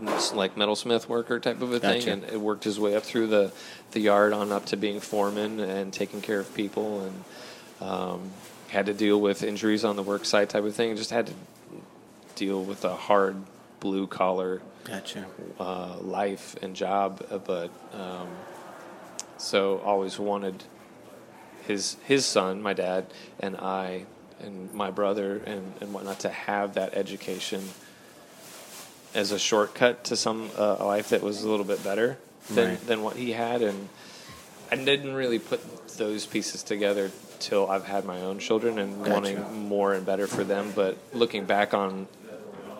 like 0.00 0.56
metalsmith 0.56 1.08
worker 1.08 1.40
type 1.40 1.62
of 1.62 1.72
a 1.72 1.80
thing 1.80 2.00
Gotcha. 2.00 2.12
and 2.12 2.24
it 2.24 2.40
worked 2.40 2.64
his 2.64 2.78
way 2.78 2.96
up 2.96 3.02
through 3.02 3.28
the 3.28 3.52
the 3.92 4.00
yard 4.00 4.32
on 4.32 4.52
up 4.52 4.66
to 4.66 4.76
being 4.76 5.00
foreman 5.00 5.60
and 5.60 5.92
taking 5.92 6.20
care 6.20 6.40
of 6.40 6.54
people 6.54 7.00
and 7.00 7.24
um, 7.80 8.30
had 8.68 8.86
to 8.86 8.94
deal 8.94 9.20
with 9.20 9.42
injuries 9.42 9.84
on 9.84 9.96
the 9.96 10.02
work 10.02 10.24
site 10.24 10.50
type 10.50 10.64
of 10.64 10.74
thing 10.74 10.96
just 10.96 11.10
had 11.10 11.26
to 11.26 11.32
deal 12.34 12.62
with 12.62 12.84
a 12.84 12.94
hard 12.94 13.36
blue 13.80 14.06
collar 14.06 14.60
gotcha 14.84 15.26
uh, 15.58 15.96
life 16.00 16.54
and 16.62 16.76
job, 16.76 17.24
uh, 17.30 17.38
but 17.38 17.70
um, 17.92 18.28
so 19.38 19.78
always 19.78 20.18
wanted 20.18 20.64
his 21.66 21.96
his 22.04 22.24
son, 22.24 22.62
my 22.62 22.72
dad, 22.72 23.06
and 23.40 23.56
I, 23.56 24.04
and 24.40 24.72
my 24.72 24.90
brother, 24.90 25.38
and, 25.46 25.72
and 25.80 25.92
whatnot 25.92 26.20
to 26.20 26.28
have 26.28 26.74
that 26.74 26.94
education 26.94 27.62
as 29.14 29.32
a 29.32 29.38
shortcut 29.38 30.04
to 30.04 30.16
some 30.16 30.50
uh, 30.58 30.76
a 30.80 30.84
life 30.84 31.08
that 31.10 31.22
was 31.22 31.42
a 31.42 31.48
little 31.48 31.64
bit 31.64 31.82
better 31.84 32.18
than 32.50 32.68
Right. 32.70 32.86
than 32.86 33.02
what 33.02 33.16
he 33.16 33.32
had, 33.32 33.62
and 33.62 33.88
I 34.70 34.76
didn't 34.76 35.14
really 35.14 35.38
put 35.38 35.60
those 35.96 36.26
pieces 36.26 36.62
together 36.62 37.10
till 37.38 37.68
I've 37.70 37.84
had 37.86 38.04
my 38.04 38.20
own 38.20 38.38
children 38.38 38.78
and 38.78 38.98
Gotcha. 38.98 39.12
wanting 39.12 39.68
more 39.68 39.94
and 39.94 40.04
better 40.06 40.26
for 40.26 40.44
them. 40.44 40.72
But 40.74 40.96
looking 41.12 41.44
back 41.44 41.74
on 41.74 42.06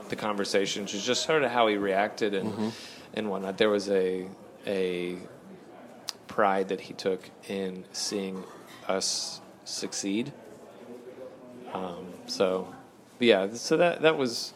the 0.08 0.16
conversations 0.16 0.94
is 0.94 1.04
just 1.04 1.24
sort 1.24 1.42
of 1.42 1.50
how 1.50 1.66
he 1.68 1.76
reacted 1.76 2.32
and 2.34 2.52
Mm-hmm. 2.52 2.68
and 3.14 3.30
whatnot. 3.30 3.58
There 3.58 3.70
was 3.70 3.88
a 3.88 4.26
a 4.66 5.16
pride 6.28 6.68
that 6.68 6.80
he 6.82 6.92
took 6.94 7.30
in 7.48 7.84
seeing 7.92 8.44
us 8.88 9.40
succeed. 9.64 10.32
Um, 11.72 12.06
so, 12.26 12.72
yeah, 13.18 13.48
so 13.54 13.76
that 13.78 14.02
that 14.02 14.16
was. 14.16 14.52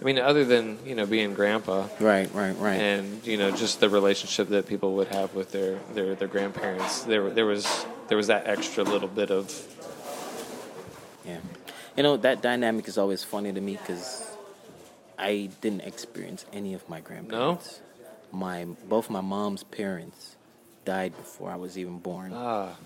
I 0.00 0.04
mean, 0.04 0.18
other 0.18 0.44
than 0.44 0.78
you 0.86 0.94
know 0.94 1.06
being 1.06 1.34
grandpa, 1.34 1.88
right 1.98 2.32
right 2.32 2.56
right 2.58 2.80
and 2.80 3.26
you 3.26 3.36
know 3.36 3.50
just 3.50 3.80
the 3.80 3.88
relationship 3.88 4.48
that 4.48 4.66
people 4.66 4.94
would 4.94 5.08
have 5.08 5.34
with 5.34 5.50
their 5.50 5.78
their, 5.94 6.14
their 6.14 6.28
grandparents, 6.28 7.02
there 7.02 7.30
there 7.30 7.46
was 7.46 7.86
there 8.08 8.16
was 8.16 8.28
that 8.28 8.46
extra 8.46 8.84
little 8.84 9.08
bit 9.08 9.30
of 9.30 9.50
Yeah. 11.24 11.40
You 11.96 12.04
know, 12.04 12.16
that 12.18 12.42
dynamic 12.42 12.86
is 12.86 12.96
always 12.96 13.24
funny 13.24 13.52
to 13.52 13.60
me 13.60 13.76
because 13.76 14.24
I 15.18 15.50
didn't 15.60 15.80
experience 15.80 16.46
any 16.52 16.74
of 16.74 16.88
my 16.88 17.00
grandparents. 17.00 17.80
No, 18.32 18.38
My 18.38 18.64
both 18.88 19.10
my 19.10 19.20
mom's 19.20 19.64
parents 19.64 20.36
died 20.84 21.16
before 21.16 21.50
I 21.50 21.56
was 21.56 21.76
even 21.76 21.98
born, 21.98 22.32
ah 22.34 22.76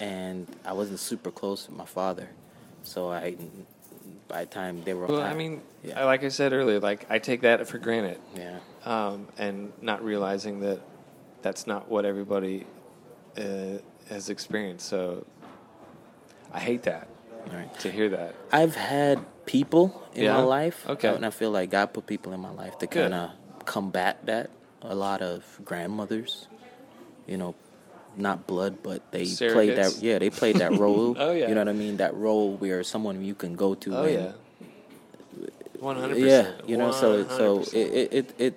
and 0.00 0.48
I 0.64 0.72
wasn't 0.72 0.98
super 0.98 1.30
close 1.30 1.68
with 1.68 1.76
my 1.78 1.84
father. 1.86 2.28
So 2.82 3.10
I, 3.12 3.36
by 4.28 4.44
the 4.44 4.50
time 4.50 4.82
they 4.84 4.94
were, 4.94 5.06
Well, 5.06 5.20
I 5.22 5.34
mean, 5.34 5.62
yeah, 5.82 6.04
like 6.04 6.24
I 6.24 6.28
said 6.28 6.52
earlier, 6.52 6.80
like 6.80 7.06
I 7.10 7.18
take 7.18 7.42
that 7.42 7.66
for 7.68 7.78
granted, 7.78 8.18
yeah, 8.36 8.58
um, 8.84 9.28
and 9.38 9.72
not 9.80 10.04
realizing 10.04 10.60
that 10.60 10.80
that's 11.42 11.66
not 11.66 11.88
what 11.90 12.04
everybody 12.04 12.66
uh, 13.36 13.78
has 14.08 14.30
experienced. 14.30 14.86
So 14.86 15.26
I 16.52 16.60
hate 16.60 16.84
that 16.84 17.08
right. 17.52 17.72
to 17.80 17.90
hear 17.90 18.08
that. 18.10 18.34
I've 18.52 18.74
had 18.76 19.24
people 19.46 20.02
in 20.14 20.24
Yeah? 20.24 20.34
my 20.38 20.42
life, 20.42 20.88
Okay. 20.88 21.14
and 21.14 21.24
I 21.26 21.30
feel 21.30 21.50
like 21.50 21.70
God 21.70 21.92
put 21.92 22.06
people 22.06 22.32
in 22.32 22.40
my 22.40 22.50
life 22.52 22.78
to 22.78 22.86
kind 22.86 23.12
of 23.14 23.30
combat 23.64 24.24
that. 24.26 24.50
A 24.86 24.94
lot 24.94 25.22
of 25.22 25.42
grandmothers, 25.64 26.46
you 27.26 27.38
know, 27.38 27.54
not 28.16 28.46
blood, 28.46 28.82
but 28.82 29.10
they 29.12 29.26
played 29.26 29.76
that. 29.76 29.98
Yeah, 30.00 30.18
they 30.18 30.30
played 30.30 30.56
that 30.56 30.72
role. 30.72 31.16
Oh, 31.18 31.32
yeah. 31.32 31.48
you 31.48 31.54
know 31.54 31.60
what 31.62 31.68
I 31.68 31.72
mean. 31.72 31.96
That 31.98 32.14
role 32.14 32.56
where 32.56 32.82
someone 32.82 33.24
you 33.24 33.34
can 33.34 33.54
go 33.54 33.74
to. 33.74 33.96
Oh 33.96 34.04
and- 34.04 34.14
yeah, 34.14 34.32
one 35.80 35.96
hundred 35.96 36.18
yeah, 36.18 36.52
you 36.66 36.76
know. 36.76 36.92
So 36.92 37.26
so 37.28 37.60
it, 37.72 37.74
it 37.76 38.12
it 38.12 38.34
it. 38.38 38.54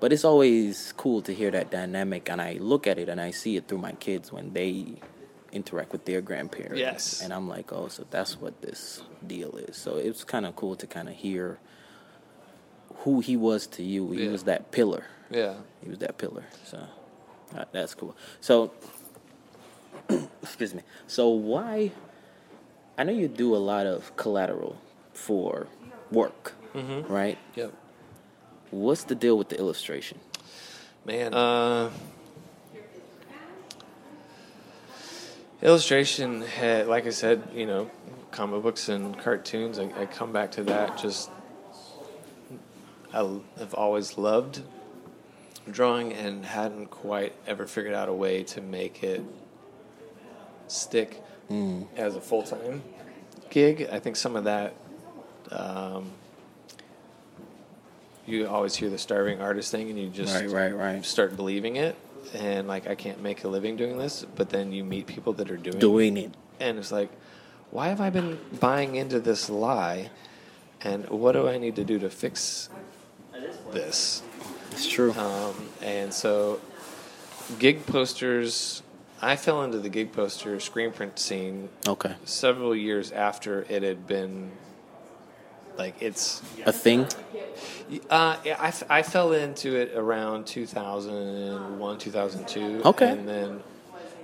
But 0.00 0.12
it's 0.12 0.24
always 0.24 0.92
cool 0.96 1.22
to 1.22 1.34
hear 1.34 1.50
that 1.50 1.70
dynamic, 1.70 2.30
and 2.30 2.40
I 2.40 2.52
look 2.60 2.86
at 2.86 2.98
it 2.98 3.08
and 3.08 3.20
I 3.20 3.32
see 3.32 3.56
it 3.56 3.66
through 3.66 3.78
my 3.78 3.92
kids 3.92 4.30
when 4.30 4.52
they 4.52 4.94
interact 5.50 5.90
with 5.90 6.04
their 6.04 6.20
grandparents. 6.20 6.78
Yes. 6.78 7.20
and 7.22 7.32
I'm 7.32 7.48
like, 7.48 7.72
oh, 7.72 7.88
so 7.88 8.06
that's 8.08 8.38
what 8.40 8.60
this 8.62 9.02
deal 9.26 9.56
is. 9.56 9.76
So 9.76 9.96
it's 9.96 10.22
kind 10.22 10.46
of 10.46 10.54
cool 10.54 10.76
to 10.76 10.86
kind 10.86 11.08
of 11.08 11.14
hear 11.16 11.58
who 12.98 13.18
he 13.20 13.36
was 13.36 13.66
to 13.68 13.82
you. 13.82 14.12
He 14.12 14.26
Yeah. 14.26 14.30
was 14.30 14.44
that 14.44 14.70
pillar. 14.70 15.04
yeah. 15.30 15.54
He 15.82 15.88
was 15.90 15.98
that 15.98 16.16
pillar. 16.18 16.44
So 16.64 16.78
that's 17.72 17.94
cool. 17.94 18.16
So 18.40 18.72
excuse 20.42 20.74
me. 20.74 20.82
So 21.06 21.28
why? 21.28 21.90
I 22.96 23.04
know 23.04 23.12
you 23.12 23.28
do 23.28 23.54
a 23.54 23.58
lot 23.58 23.86
of 23.86 24.16
collateral 24.16 24.76
for 25.12 25.66
work, 26.10 26.54
Mm-hmm. 26.74 27.12
right? 27.12 27.38
Yep. 27.54 27.72
What's 28.70 29.04
the 29.04 29.14
deal 29.14 29.38
with 29.38 29.48
the 29.48 29.58
illustration? 29.58 30.18
Man, 31.04 31.32
uh, 31.32 31.90
illustration 35.62 36.42
had, 36.42 36.86
like 36.86 37.06
I 37.06 37.10
said, 37.10 37.42
you 37.54 37.66
know, 37.66 37.90
comic 38.30 38.62
books 38.62 38.88
and 38.88 39.18
cartoons. 39.18 39.78
I, 39.78 39.90
I 39.98 40.06
come 40.06 40.32
back 40.32 40.50
to 40.52 40.62
that. 40.64 40.98
Just 40.98 41.30
I 43.14 43.18
have 43.58 43.74
always 43.74 44.18
loved 44.18 44.62
drawing 45.72 46.12
and 46.12 46.44
hadn't 46.44 46.86
quite 46.90 47.32
ever 47.46 47.66
figured 47.66 47.94
out 47.94 48.08
a 48.08 48.12
way 48.12 48.42
to 48.44 48.60
make 48.60 49.02
it 49.02 49.22
stick 50.66 51.22
as 51.96 52.14
a 52.16 52.20
full 52.20 52.42
time 52.42 52.82
gig, 53.50 53.88
I 53.90 53.98
think 53.98 54.16
some 54.16 54.36
of 54.36 54.44
that. 54.44 54.74
Um, 55.50 56.10
you 58.26 58.46
always 58.46 58.74
hear 58.76 58.90
the 58.90 58.98
starving 58.98 59.40
artist 59.40 59.70
thing, 59.70 59.88
and 59.88 59.98
you 59.98 60.08
just 60.10 60.34
Right, 60.34 60.50
right, 60.50 60.76
right. 60.76 61.04
start 61.04 61.34
believing 61.36 61.76
it, 61.76 61.96
and 62.34 62.68
like 62.68 62.86
I 62.86 62.94
can't 62.94 63.22
make 63.22 63.44
a 63.44 63.48
living 63.48 63.76
doing 63.76 63.96
this. 63.96 64.26
But 64.36 64.50
then 64.50 64.72
you 64.72 64.84
meet 64.84 65.06
people 65.06 65.32
that 65.34 65.50
are 65.50 65.56
doing 65.56 65.78
Doing 65.78 66.16
it. 66.18 66.34
and 66.60 66.78
it's 66.78 66.92
like, 66.92 67.08
why 67.70 67.88
have 67.88 68.02
I 68.02 68.10
been 68.10 68.38
buying 68.60 68.96
into 68.96 69.18
this 69.20 69.48
lie? 69.48 70.10
And 70.82 71.08
what 71.08 71.32
do 71.32 71.48
I 71.48 71.56
need 71.58 71.74
to 71.76 71.84
do 71.84 71.98
to 72.00 72.10
fix 72.10 72.68
this? 73.72 74.22
It's 74.78 74.86
true. 74.86 75.12
Um, 75.14 75.54
and 75.82 76.14
so, 76.14 76.60
gig 77.58 77.84
posters, 77.84 78.84
I 79.20 79.34
fell 79.34 79.64
into 79.64 79.78
the 79.80 79.88
gig 79.88 80.12
poster 80.12 80.60
screen 80.60 80.92
print 80.92 81.18
scene 81.18 81.68
okay. 81.88 82.14
several 82.24 82.76
years 82.76 83.10
after 83.10 83.66
it 83.68 83.82
had 83.82 84.06
been 84.06 84.52
like 85.76 86.00
it's 86.00 86.42
A 86.64 86.70
thing. 86.72 87.08
uh, 88.08 88.36
yeah, 88.44 88.56
I, 88.60 88.98
I 88.98 89.02
fell 89.02 89.32
into 89.32 89.74
it 89.74 89.94
around 89.96 90.46
2001 90.46 91.98
2002 91.98 92.82
Okay. 92.84 93.10
and 93.10 93.28
then 93.28 93.60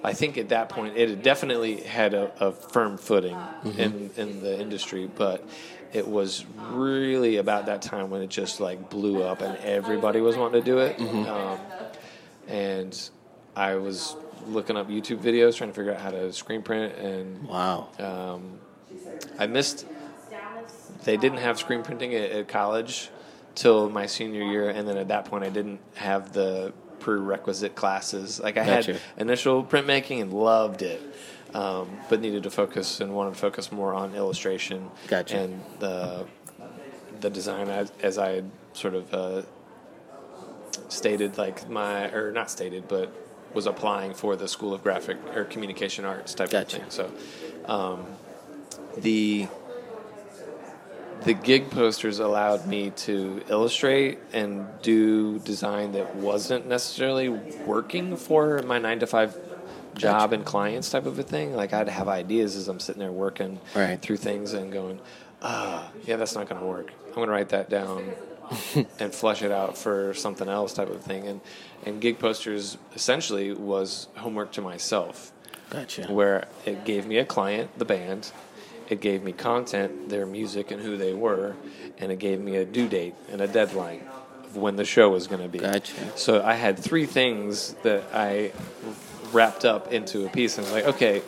I 0.05 0.12
think 0.12 0.36
at 0.38 0.50
that 0.50 0.68
point 0.68 0.96
it 0.96 1.09
had 1.09 1.22
definitely 1.22 1.80
had 1.80 2.14
a, 2.14 2.30
a 2.38 2.52
firm 2.52 2.96
footing 2.96 3.36
Mm-hmm. 3.64 3.80
in, 3.80 4.11
in 4.16 4.40
the 4.40 4.61
industry 4.61 5.09
but 5.12 5.44
it 5.95 6.07
was 6.07 6.45
really 6.72 7.36
about 7.36 7.66
that 7.66 7.80
time 7.80 8.11
when 8.11 8.20
it 8.20 8.28
just 8.28 8.61
like 8.61 8.90
blew 8.90 9.22
up 9.22 9.40
and 9.40 9.57
everybody 9.59 10.20
was 10.20 10.36
wanting 10.36 10.61
to 10.61 10.64
do 10.64 10.78
it 10.80 10.99
Mm-hmm. 10.99 11.26
um, 11.30 11.61
and 12.49 13.11
I 13.57 13.76
was 13.76 14.16
looking 14.49 14.76
up 14.76 14.88
YouTube 14.88 15.18
videos 15.18 15.57
trying 15.57 15.70
to 15.70 15.74
figure 15.74 15.95
out 15.95 16.01
how 16.01 16.11
to 16.11 16.32
screen 16.32 16.62
print 16.62 16.95
and 16.97 17.49
Wow. 17.49 17.88
um, 17.99 18.59
I 19.38 19.47
missed. 19.47 19.86
They 21.05 21.16
didn't 21.16 21.38
have 21.38 21.59
screen 21.59 21.82
printing 21.82 22.14
at, 22.14 22.30
at 22.30 22.49
college 22.49 23.11
till 23.55 23.88
my 23.90 24.07
senior 24.07 24.42
year, 24.42 24.68
and 24.70 24.86
then 24.88 24.97
at 24.97 25.09
that 25.09 25.26
point, 25.26 25.45
I 25.45 25.49
didn't 25.51 25.80
have 25.95 26.32
the 26.32 26.72
prerequisite 27.01 27.74
classes. 27.74 28.40
Like 28.40 28.57
I 28.57 28.64
Gotcha. 28.66 28.92
had 28.95 29.01
initial 29.18 29.64
printmaking 29.64 30.20
and 30.22 30.32
loved 30.32 30.82
it, 30.82 31.01
um, 31.55 31.98
but 32.11 32.20
needed 32.20 32.42
to 32.42 32.50
focus 32.50 33.00
and 33.00 33.14
wanted 33.14 33.34
to 33.34 33.40
focus 33.40 33.72
more 33.72 33.94
on 33.94 34.14
illustration 34.14 34.90
Gotcha. 35.09 35.38
and 35.38 35.62
the 35.78 36.26
the 37.20 37.30
design 37.30 37.68
as, 37.68 37.90
as 38.02 38.18
I 38.18 38.30
had 38.32 38.50
sort 38.74 38.94
of 38.94 39.14
uh, 39.14 39.42
stated, 40.88 41.38
like 41.38 41.68
my 41.70 42.11
or 42.11 42.32
not 42.32 42.50
stated, 42.50 42.88
but 42.88 43.11
was 43.55 43.66
applying 43.66 44.14
for 44.14 44.36
the 44.36 44.48
School 44.48 44.74
of 44.74 44.82
Graphic 44.82 45.16
or 45.34 45.44
Communication 45.44 46.05
Arts 46.05 46.34
type 46.34 46.50
Gotcha. 46.50 46.82
of 46.82 46.82
thing. 46.82 46.90
So 46.90 47.11
um, 47.66 48.05
the 48.98 49.48
the 51.22 51.32
gig 51.32 51.70
posters 51.70 52.18
allowed 52.18 52.66
me 52.66 52.90
to 52.90 53.42
illustrate 53.48 54.18
and 54.32 54.66
do 54.82 55.38
design 55.38 55.92
that 55.92 56.16
wasn't 56.16 56.66
necessarily 56.66 57.30
working 57.30 58.16
for 58.16 58.61
my 58.64 58.78
nine 58.78 58.98
to 58.98 59.07
five 59.07 59.34
job 59.95 60.32
and 60.32 60.45
clients 60.45 60.90
type 60.90 61.07
of 61.07 61.18
a 61.18 61.22
thing. 61.22 61.55
Like 61.55 61.72
I'd 61.72 61.88
have 61.88 62.09
ideas 62.09 62.57
as 62.57 62.68
I'm 62.68 62.80
sitting 62.80 63.01
there 63.01 63.12
working 63.12 63.61
Right. 63.74 64.01
through 64.01 64.18
things 64.18 64.53
and 64.53 64.72
going, 64.72 65.01
ah, 65.42 65.90
yeah, 66.05 66.16
that's 66.16 66.34
not 66.34 66.49
going 66.49 66.61
to 66.61 66.66
work. 66.66 66.92
I'm 67.09 67.14
going 67.14 67.28
to 67.28 67.32
write 67.32 67.51
that 67.51 67.68
down 67.70 68.12
and 68.99 69.14
flesh 69.14 69.42
it 69.42 69.51
out 69.53 69.76
for 69.78 70.12
something 70.14 70.49
else 70.49 70.74
type 70.74 70.90
of 70.90 71.03
thing. 71.03 71.26
And 71.26 71.40
and 71.86 72.01
gig 72.01 72.18
posters 72.18 72.78
essentially 72.95 73.53
was 73.53 74.09
homework 74.16 74.53
to 74.53 74.62
myself 74.62 75.32
Gotcha. 75.70 76.07
where 76.11 76.47
it 76.64 76.84
gave 76.84 77.07
me 77.07 77.18
a 77.18 77.24
client, 77.26 77.78
the 77.78 77.84
band, 77.84 78.32
it 78.88 79.01
gave 79.01 79.22
me 79.22 79.32
content, 79.32 80.09
their 80.09 80.24
music 80.26 80.70
and 80.70 80.80
who 80.82 80.97
they 80.97 81.12
were, 81.14 81.57
and 81.99 82.11
it 82.11 82.18
gave 82.18 82.40
me 82.40 82.57
a 82.57 82.64
due 82.64 82.88
date 82.88 83.14
and 83.30 83.40
a 83.42 83.47
deadline 83.49 84.03
of 84.45 84.57
when 84.57 84.76
the 84.76 84.84
show 84.84 85.09
was 85.11 85.26
going 85.26 85.42
to 85.42 85.49
be. 85.49 85.59
Gotcha. 85.59 86.16
So 86.16 86.42
I 86.42 86.55
had 86.55 86.78
three 86.78 87.05
things 87.07 87.74
that 87.82 88.05
I 88.14 88.53
wrapped 89.33 89.64
up 89.64 89.93
into 89.93 90.27
a 90.27 90.29
piece, 90.29 90.59
and 90.59 90.66
I 90.66 90.72
was 90.72 90.85
like, 90.85 90.95
okay, 90.95 91.22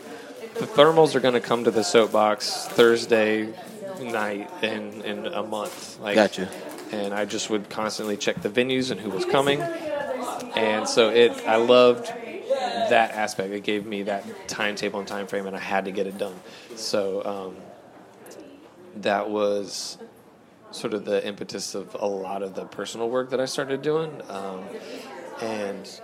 the 0.55 0.67
thermals 0.67 1.15
are 1.15 1.21
going 1.21 1.35
to 1.35 1.41
come 1.41 1.65
to 1.65 1.71
the 1.71 1.85
soapbox 1.85 2.67
Thursday 2.69 3.53
night 4.01 4.51
in 4.63 5.03
in 5.03 5.27
a 5.27 5.43
month. 5.43 5.99
Like, 6.01 6.15
Gotcha. 6.15 6.49
And 6.93 7.13
I 7.13 7.25
just 7.25 7.51
would 7.51 7.69
constantly 7.69 8.17
check 8.17 8.43
the 8.43 8.49
venues 8.49 8.91
and 8.91 9.01
who 9.01 9.11
was 9.11 9.25
coming, 9.25 9.61
and 9.61 10.89
so 10.89 11.11
it 11.11 11.33
I 11.47 11.57
loved 11.57 12.07
that 12.07 13.13
aspect. 13.13 13.53
It 13.53 13.65
gave 13.65 13.87
me 13.87 14.05
that 14.05 14.49
timetable 14.49 15.01
and 15.01 15.09
time 15.09 15.27
frame, 15.27 15.47
and 15.47 15.57
I 15.57 15.61
had 15.61 15.87
to 15.87 15.91
get 15.91 16.07
it 16.07 16.19
done. 16.19 16.37
So 16.77 17.25
um, 17.25 17.57
that 19.03 19.29
was 19.29 19.99
sort 20.71 20.95
of 20.95 21.05
the 21.05 21.27
impetus 21.27 21.75
of 21.75 21.97
a 21.99 22.07
lot 22.07 22.43
of 22.43 22.55
the 22.55 22.65
personal 22.65 23.09
work 23.09 23.31
that 23.31 23.41
I 23.41 23.47
started 23.47 23.83
doing. 23.83 24.23
Um, 24.29 24.65
and 25.41 26.01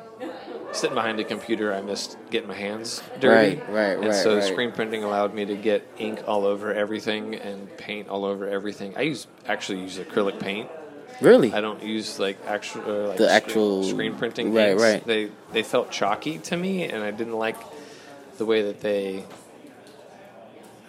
sitting 0.72 0.94
behind 0.94 1.20
a 1.20 1.24
computer, 1.24 1.72
I 1.74 1.80
missed 1.80 2.16
getting 2.30 2.48
my 2.48 2.54
hands 2.54 3.02
dirty. 3.20 3.56
Right, 3.60 3.68
right, 3.70 3.96
and 3.98 4.06
right, 4.06 4.14
so 4.14 4.34
right. 4.36 4.44
screen 4.44 4.72
printing 4.72 5.04
allowed 5.04 5.34
me 5.34 5.44
to 5.44 5.56
get 5.56 5.86
ink 5.98 6.22
all 6.26 6.44
over 6.46 6.72
everything 6.72 7.34
and 7.34 7.74
paint 7.76 8.08
all 8.08 8.24
over 8.24 8.48
everything. 8.48 8.94
I 8.96 9.02
use 9.02 9.26
actually 9.46 9.80
use 9.80 9.98
acrylic 9.98 10.38
paint. 10.40 10.68
Really? 11.20 11.52
I 11.52 11.60
don't 11.60 11.82
use 11.82 12.18
like 12.18 12.38
actual 12.46 12.90
or, 12.90 13.08
like 13.08 13.18
The 13.18 13.24
screen- 13.24 13.36
actual- 13.36 13.82
screen 13.84 14.14
printing. 14.16 14.52
right, 14.54 14.70
inks. 14.70 14.82
right. 14.82 15.06
They 15.06 15.30
they 15.52 15.62
felt 15.62 15.90
chalky 15.90 16.38
to 16.38 16.56
me, 16.56 16.84
and 16.84 17.02
I 17.04 17.10
didn't 17.10 17.38
like 17.38 17.56
the 18.38 18.46
way 18.46 18.62
that 18.62 18.80
they. 18.80 19.24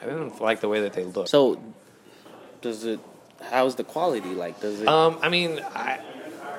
I 0.01 0.05
didn't 0.05 0.41
like 0.41 0.59
the 0.59 0.67
way 0.67 0.81
that 0.81 0.93
they 0.93 1.03
looked. 1.05 1.29
So, 1.29 1.61
does 2.61 2.83
it? 2.83 2.99
How's 3.41 3.75
the 3.75 3.83
quality 3.83 4.29
like? 4.29 4.59
Does 4.59 4.81
it? 4.81 4.87
Um, 4.87 5.17
I 5.21 5.29
mean, 5.29 5.59
I 5.75 5.99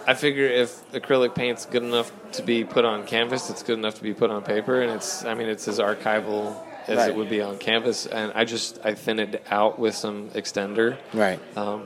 I 0.06 0.14
figure 0.14 0.44
if 0.46 0.90
acrylic 0.92 1.34
paint's 1.34 1.66
good 1.66 1.82
enough 1.82 2.12
to 2.32 2.42
be 2.42 2.64
put 2.64 2.84
on 2.84 3.04
canvas, 3.06 3.48
it's 3.50 3.62
good 3.62 3.78
enough 3.78 3.94
to 3.96 4.02
be 4.02 4.12
put 4.14 4.30
on 4.30 4.42
paper, 4.42 4.82
and 4.82 4.90
it's 4.92 5.24
I 5.24 5.34
mean 5.34 5.48
it's 5.48 5.66
as 5.68 5.78
archival 5.78 6.56
as 6.86 6.98
Right. 6.98 7.08
it 7.08 7.16
would 7.16 7.30
be 7.30 7.40
on 7.40 7.56
canvas. 7.58 8.06
And 8.06 8.32
I 8.34 8.44
just 8.44 8.78
I 8.84 8.94
thin 8.94 9.18
it 9.18 9.42
out 9.50 9.78
with 9.78 9.94
some 9.94 10.28
extender. 10.30 10.96
right. 11.12 11.40
Um, 11.56 11.84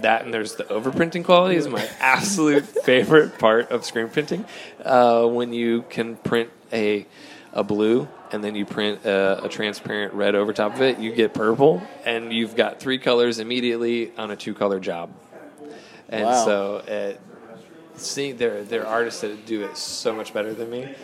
that 0.00 0.24
and 0.24 0.32
there's 0.32 0.54
the 0.54 0.64
overprinting 0.64 1.24
quality 1.24 1.56
is 1.56 1.66
my 1.68 1.88
absolute 2.00 2.64
favorite 2.66 3.38
part 3.38 3.70
of 3.70 3.84
screen 3.84 4.08
printing. 4.08 4.44
Uh, 4.84 5.26
when 5.26 5.52
you 5.52 5.82
can 5.88 6.16
print 6.16 6.50
a 6.72 7.06
a 7.52 7.64
blue 7.64 8.06
and 8.30 8.44
then 8.44 8.54
you 8.54 8.66
print 8.66 9.04
a, 9.06 9.44
a 9.46 9.48
transparent 9.48 10.12
red 10.12 10.34
over 10.34 10.52
top 10.52 10.74
of 10.74 10.82
it, 10.82 10.98
you 10.98 11.12
get 11.14 11.32
purple, 11.32 11.82
and 12.04 12.30
you've 12.32 12.54
got 12.54 12.78
three 12.78 12.98
colors 12.98 13.38
immediately 13.38 14.12
on 14.18 14.30
a 14.30 14.36
two 14.36 14.52
color 14.52 14.78
job. 14.78 15.10
And 16.10 16.24
Wow. 16.26 16.44
so, 16.44 16.76
uh, 16.76 17.12
see, 17.98 18.32
there 18.32 18.62
there 18.64 18.82
are 18.84 18.86
artists 18.86 19.20
that 19.22 19.46
do 19.46 19.62
it 19.64 19.76
so 19.76 20.14
much 20.14 20.32
better 20.32 20.52
than 20.54 20.70
me. 20.70 20.94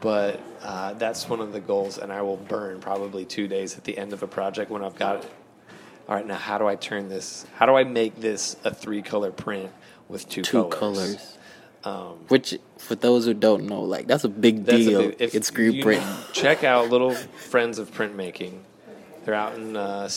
But 0.00 0.40
uh, 0.62 0.94
that's 0.94 1.28
one 1.28 1.40
of 1.40 1.52
the 1.52 1.60
goals, 1.60 1.98
and 1.98 2.10
I 2.10 2.22
will 2.22 2.38
burn 2.38 2.80
probably 2.80 3.26
two 3.26 3.46
days 3.46 3.76
at 3.76 3.84
the 3.84 3.98
end 3.98 4.14
of 4.14 4.22
a 4.22 4.26
project 4.26 4.70
when 4.70 4.82
I've 4.82 4.96
got 4.96 5.26
all 6.08 6.16
right, 6.16 6.26
now 6.26 6.34
how 6.34 6.58
do 6.58 6.66
I 6.66 6.74
turn 6.74 7.08
this? 7.08 7.46
How 7.54 7.66
do 7.66 7.74
I 7.74 7.84
make 7.84 8.16
this 8.20 8.56
a 8.64 8.74
three 8.74 9.02
color 9.02 9.30
print 9.30 9.70
with 10.08 10.28
two, 10.28 10.42
Two 10.42 10.64
colors? 10.64 10.96
colors. 11.16 11.38
Um, 11.84 12.18
Which, 12.28 12.58
for 12.78 12.94
those 12.94 13.24
who 13.24 13.34
don't 13.34 13.66
know, 13.66 13.82
like 13.82 14.06
that's 14.06 14.24
a 14.24 14.28
big 14.28 14.64
that's 14.64 14.78
a 14.78 14.88
deal. 14.88 15.08
big- 15.10 15.16
if 15.34 15.44
screen 15.44 15.72
you 15.72 15.82
print. 15.82 16.04
Check 16.32 16.64
out 16.64 16.90
Little 16.90 17.12
Friends 17.14 17.78
of 17.78 17.92
Printmaking. 17.92 18.58
They're 19.24 19.34
out 19.34 19.54
in 19.56 19.76
uh, 19.76 20.08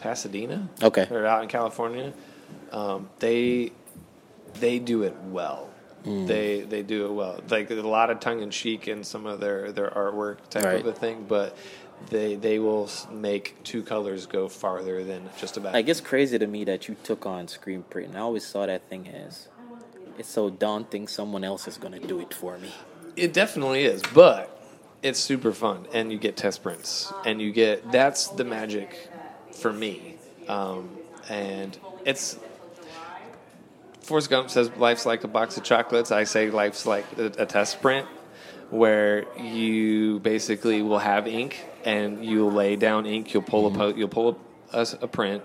Pasadena. 0.00 0.68
Okay. 0.82 1.06
They're 1.08 1.26
out 1.26 1.42
in 1.42 1.48
California. 1.48 2.12
Um, 2.70 3.08
they 3.18 3.72
they 4.54 4.78
do 4.78 5.02
it 5.02 5.14
well. 5.24 5.68
Mm. 6.04 6.26
They 6.26 6.60
they 6.62 6.82
do 6.82 7.06
it 7.06 7.12
well. 7.12 7.40
Like 7.48 7.68
there's 7.68 7.84
a 7.84 7.88
lot 7.88 8.10
of 8.10 8.18
tongue 8.20 8.42
in 8.42 8.50
cheek 8.50 8.88
in 8.88 9.04
some 9.04 9.26
of 9.26 9.38
their 9.40 9.70
their 9.72 9.90
artwork 9.90 10.38
type 10.50 10.64
Right. 10.64 10.80
of 10.80 10.86
a 10.86 10.92
thing, 10.92 11.26
but 11.28 11.56
they 12.10 12.34
they 12.34 12.58
will 12.58 12.90
make 13.12 13.62
two 13.62 13.82
colors 13.84 14.26
go 14.26 14.48
farther 14.48 15.04
than 15.04 15.28
just 15.38 15.56
about. 15.56 15.76
I 15.76 15.82
guess 15.82 16.00
crazy 16.00 16.38
to 16.38 16.46
me 16.46 16.64
that 16.64 16.88
you 16.88 16.96
took 17.04 17.24
on 17.24 17.46
screen 17.46 17.84
print. 17.84 18.08
And 18.08 18.16
I 18.16 18.20
always 18.20 18.44
saw 18.44 18.66
that 18.66 18.88
thing 18.88 19.08
as 19.08 19.46
it's 20.18 20.28
so 20.28 20.50
daunting. 20.50 21.06
Someone 21.06 21.44
else 21.44 21.68
is 21.68 21.78
gonna 21.78 22.00
do 22.00 22.18
it 22.18 22.34
for 22.34 22.58
me. 22.58 22.72
It 23.14 23.32
definitely 23.32 23.84
is, 23.84 24.02
but 24.12 24.48
it's 25.04 25.20
super 25.20 25.52
fun, 25.52 25.86
and 25.92 26.10
you 26.10 26.18
get 26.18 26.36
test 26.36 26.62
prints, 26.64 27.12
and 27.24 27.40
you 27.40 27.52
get 27.52 27.92
that's 27.92 28.26
the 28.28 28.44
magic 28.44 29.08
for 29.52 29.72
me, 29.72 30.16
um, 30.48 30.90
and 31.28 31.78
it's. 32.04 32.38
Forrest 34.02 34.30
Gump 34.30 34.50
says 34.50 34.70
life's 34.76 35.06
like 35.06 35.24
a 35.24 35.28
box 35.28 35.56
of 35.56 35.64
chocolates. 35.64 36.10
I 36.10 36.24
say 36.24 36.50
life's 36.50 36.86
like 36.86 37.06
a, 37.18 37.26
a 37.38 37.46
test 37.46 37.80
print, 37.80 38.06
where 38.70 39.26
you 39.38 40.18
basically 40.20 40.82
will 40.82 40.98
have 40.98 41.26
ink, 41.26 41.64
and 41.84 42.24
you'll 42.24 42.52
lay 42.52 42.76
down 42.76 43.06
ink. 43.06 43.32
You'll 43.32 43.42
pull 43.42 43.66
a 43.66 43.70
po- 43.70 43.94
you'll 43.94 44.08
pull 44.08 44.38
a, 44.72 44.80
a, 44.80 44.86
a 45.02 45.08
print, 45.08 45.42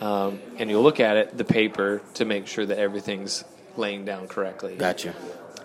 um, 0.00 0.40
and 0.58 0.68
you'll 0.70 0.82
look 0.82 1.00
at 1.00 1.16
it, 1.16 1.38
the 1.38 1.44
paper, 1.44 2.02
to 2.14 2.24
make 2.24 2.46
sure 2.46 2.66
that 2.66 2.78
everything's 2.78 3.44
laying 3.76 4.04
down 4.04 4.28
correctly. 4.28 4.74
Gotcha. 4.76 5.14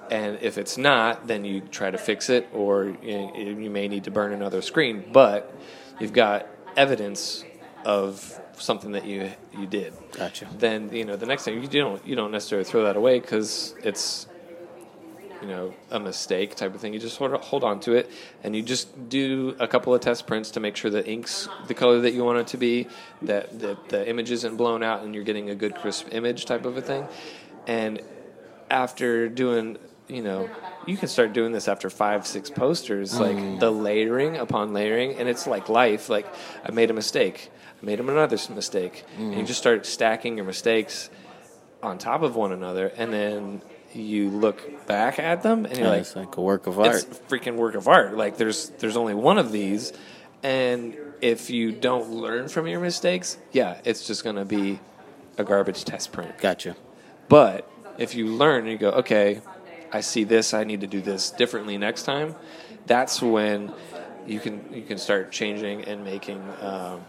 And 0.09 0.37
if 0.41 0.57
it's 0.57 0.77
not, 0.77 1.27
then 1.27 1.43
you 1.43 1.59
try 1.59 1.91
to 1.91 1.97
fix 1.97 2.29
it, 2.29 2.47
or 2.53 2.95
you, 3.03 3.57
you 3.59 3.69
may 3.69 3.87
need 3.87 4.05
to 4.05 4.11
burn 4.11 4.31
another 4.31 4.61
screen. 4.61 5.03
But 5.11 5.53
you've 5.99 6.13
got 6.13 6.47
evidence 6.77 7.43
of 7.83 8.39
something 8.62 8.91
that 8.91 9.05
you 9.05 9.32
you 9.58 9.66
did. 9.68 9.93
Gotcha. 10.14 10.47
Then 10.58 10.93
you 10.93 11.05
know 11.05 11.16
the 11.16 11.26
next 11.26 11.43
thing 11.43 11.62
you 11.62 11.68
don't 11.68 12.05
you 12.05 12.16
don't 12.16 12.32
necessarily 12.32 12.66
throw 12.66 12.84
that 12.84 12.95
away 12.95 13.20
because 13.20 13.76
it's 13.84 14.28
you 15.41 15.47
know 15.47 15.74
a 15.91 15.99
mistake 15.99 16.55
type 16.55 16.74
of 16.74 16.82
thing. 16.82 16.93
You 16.93 16.99
just 16.99 17.18
hold 17.18 17.34
hold 17.41 17.64
on 17.64 17.80
to 17.82 17.93
it 17.93 18.10
and 18.43 18.55
you 18.55 18.64
just 18.64 19.10
do 19.10 19.55
a 19.60 19.68
couple 19.68 19.93
of 19.93 20.01
test 20.01 20.28
prints 20.28 20.51
to 20.51 20.60
make 20.60 20.76
sure 20.76 20.91
the 20.91 21.05
ink's 21.08 21.47
the 21.68 21.74
color 21.74 22.01
that 22.01 22.14
you 22.14 22.24
want 22.24 22.39
it 22.39 22.47
to 22.47 22.58
be, 22.58 22.88
that 23.24 23.60
the, 23.60 23.78
the 23.89 24.08
image 24.08 24.32
isn't 24.32 24.58
blown 24.58 24.84
out 24.84 25.03
and 25.03 25.14
you're 25.14 25.24
getting 25.24 25.49
a 25.49 25.55
good 25.55 25.76
crisp 25.76 26.08
image 26.12 26.45
type 26.45 26.66
of 26.66 26.78
a 26.78 26.82
thing. 26.82 27.08
And 27.68 28.01
after 28.70 29.30
doing 29.30 29.78
you 30.08 30.22
know 30.22 30.49
you 30.86 30.95
can 30.95 31.08
start 31.08 31.34
doing 31.34 31.51
this 31.51 31.68
after 31.68 31.89
five 31.89 32.26
six 32.26 32.49
posters 32.49 33.20
like 33.20 33.36
mm. 33.36 33.60
the 33.60 33.70
layering 33.70 34.38
upon 34.38 34.74
layering 34.74 35.16
and 35.16 35.28
it's 35.28 35.47
like 35.47 35.70
life 35.70 36.10
like 36.10 36.26
i 36.64 36.72
made 36.72 36.89
a 36.89 36.93
mistake 36.93 37.49
i 37.82 37.86
made 37.86 37.99
him 37.99 38.09
another 38.09 38.38
mistake 38.53 39.03
and 39.17 39.34
you 39.36 39.43
just 39.43 39.59
start 39.59 39.86
stacking 39.86 40.36
your 40.38 40.45
mistakes 40.45 41.09
on 41.84 41.97
top 41.97 42.21
of 42.23 42.36
one 42.36 42.51
another 42.51 42.88
and 42.97 43.13
then 43.13 43.61
you 43.93 44.30
look 44.30 44.86
back 44.88 45.17
at 45.19 45.43
them 45.43 45.65
and 45.65 45.78
you're 45.78 45.86
Yeah, 45.88 45.91
like 45.91 46.01
it's 46.01 46.15
like 46.15 46.38
a 46.38 46.41
work 46.41 46.67
of 46.67 46.80
art. 46.80 46.95
it's 46.95 47.03
a 47.03 47.07
freaking 47.07 47.55
work 47.55 47.75
of 47.75 47.88
art. 47.88 48.15
Like 48.17 48.38
there's 48.38 48.69
there's 48.80 48.97
only 48.97 49.13
one 49.13 49.38
of 49.38 49.51
these, 49.51 49.93
and 50.43 50.95
if 51.21 51.49
you 51.49 51.71
don't 51.71 52.09
learn 52.11 52.47
from 52.49 52.67
your 52.67 52.80
mistakes, 52.82 53.38
yeah, 53.53 53.80
it's 53.86 54.05
just 54.05 54.23
gonna 54.25 54.43
be 54.45 54.80
a 55.38 55.43
garbage 55.43 55.86
test 55.86 56.11
print. 56.11 56.38
Gotcha. 56.38 56.75
But 57.30 57.67
if 57.97 58.13
you 58.13 58.28
learn 58.28 58.63
and 58.63 58.71
you 58.71 58.78
go, 58.78 58.89
okay, 58.91 59.41
I 59.91 60.01
see 60.01 60.25
this, 60.25 60.53
I 60.53 60.63
need 60.65 60.82
to 60.82 60.88
do 60.88 61.01
this 61.01 61.32
differently 61.32 61.78
next 61.78 62.03
time. 62.03 62.36
That's 62.88 63.21
when 63.21 63.71
you 64.28 64.39
can 64.41 64.71
you 64.73 64.84
can 64.84 64.97
start 64.97 65.32
changing 65.32 65.86
and 65.86 66.03
making 66.03 66.43
um, 66.61 67.01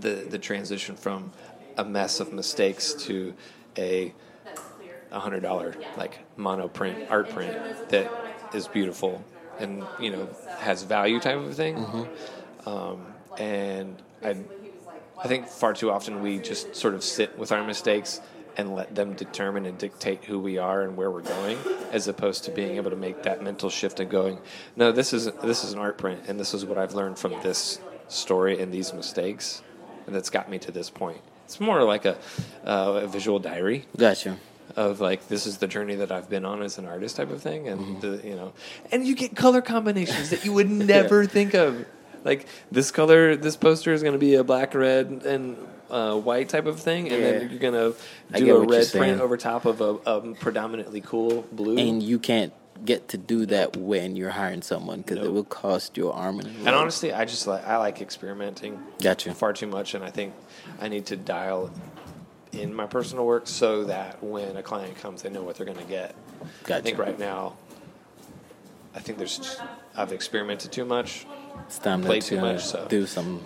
the 0.00 0.26
the 0.28 0.38
transition 0.38 0.96
from 0.96 1.32
a 1.76 1.84
mess 1.84 2.20
of 2.20 2.32
mistakes 2.32 2.94
to 2.94 3.34
a 3.76 4.12
hundred 5.10 5.40
dollar 5.40 5.74
like 5.96 6.18
mono 6.36 6.68
print 6.68 7.10
art 7.10 7.30
print 7.30 7.56
that 7.88 8.10
is 8.54 8.68
beautiful 8.68 9.24
and 9.58 9.84
you 9.98 10.10
know 10.10 10.28
has 10.58 10.82
value 10.82 11.20
type 11.20 11.36
of 11.36 11.54
thing. 11.54 12.08
Um, 12.66 13.06
and 13.38 13.96
I 14.22 14.36
I 15.22 15.28
think 15.28 15.48
far 15.48 15.74
too 15.74 15.90
often 15.90 16.22
we 16.22 16.38
just 16.38 16.74
sort 16.74 16.94
of 16.94 17.04
sit 17.04 17.38
with 17.38 17.52
our 17.52 17.64
mistakes 17.64 18.20
and 18.56 18.74
let 18.74 18.94
them 18.94 19.14
determine 19.14 19.64
and 19.66 19.78
dictate 19.78 20.24
who 20.24 20.38
we 20.38 20.58
are 20.58 20.82
and 20.82 20.96
where 20.96 21.10
we're 21.10 21.22
going, 21.22 21.58
as 21.92 22.08
opposed 22.08 22.44
to 22.44 22.50
being 22.50 22.76
able 22.76 22.90
to 22.90 22.96
make 22.96 23.22
that 23.22 23.42
mental 23.42 23.70
shift 23.70 24.00
and 24.00 24.10
going, 24.10 24.38
no, 24.76 24.92
this 24.92 25.12
is 25.12 25.26
this 25.42 25.64
is 25.64 25.72
an 25.72 25.78
art 25.78 25.98
print, 25.98 26.22
and 26.28 26.38
this 26.38 26.54
is 26.54 26.64
what 26.64 26.78
I've 26.78 26.94
learned 26.94 27.18
from 27.18 27.32
this 27.42 27.80
story 28.08 28.60
and 28.60 28.72
these 28.72 28.92
mistakes, 28.92 29.62
and 29.62 29.69
that's 30.12 30.30
got 30.30 30.50
me 30.50 30.58
to 30.60 30.70
this 30.72 30.90
point. 30.90 31.20
It's 31.46 31.60
more 31.60 31.82
like 31.82 32.04
a, 32.04 32.16
uh, 32.64 33.00
a 33.04 33.06
visual 33.08 33.38
diary 33.40 33.84
Gotcha. 33.96 34.36
of 34.76 35.00
like 35.00 35.26
this 35.28 35.46
is 35.46 35.58
the 35.58 35.66
journey 35.66 35.96
that 35.96 36.12
I've 36.12 36.30
been 36.30 36.44
on 36.44 36.62
as 36.62 36.78
an 36.78 36.86
artist 36.86 37.16
type 37.16 37.30
of 37.30 37.42
thing, 37.42 37.68
and 37.68 38.00
the, 38.00 38.20
you 38.24 38.36
know, 38.36 38.52
and 38.92 39.06
you 39.06 39.16
get 39.16 39.34
color 39.34 39.60
combinations 39.60 40.30
that 40.30 40.44
you 40.44 40.52
would 40.52 40.70
never 40.94 41.26
think 41.26 41.54
of. 41.54 41.84
Like 42.22 42.46
this 42.70 42.90
color, 42.90 43.34
this 43.34 43.56
poster 43.56 43.94
is 43.94 44.02
going 44.02 44.12
to 44.12 44.18
be 44.18 44.34
a 44.34 44.44
black, 44.44 44.74
red, 44.74 45.06
and 45.24 45.56
uh, 45.88 46.16
white 46.18 46.50
type 46.50 46.66
of 46.66 46.78
thing, 46.78 47.08
and 47.10 47.22
Yeah. 47.22 47.30
then 47.32 47.50
you're 47.50 47.58
going 47.58 47.72
to 47.72 48.38
do 48.38 48.56
a 48.56 48.66
red 48.66 48.86
print 48.92 49.20
over 49.22 49.38
top 49.38 49.64
of 49.64 49.80
a, 49.80 49.94
a 50.04 50.34
predominantly 50.34 51.00
cool 51.00 51.46
blue. 51.50 51.78
And 51.78 52.02
you 52.02 52.18
can't 52.18 52.52
get 52.84 53.08
to 53.08 53.18
do 53.18 53.46
that 53.46 53.76
when 53.76 54.16
you're 54.16 54.30
hiring 54.30 54.62
someone 54.62 55.02
because 55.02 55.24
it 55.24 55.32
will 55.32 55.44
cost 55.44 55.96
your 55.96 56.12
arm 56.12 56.38
and 56.38 56.48
a 56.48 56.50
leg. 56.50 56.66
And 56.66 56.74
honestly, 56.74 57.12
I 57.12 57.24
just 57.24 57.46
like 57.46 57.66
I 57.66 57.76
like 57.76 58.00
experimenting. 58.00 58.80
Gotcha. 59.00 59.34
Far 59.34 59.52
too 59.52 59.66
much, 59.66 59.94
and 59.94 60.04
I 60.04 60.10
think 60.10 60.34
I 60.80 60.88
need 60.88 61.06
to 61.06 61.16
dial 61.16 61.70
in 62.52 62.74
my 62.74 62.86
personal 62.86 63.26
work 63.26 63.46
so 63.46 63.84
that 63.84 64.22
when 64.22 64.56
a 64.56 64.62
client 64.62 64.96
comes, 64.96 65.22
they 65.22 65.30
know 65.30 65.42
what 65.42 65.56
they're 65.56 65.66
going 65.66 65.78
to 65.78 65.84
get. 65.84 66.14
I 66.68 66.80
think 66.80 66.98
right 66.98 67.18
now, 67.18 67.56
I 68.94 69.00
think 69.00 69.18
there's 69.18 69.58
I've 69.96 70.12
experimented 70.12 70.72
too 70.72 70.84
much, 70.84 71.26
it's 71.66 71.78
time 71.78 72.02
play 72.02 72.20
too 72.20 72.40
much, 72.40 72.64
so. 72.64 72.86
do 72.88 73.06
some. 73.06 73.44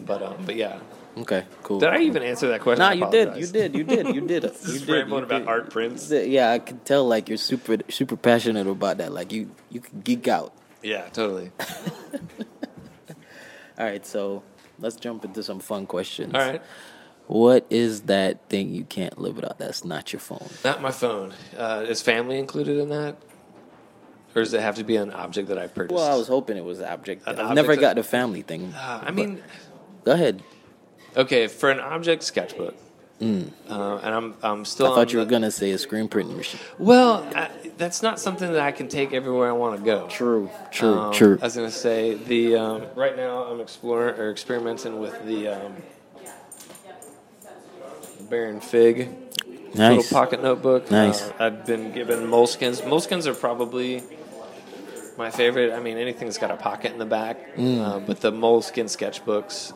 but 0.00 0.22
um, 0.22 0.36
but 0.44 0.56
yeah. 0.56 0.78
Okay, 1.18 1.44
cool. 1.62 1.80
Did 1.80 1.88
I 1.88 2.00
even 2.00 2.22
answer 2.22 2.48
that 2.48 2.60
question? 2.60 2.80
Nah, 2.80 2.90
I 2.90 2.92
you 2.92 3.10
did. 3.10 3.28
You 3.28 3.46
apologize. 3.46 3.52
did. 3.52 3.74
You 3.74 3.84
did. 3.84 4.14
You 4.14 4.20
did. 4.20 4.42
Just 4.42 4.68
you 4.68 4.78
did. 4.80 4.88
rambling 4.88 5.20
you 5.20 5.26
about 5.26 5.38
did. 5.40 5.48
art 5.48 5.70
prints. 5.70 6.10
Yeah, 6.10 6.50
I 6.52 6.58
can 6.58 6.78
tell. 6.80 7.06
Like 7.08 7.28
you're 7.30 7.38
super, 7.38 7.78
super 7.88 8.16
passionate 8.16 8.66
about 8.66 8.98
that. 8.98 9.12
Like 9.12 9.32
you, 9.32 9.50
you 9.70 9.80
could 9.80 10.04
geek 10.04 10.28
out. 10.28 10.52
Yeah, 10.82 11.08
totally. 11.08 11.50
All 13.78 13.84
right, 13.84 14.04
so 14.06 14.42
let's 14.78 14.96
jump 14.96 15.24
into 15.24 15.42
some 15.42 15.60
fun 15.60 15.86
questions. 15.86 16.34
All 16.34 16.40
right, 16.40 16.62
What 17.26 17.66
is 17.70 18.02
that 18.02 18.48
thing 18.48 18.74
you 18.74 18.84
can't 18.84 19.18
live 19.18 19.36
without? 19.36 19.58
That's 19.58 19.84
not 19.84 20.12
your 20.12 20.20
phone. 20.20 20.48
not 20.64 20.80
my 20.82 20.90
phone. 20.90 21.34
Uh, 21.56 21.84
is 21.88 22.02
family 22.02 22.38
included 22.38 22.78
in 22.78 22.88
that, 22.90 23.16
or 24.34 24.42
does 24.42 24.54
it 24.54 24.60
have 24.60 24.76
to 24.76 24.84
be 24.84 24.96
an 24.96 25.12
object 25.12 25.48
that 25.48 25.58
I've 25.58 25.74
purchased? 25.74 25.94
Well, 25.94 26.10
I 26.10 26.16
was 26.16 26.28
hoping 26.28 26.56
it 26.56 26.64
was 26.64 26.80
an 26.80 26.86
object. 26.88 27.26
An 27.26 27.38
I've 27.40 27.54
never 27.54 27.72
object 27.72 27.80
got 27.80 27.96
the 27.96 28.02
family 28.02 28.42
thing. 28.42 28.72
Uh, 28.74 29.04
I 29.06 29.10
mean, 29.10 29.42
Go 30.04 30.12
ahead. 30.12 30.42
Okay, 31.16 31.46
for 31.46 31.70
an 31.70 31.80
object 31.80 32.22
sketchbook, 32.22 32.74
uh, 33.20 33.24
and 33.24 34.14
I'm 34.14 34.34
I'm 34.42 34.64
still. 34.64 34.86
Mm. 34.88 34.92
I 34.92 34.94
thought 34.94 35.12
you 35.12 35.18
were 35.18 35.24
the- 35.24 35.30
gonna 35.30 35.50
say 35.50 35.70
a 35.70 35.78
screen 35.78 36.08
printing 36.08 36.36
machine. 36.36 36.60
Well, 36.78 37.26
I, 37.34 37.50
that's 37.78 38.02
not 38.02 38.20
something 38.20 38.52
that 38.52 38.60
I 38.60 38.72
can 38.72 38.88
take 38.88 39.12
everywhere 39.14 39.48
I 39.48 39.52
want 39.52 39.78
to 39.78 39.84
go. 39.84 40.06
True. 40.08 40.50
True. 40.70 40.94
Um, 40.98 41.12
true. 41.14 41.38
I 41.40 41.44
was 41.46 41.56
gonna 41.56 41.70
say 41.70 42.14
the 42.14 42.56
um, 42.56 42.82
right 42.94 43.16
now 43.16 43.44
I'm 43.44 43.60
exploring 43.60 44.18
or 44.20 44.30
experimenting 44.30 44.98
with 45.00 45.24
the 45.24 45.48
um, 45.48 45.72
Baron 48.28 48.60
Fig 48.60 49.08
Nice. 49.74 49.96
little 49.96 50.18
pocket 50.18 50.42
notebook. 50.42 50.90
Nice. 50.90 51.22
Uh, 51.22 51.32
I've 51.38 51.66
been 51.66 51.92
given 51.92 52.20
Moleskines. 52.26 52.80
Moleskines 52.82 53.26
are 53.26 53.34
probably 53.34 54.02
my 55.18 55.30
favorite. 55.30 55.72
I 55.72 55.80
mean, 55.80 55.96
anything 55.98 56.26
that's 56.28 56.38
got 56.38 56.50
a 56.50 56.56
pocket 56.56 56.92
in 56.92 56.98
the 56.98 57.04
back. 57.06 57.56
Mm. 57.56 57.80
Uh, 57.84 57.98
but 58.00 58.20
the 58.20 58.32
Moleskine 58.32 58.84
sketchbooks 58.86 59.72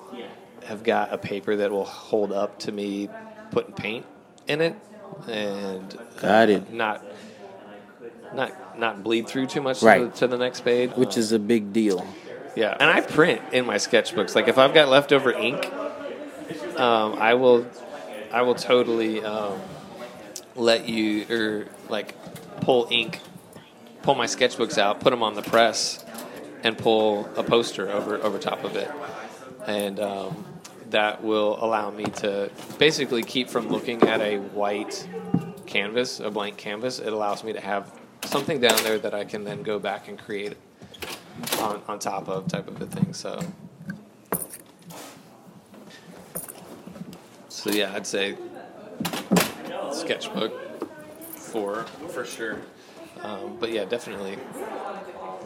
have 0.64 0.82
got 0.82 1.12
a 1.12 1.18
paper 1.18 1.56
that 1.56 1.70
will 1.70 1.84
hold 1.84 2.32
up 2.32 2.58
to 2.60 2.72
me 2.72 3.08
putting 3.50 3.72
paint 3.74 4.06
in 4.46 4.60
it, 4.60 4.76
and 5.28 5.94
uh, 5.96 6.20
Got 6.20 6.50
it. 6.50 6.72
Not 6.72 7.04
not 8.34 8.78
not 8.78 9.02
bleed 9.02 9.26
through 9.26 9.46
too 9.46 9.60
much 9.60 9.82
Right. 9.82 9.98
to, 9.98 10.04
the, 10.06 10.16
to 10.18 10.26
the 10.28 10.38
next 10.38 10.60
page. 10.60 10.90
Which 10.92 11.16
is 11.16 11.32
a 11.32 11.38
big 11.38 11.72
deal. 11.72 12.06
Yeah, 12.56 12.76
and 12.78 12.90
I 12.90 13.00
print 13.00 13.40
in 13.52 13.64
my 13.66 13.76
sketchbooks. 13.76 14.34
Like 14.34 14.48
if 14.48 14.58
I've 14.58 14.74
got 14.74 14.88
leftover 14.88 15.32
ink, 15.32 15.70
um, 16.76 17.14
I 17.14 17.34
will, 17.34 17.66
I 18.32 18.42
will 18.42 18.54
totally 18.56 19.22
um, 19.24 19.60
let 20.56 20.88
you 20.88 21.26
or 21.30 21.66
like 21.88 22.14
pull 22.60 22.88
ink, 22.90 23.20
pull 24.02 24.14
my 24.16 24.26
sketchbooks 24.26 24.78
out, 24.78 25.00
put 25.00 25.10
them 25.10 25.22
on 25.22 25.34
the 25.34 25.42
press, 25.42 26.04
and 26.64 26.76
pull 26.76 27.28
a 27.36 27.42
poster 27.42 27.88
over 27.90 28.16
over 28.16 28.38
top 28.38 28.64
of 28.64 28.74
it, 28.76 28.90
and 29.66 30.00
um, 30.00 30.44
that 30.90 31.22
will 31.22 31.62
allow 31.64 31.90
me 31.90 32.04
to 32.04 32.50
basically 32.78 33.22
keep 33.22 33.48
from 33.48 33.68
looking 33.68 34.02
at 34.02 34.20
a 34.20 34.38
white 34.38 35.08
canvas, 35.66 36.20
a 36.20 36.30
blank 36.30 36.56
canvas. 36.56 36.98
It 36.98 37.12
allows 37.12 37.44
me 37.44 37.52
to 37.52 37.60
have 37.60 37.92
something 38.24 38.60
down 38.60 38.82
there 38.82 38.98
that 38.98 39.14
I 39.14 39.24
can 39.24 39.44
then 39.44 39.62
go 39.62 39.78
back 39.78 40.08
and 40.08 40.18
create 40.18 40.56
on, 41.58 41.82
on 41.88 41.98
top 41.98 42.28
of 42.28 42.48
type 42.48 42.68
of 42.68 42.80
a 42.80 42.86
thing. 42.86 43.12
So, 43.12 43.40
so 47.48 47.70
yeah, 47.70 47.94
I'd 47.94 48.06
say 48.06 48.36
sketchbook 49.92 50.52
for 51.34 51.84
for 52.08 52.24
sure. 52.24 52.58
Um, 53.22 53.56
but 53.60 53.70
yeah, 53.72 53.84
definitely 53.84 54.38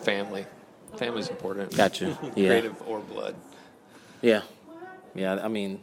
family. 0.02 0.46
Family's 0.96 1.28
important. 1.28 1.76
Gotcha. 1.76 2.16
Yeah. 2.36 2.48
Creative 2.48 2.82
or 2.88 3.00
blood. 3.00 3.34
Yeah. 4.22 4.42
Yeah. 5.14 5.38
I 5.42 5.48
mean, 5.48 5.80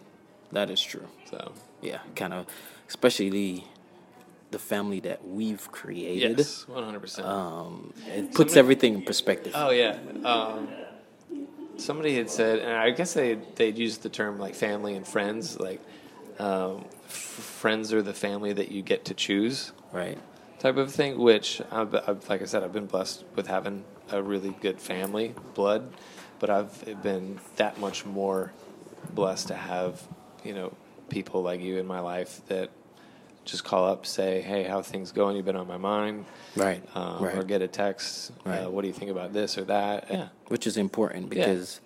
that 0.52 0.70
is 0.70 0.82
true. 0.82 1.08
So 1.30 1.54
Yeah. 1.82 2.00
Kind 2.16 2.34
of, 2.34 2.46
especially 2.88 3.30
the 3.30 3.64
the 4.52 4.60
family 4.60 5.00
that 5.00 5.26
we've 5.26 5.72
created. 5.72 6.38
yes, 6.38 6.68
one 6.68 6.84
hundred 6.84 7.00
percent. 7.00 7.26
Um, 7.28 7.94
it 8.08 8.34
puts 8.34 8.58
everything 8.58 8.96
in 8.96 9.02
perspective. 9.04 9.54
Oh 9.56 9.70
yeah. 9.72 9.98
Um, 10.26 10.68
somebody 11.78 12.16
had 12.16 12.30
said, 12.30 12.60
and 12.60 12.72
I 12.74 12.92
guess 12.92 13.14
they 13.14 13.36
they'd 13.56 13.78
used 13.78 14.04
the 14.04 14.10
term 14.10 14.40
like 14.40 14.54
family 14.56 14.96
and 14.96 15.08
friends. 15.08 15.58
Like 15.60 15.80
um, 16.40 16.84
f- 17.06 17.12
friends 17.12 17.94
are 17.94 18.02
the 18.02 18.14
family 18.14 18.52
that 18.54 18.72
you 18.72 18.82
get 18.82 19.06
to 19.06 19.14
choose, 19.14 19.72
Right. 19.94 20.18
type 20.60 20.76
of 20.78 20.92
thing. 20.92 21.18
Which, 21.18 21.62
I've, 21.72 21.94
I've, 21.96 22.28
like 22.30 22.42
I 22.42 22.46
said, 22.46 22.64
I've 22.64 22.74
been 22.74 22.88
blessed 22.88 23.24
with 23.36 23.48
having 23.48 23.84
a 24.12 24.22
really 24.22 24.54
good 24.62 24.82
family, 24.82 25.34
blood, 25.54 25.94
but 26.40 26.50
I've 26.50 27.02
been 27.04 27.40
that 27.56 27.80
much 27.80 28.06
more 28.06 28.52
blessed 29.14 29.48
to 29.50 29.56
have 29.56 30.02
you 30.44 30.54
know 30.54 30.74
people 31.10 31.42
like 31.42 31.62
you 31.62 31.78
in 31.78 31.86
my 31.86 32.00
life 32.00 32.42
that 32.48 32.70
just 33.44 33.64
call 33.64 33.86
up, 33.86 34.06
say, 34.06 34.42
"Hey, 34.42 34.64
how 34.64 34.82
things 34.82 35.12
going? 35.12 35.36
You've 35.36 35.46
been 35.46 35.56
on 35.56 35.68
my 35.68 35.78
mind." 35.78 36.26
Right. 36.56 36.84
um, 36.96 37.24
right. 37.24 37.36
or 37.38 37.44
get 37.44 37.62
a 37.62 37.68
text. 37.68 38.32
Right. 38.46 38.60
Uh, 38.66 38.70
what 38.70 38.82
do 38.82 38.88
you 38.88 38.94
think 38.94 39.10
about 39.10 39.34
this 39.34 39.58
or 39.58 39.64
that? 39.66 40.08
Yeah, 40.12 40.28
Which 40.50 40.68
is 40.68 40.78
important 40.78 41.30
because 41.30 41.80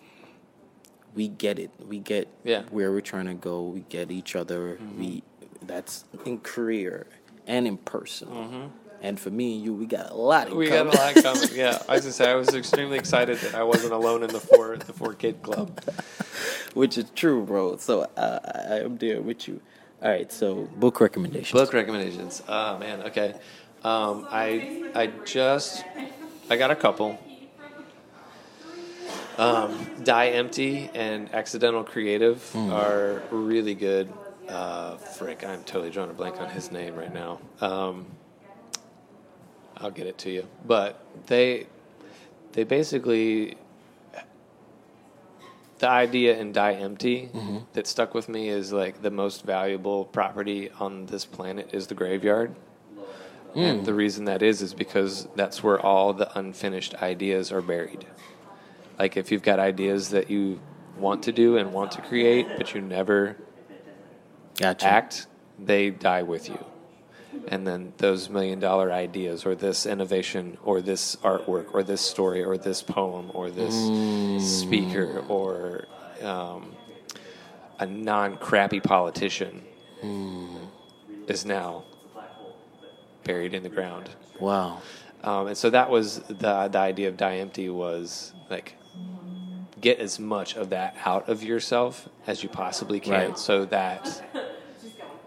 we 1.14 1.28
get 1.30 1.60
it. 1.60 1.72
We 1.88 2.00
get 2.00 2.28
Yeah. 2.44 2.64
where 2.72 2.92
we're 2.92 3.02
trying 3.02 3.28
to 3.28 3.34
go. 3.36 3.64
We 3.64 3.82
get 3.88 4.12
each 4.12 4.36
other. 4.36 4.78
We 4.98 5.24
that's 5.62 6.04
in 6.26 6.40
career 6.40 7.08
and 7.48 7.68
in 7.68 7.78
personal. 7.78 8.72
And 9.06 9.20
for 9.20 9.30
me 9.30 9.56
and 9.56 9.64
you, 9.64 9.72
we 9.72 9.86
got 9.86 10.10
a 10.10 10.16
lot. 10.16 10.48
In 10.48 10.56
We 10.56 10.68
got 10.68 10.88
a 10.88 10.90
lot 10.90 11.14
coming. 11.22 11.50
Yeah, 11.54 11.78
I 11.88 11.94
was 11.94 12.02
gonna 12.02 12.12
say 12.12 12.32
I 12.32 12.34
was 12.34 12.56
extremely 12.56 12.98
excited 12.98 13.38
that 13.38 13.54
I 13.54 13.62
wasn't 13.62 13.94
alone 13.94 14.24
in 14.24 14.30
the 14.32 14.40
four 14.40 14.78
the 14.78 14.94
four 14.94 15.14
kid 15.14 15.44
club. 15.44 15.80
which 16.74 16.98
is 16.98 17.06
true, 17.14 17.46
bro. 17.46 17.78
So 17.78 18.10
uh, 18.18 18.40
I 18.44 18.80
am 18.80 18.98
there 18.98 19.22
with 19.22 19.48
you. 19.48 19.62
All 20.02 20.10
right, 20.10 20.32
so 20.32 20.68
book 20.78 21.00
recommendations. 21.00 21.52
Book 21.52 21.72
recommendations. 21.72 22.42
Oh 22.48 22.80
man, 22.80 23.04
okay. 23.04 23.36
Um, 23.84 24.28
I 24.32 24.90
I 24.96 25.12
just 25.24 25.86
I 26.50 26.58
got 26.58 26.72
a 26.72 26.76
couple. 26.76 27.20
Um, 29.38 29.88
Die 30.04 30.28
Empty 30.30 30.90
and 30.96 31.32
Accidental 31.32 31.84
Creative 31.84 32.56
are 32.56 33.22
really 33.30 33.76
good. 33.76 34.12
Uh, 34.50 34.98
frick, 34.98 35.46
I'm 35.46 35.64
totally 35.64 35.92
drawing 35.92 36.10
a 36.10 36.14
blank 36.14 36.42
on 36.42 36.50
his 36.50 36.72
name 36.72 36.96
right 36.96 37.14
now. 37.14 37.40
Um, 37.62 38.08
I'll 39.78 39.92
get 39.92 40.08
it 40.08 40.18
to 40.20 40.30
you, 40.30 40.48
but 40.66 41.04
they 41.28 41.68
they 42.54 42.64
basically 42.64 43.58
the 45.80 45.90
idea 45.90 46.38
in 46.38 46.54
Die 46.54 46.74
Empty 46.74 47.30
mm-hmm. 47.34 47.58
that 47.74 47.86
stuck 47.86 48.14
with 48.14 48.30
me 48.30 48.50
is 48.50 48.72
like 48.72 49.02
the 49.02 49.12
most 49.12 49.44
valuable 49.44 50.06
property 50.06 50.70
on 50.80 51.06
this 51.08 51.26
planet 51.26 51.74
is 51.74 51.88
the 51.88 51.96
graveyard. 51.96 52.56
And 53.56 53.80
hmm. 53.80 53.86
the 53.86 53.94
reason 53.94 54.26
that 54.26 54.42
is 54.42 54.62
is 54.62 54.74
because 54.74 55.30
that's 55.36 55.64
where 55.64 55.80
all 55.80 56.12
the 56.12 56.38
unfinished 56.38 56.96
ideas 56.96 57.54
are 57.54 57.62
buried. 57.62 58.06
Like 59.00 59.16
if 59.16 59.32
you've 59.32 59.44
got 59.44 59.60
ideas 59.60 60.10
that 60.10 60.30
you 60.30 60.60
want 60.98 61.24
to 61.24 61.32
do 61.32 61.58
and 61.58 61.72
want 61.74 61.92
to 61.94 62.02
create, 62.02 62.48
but 62.58 62.74
you 62.74 62.82
never 62.82 63.38
Gotcha. 64.58 64.86
act, 64.86 65.28
they 65.58 65.90
die 65.90 66.24
with 66.24 66.50
you. 66.50 66.66
And 67.48 67.66
then 67.68 67.94
those 67.98 68.30
million 68.30 68.60
dollar 68.60 68.92
ideas, 68.92 69.46
or 69.46 69.56
this 69.56 69.86
innovation, 69.86 70.58
or 70.64 70.82
this 70.82 71.16
artwork, 71.18 71.74
or 71.74 71.84
this 71.84 72.02
story, 72.02 72.44
or 72.44 72.58
this 72.58 72.82
poem, 72.82 73.30
or 73.34 73.52
this 73.52 73.74
speaker, 74.62 75.24
or 75.28 75.86
um, 76.24 76.76
a 77.80 77.86
non 77.86 78.38
crappy 78.38 78.80
politician 78.80 79.62
is 81.28 81.46
now 81.46 81.84
buried 83.24 83.54
in 83.54 83.64
the 83.64 83.70
ground. 83.70 84.10
Wow. 84.40 84.82
Um, 85.24 85.48
and 85.48 85.58
so 85.58 85.70
that 85.72 85.90
was 85.90 86.20
the 86.20 86.68
the 86.68 86.78
idea 86.78 87.08
of 87.10 87.18
die 87.18 87.38
empty 87.38 87.70
was 87.70 88.34
like 88.50 88.76
get 89.82 90.00
as 90.00 90.20
much 90.20 90.56
of 90.56 90.70
that 90.70 90.96
out 91.06 91.28
of 91.30 91.44
yourself 91.44 92.08
as 92.28 92.44
you 92.44 92.50
possibly 92.50 93.00
can, 93.00 93.30
Right. 93.30 93.38
so 93.40 93.66
that 93.66 94.24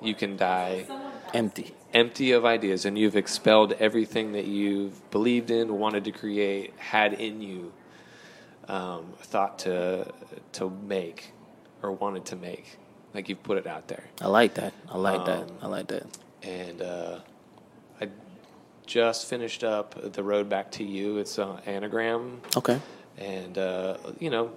you 0.01 0.15
can 0.15 0.37
die 0.37 0.87
Empty. 1.35 1.75
empty 1.95 2.33
of 2.33 2.45
ideas 2.45 2.85
and 2.85 2.99
you've 2.99 3.17
expelled 3.17 3.73
everything 3.75 4.33
that 4.33 4.45
you've 4.47 5.11
believed 5.11 5.51
in, 5.51 5.79
wanted 5.79 6.05
to 6.05 6.13
create, 6.13 6.73
had 6.79 7.13
in 7.15 7.41
you, 7.43 7.73
um, 8.69 9.13
thought 9.21 9.59
to 9.61 10.13
to 10.53 10.71
make 10.71 11.33
or 11.83 11.93
wanted 11.93 12.25
to 12.27 12.37
make. 12.37 12.79
Like 13.15 13.29
you've 13.29 13.43
put 13.43 13.57
it 13.59 13.67
out 13.67 13.89
there. 13.89 14.05
I 14.21 14.29
like 14.29 14.55
that. 14.55 14.75
I 14.91 14.99
like 14.99 15.25
that. 15.27 15.43
Um, 15.43 15.57
I 15.63 15.67
like 15.67 15.87
that. 15.89 16.05
and 16.43 16.83
uh, 16.83 17.19
I 18.01 18.09
just 18.87 19.27
finished 19.29 19.65
up 19.65 20.13
the 20.13 20.23
road 20.23 20.49
back 20.49 20.71
to 20.73 20.85
you. 20.85 21.19
It's 21.19 21.39
an 21.39 21.57
Enneagram, 21.67 22.39
Okay. 22.57 22.81
and 23.17 23.57
uh, 23.57 23.97
you 24.21 24.29
know, 24.31 24.51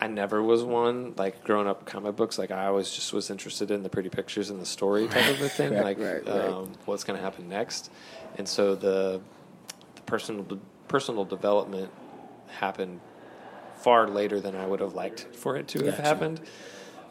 I 0.00 0.08
never 0.08 0.42
was 0.42 0.62
one 0.62 1.14
like 1.16 1.42
growing 1.42 1.66
up 1.66 1.86
comic 1.86 2.16
books. 2.16 2.38
Like 2.38 2.50
I 2.50 2.66
always 2.66 2.90
just 2.90 3.12
was 3.12 3.30
interested 3.30 3.70
in 3.70 3.82
the 3.82 3.88
pretty 3.88 4.10
pictures 4.10 4.50
and 4.50 4.60
the 4.60 4.66
story 4.66 5.06
type 5.08 5.28
of 5.28 5.40
a 5.40 5.48
thing. 5.48 5.72
Right, 5.74 5.82
like 5.82 5.98
right, 5.98 6.26
right. 6.26 6.48
Um, 6.48 6.72
what's 6.84 7.02
going 7.04 7.16
to 7.18 7.22
happen 7.24 7.48
next, 7.48 7.90
and 8.36 8.46
so 8.48 8.74
the 8.74 9.20
the 9.94 10.00
personal 10.02 10.46
personal 10.88 11.24
development 11.24 11.90
happened 12.48 13.00
far 13.78 14.06
later 14.08 14.38
than 14.40 14.54
I 14.54 14.66
would 14.66 14.80
have 14.80 14.94
liked 14.94 15.26
for 15.32 15.56
it 15.56 15.68
to 15.68 15.84
have 15.84 15.98
happened. 15.98 16.40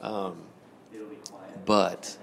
Um, 0.01 0.37
but 1.65 2.17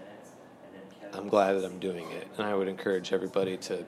I'm 1.13 1.29
glad 1.29 1.55
that 1.55 1.65
I'm 1.65 1.79
doing 1.81 2.07
it, 2.13 2.29
and 2.39 2.47
I 2.47 2.55
would 2.55 2.69
encourage 2.69 3.13
everybody 3.13 3.57
to 3.57 3.85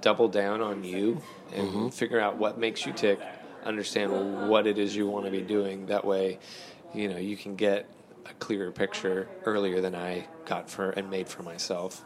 double 0.00 0.28
down 0.28 0.60
on 0.62 0.82
you 0.82 1.20
and 1.54 1.66
Mm-hmm. 1.66 1.88
figure 1.88 2.18
out 2.20 2.38
what 2.38 2.58
makes 2.58 2.86
you 2.86 2.92
tick. 2.92 3.20
Understand 3.64 4.48
what 4.48 4.66
it 4.66 4.78
is 4.78 4.96
you 4.96 5.06
want 5.06 5.26
to 5.26 5.30
be 5.30 5.42
doing. 5.42 5.86
That 5.86 6.04
way, 6.04 6.38
you 6.94 7.08
know 7.08 7.18
you 7.18 7.36
can 7.36 7.56
get 7.56 7.88
a 8.26 8.32
clearer 8.34 8.70
picture 8.70 9.28
earlier 9.44 9.80
than 9.80 9.94
I 9.94 10.26
got 10.46 10.70
for 10.70 10.90
and 10.90 11.10
made 11.10 11.28
for 11.28 11.42
myself. 11.42 12.04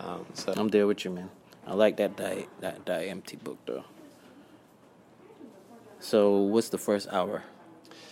Um, 0.00 0.26
so 0.34 0.52
I'm 0.56 0.68
there 0.68 0.86
with 0.86 1.04
you, 1.04 1.10
man. 1.10 1.30
I 1.66 1.74
like 1.74 1.96
that 1.96 2.16
die 2.16 2.46
that 2.60 2.84
die 2.84 3.04
empty 3.04 3.36
book 3.36 3.58
though. 3.66 3.84
So 6.00 6.38
what's 6.38 6.68
the 6.68 6.78
first 6.78 7.08
hour 7.12 7.44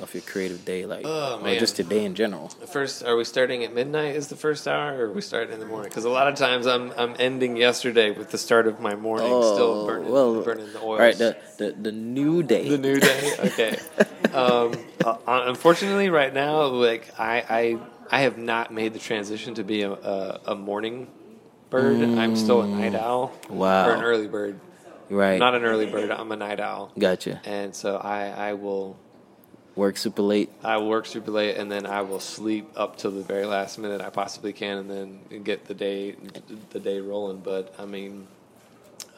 of 0.00 0.12
your 0.14 0.22
creative 0.22 0.64
day 0.64 0.86
like? 0.86 1.02
Oh, 1.04 1.40
Or 1.44 1.54
just 1.58 1.76
today 1.76 2.04
in 2.04 2.14
general? 2.14 2.48
First, 2.72 3.04
are 3.04 3.16
we 3.16 3.24
starting 3.24 3.64
at 3.64 3.74
midnight? 3.74 4.16
Is 4.16 4.28
the 4.28 4.36
first 4.36 4.66
hour, 4.66 4.96
or 4.98 5.04
are 5.06 5.12
we 5.12 5.20
starting 5.20 5.52
in 5.52 5.60
the 5.60 5.66
morning? 5.66 5.88
Because 5.90 6.04
a 6.04 6.10
lot 6.10 6.28
of 6.28 6.34
times 6.36 6.66
I'm 6.66 6.92
I'm 6.96 7.14
ending 7.18 7.56
yesterday 7.56 8.10
with 8.10 8.30
the 8.30 8.38
start 8.38 8.66
of 8.66 8.80
my 8.80 8.94
morning, 8.94 9.26
still 9.28 9.86
burning, 9.86 10.08
Oh, 10.08 10.12
well, 10.12 10.42
burning 10.42 10.72
the 10.72 10.80
oil. 10.80 10.90
All 10.92 10.98
right, 10.98 11.16
the, 11.16 11.36
the 11.58 11.72
the 11.72 11.92
new 11.92 12.42
day. 12.42 12.68
The 12.68 12.78
new 12.78 12.98
day. 13.00 13.32
Okay. 13.40 13.76
um, 14.32 14.72
uh, 15.04 15.16
unfortunately, 15.26 16.10
right 16.10 16.32
now, 16.32 16.64
like 16.66 17.08
I, 17.18 17.44
I, 17.48 17.78
I 18.10 18.20
have 18.22 18.38
not 18.38 18.72
made 18.72 18.92
the 18.92 18.98
transition 18.98 19.54
to 19.54 19.64
be 19.64 19.82
a, 19.82 19.92
a, 19.92 20.40
a 20.48 20.54
morning 20.54 21.08
bird. 21.70 22.00
I'm 22.02 22.36
still 22.36 22.62
a 22.62 22.66
night 22.66 22.94
owl. 22.94 23.32
Wow. 23.48 23.88
Or 23.88 23.92
an 23.94 24.02
early 24.02 24.26
bird. 24.28 24.58
right. 25.08 25.38
Not 25.38 25.54
an 25.54 25.64
early 25.64 25.86
bird. 25.86 26.10
I'm 26.10 26.30
a 26.32 26.36
night 26.36 26.58
owl. 26.60 26.90
gotcha. 26.98 27.40
And 27.44 27.74
so 27.74 27.96
I, 27.96 28.26
I 28.50 28.52
will, 28.54 28.98
Work 29.80 29.96
super 29.96 30.20
late. 30.20 30.50
I 30.62 30.76
work 30.76 31.06
super 31.06 31.30
late, 31.30 31.56
and 31.56 31.72
then 31.72 31.86
I 31.86 32.02
will 32.02 32.20
sleep 32.20 32.68
up 32.76 32.98
till 32.98 33.12
the 33.12 33.22
very 33.22 33.46
last 33.46 33.78
minute 33.78 34.02
I 34.02 34.10
possibly 34.10 34.52
can, 34.52 34.76
and 34.76 34.90
then 34.90 35.42
get 35.42 35.64
the 35.64 35.72
day, 35.72 36.16
the 36.68 36.78
day 36.78 37.00
rolling. 37.00 37.38
But 37.38 37.74
I 37.78 37.86
mean. 37.86 38.28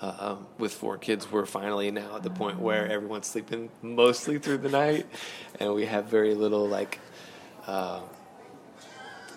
Uh, 0.01 0.15
um, 0.21 0.47
with 0.59 0.73
four 0.73 0.99
kids, 0.99 1.31
we're 1.31 1.47
finally 1.47 1.91
now 1.91 2.17
at 2.17 2.23
the 2.23 2.31
point 2.31 2.59
where 2.59 2.89
everyone's 2.91 3.27
sleeping 3.27 3.71
mostly 3.83 4.39
through 4.39 4.59
the 4.59 4.69
night, 4.69 5.07
and 5.59 5.75
we 5.75 5.87
have 5.87 6.05
very 6.07 6.35
little 6.35 6.69
like. 6.69 7.01
Uh, 7.67 8.01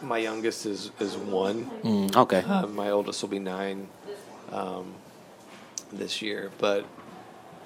my 0.03 0.19
youngest 0.19 0.67
is 0.67 0.91
is 0.99 1.17
one. 1.17 1.71
Mm, 1.83 2.15
okay. 2.15 2.41
Uh, 2.41 2.67
my 2.67 2.91
oldest 2.91 3.21
will 3.23 3.29
be 3.29 3.39
nine 3.39 3.87
um, 4.51 4.93
this 5.91 6.21
year, 6.21 6.51
but 6.59 6.85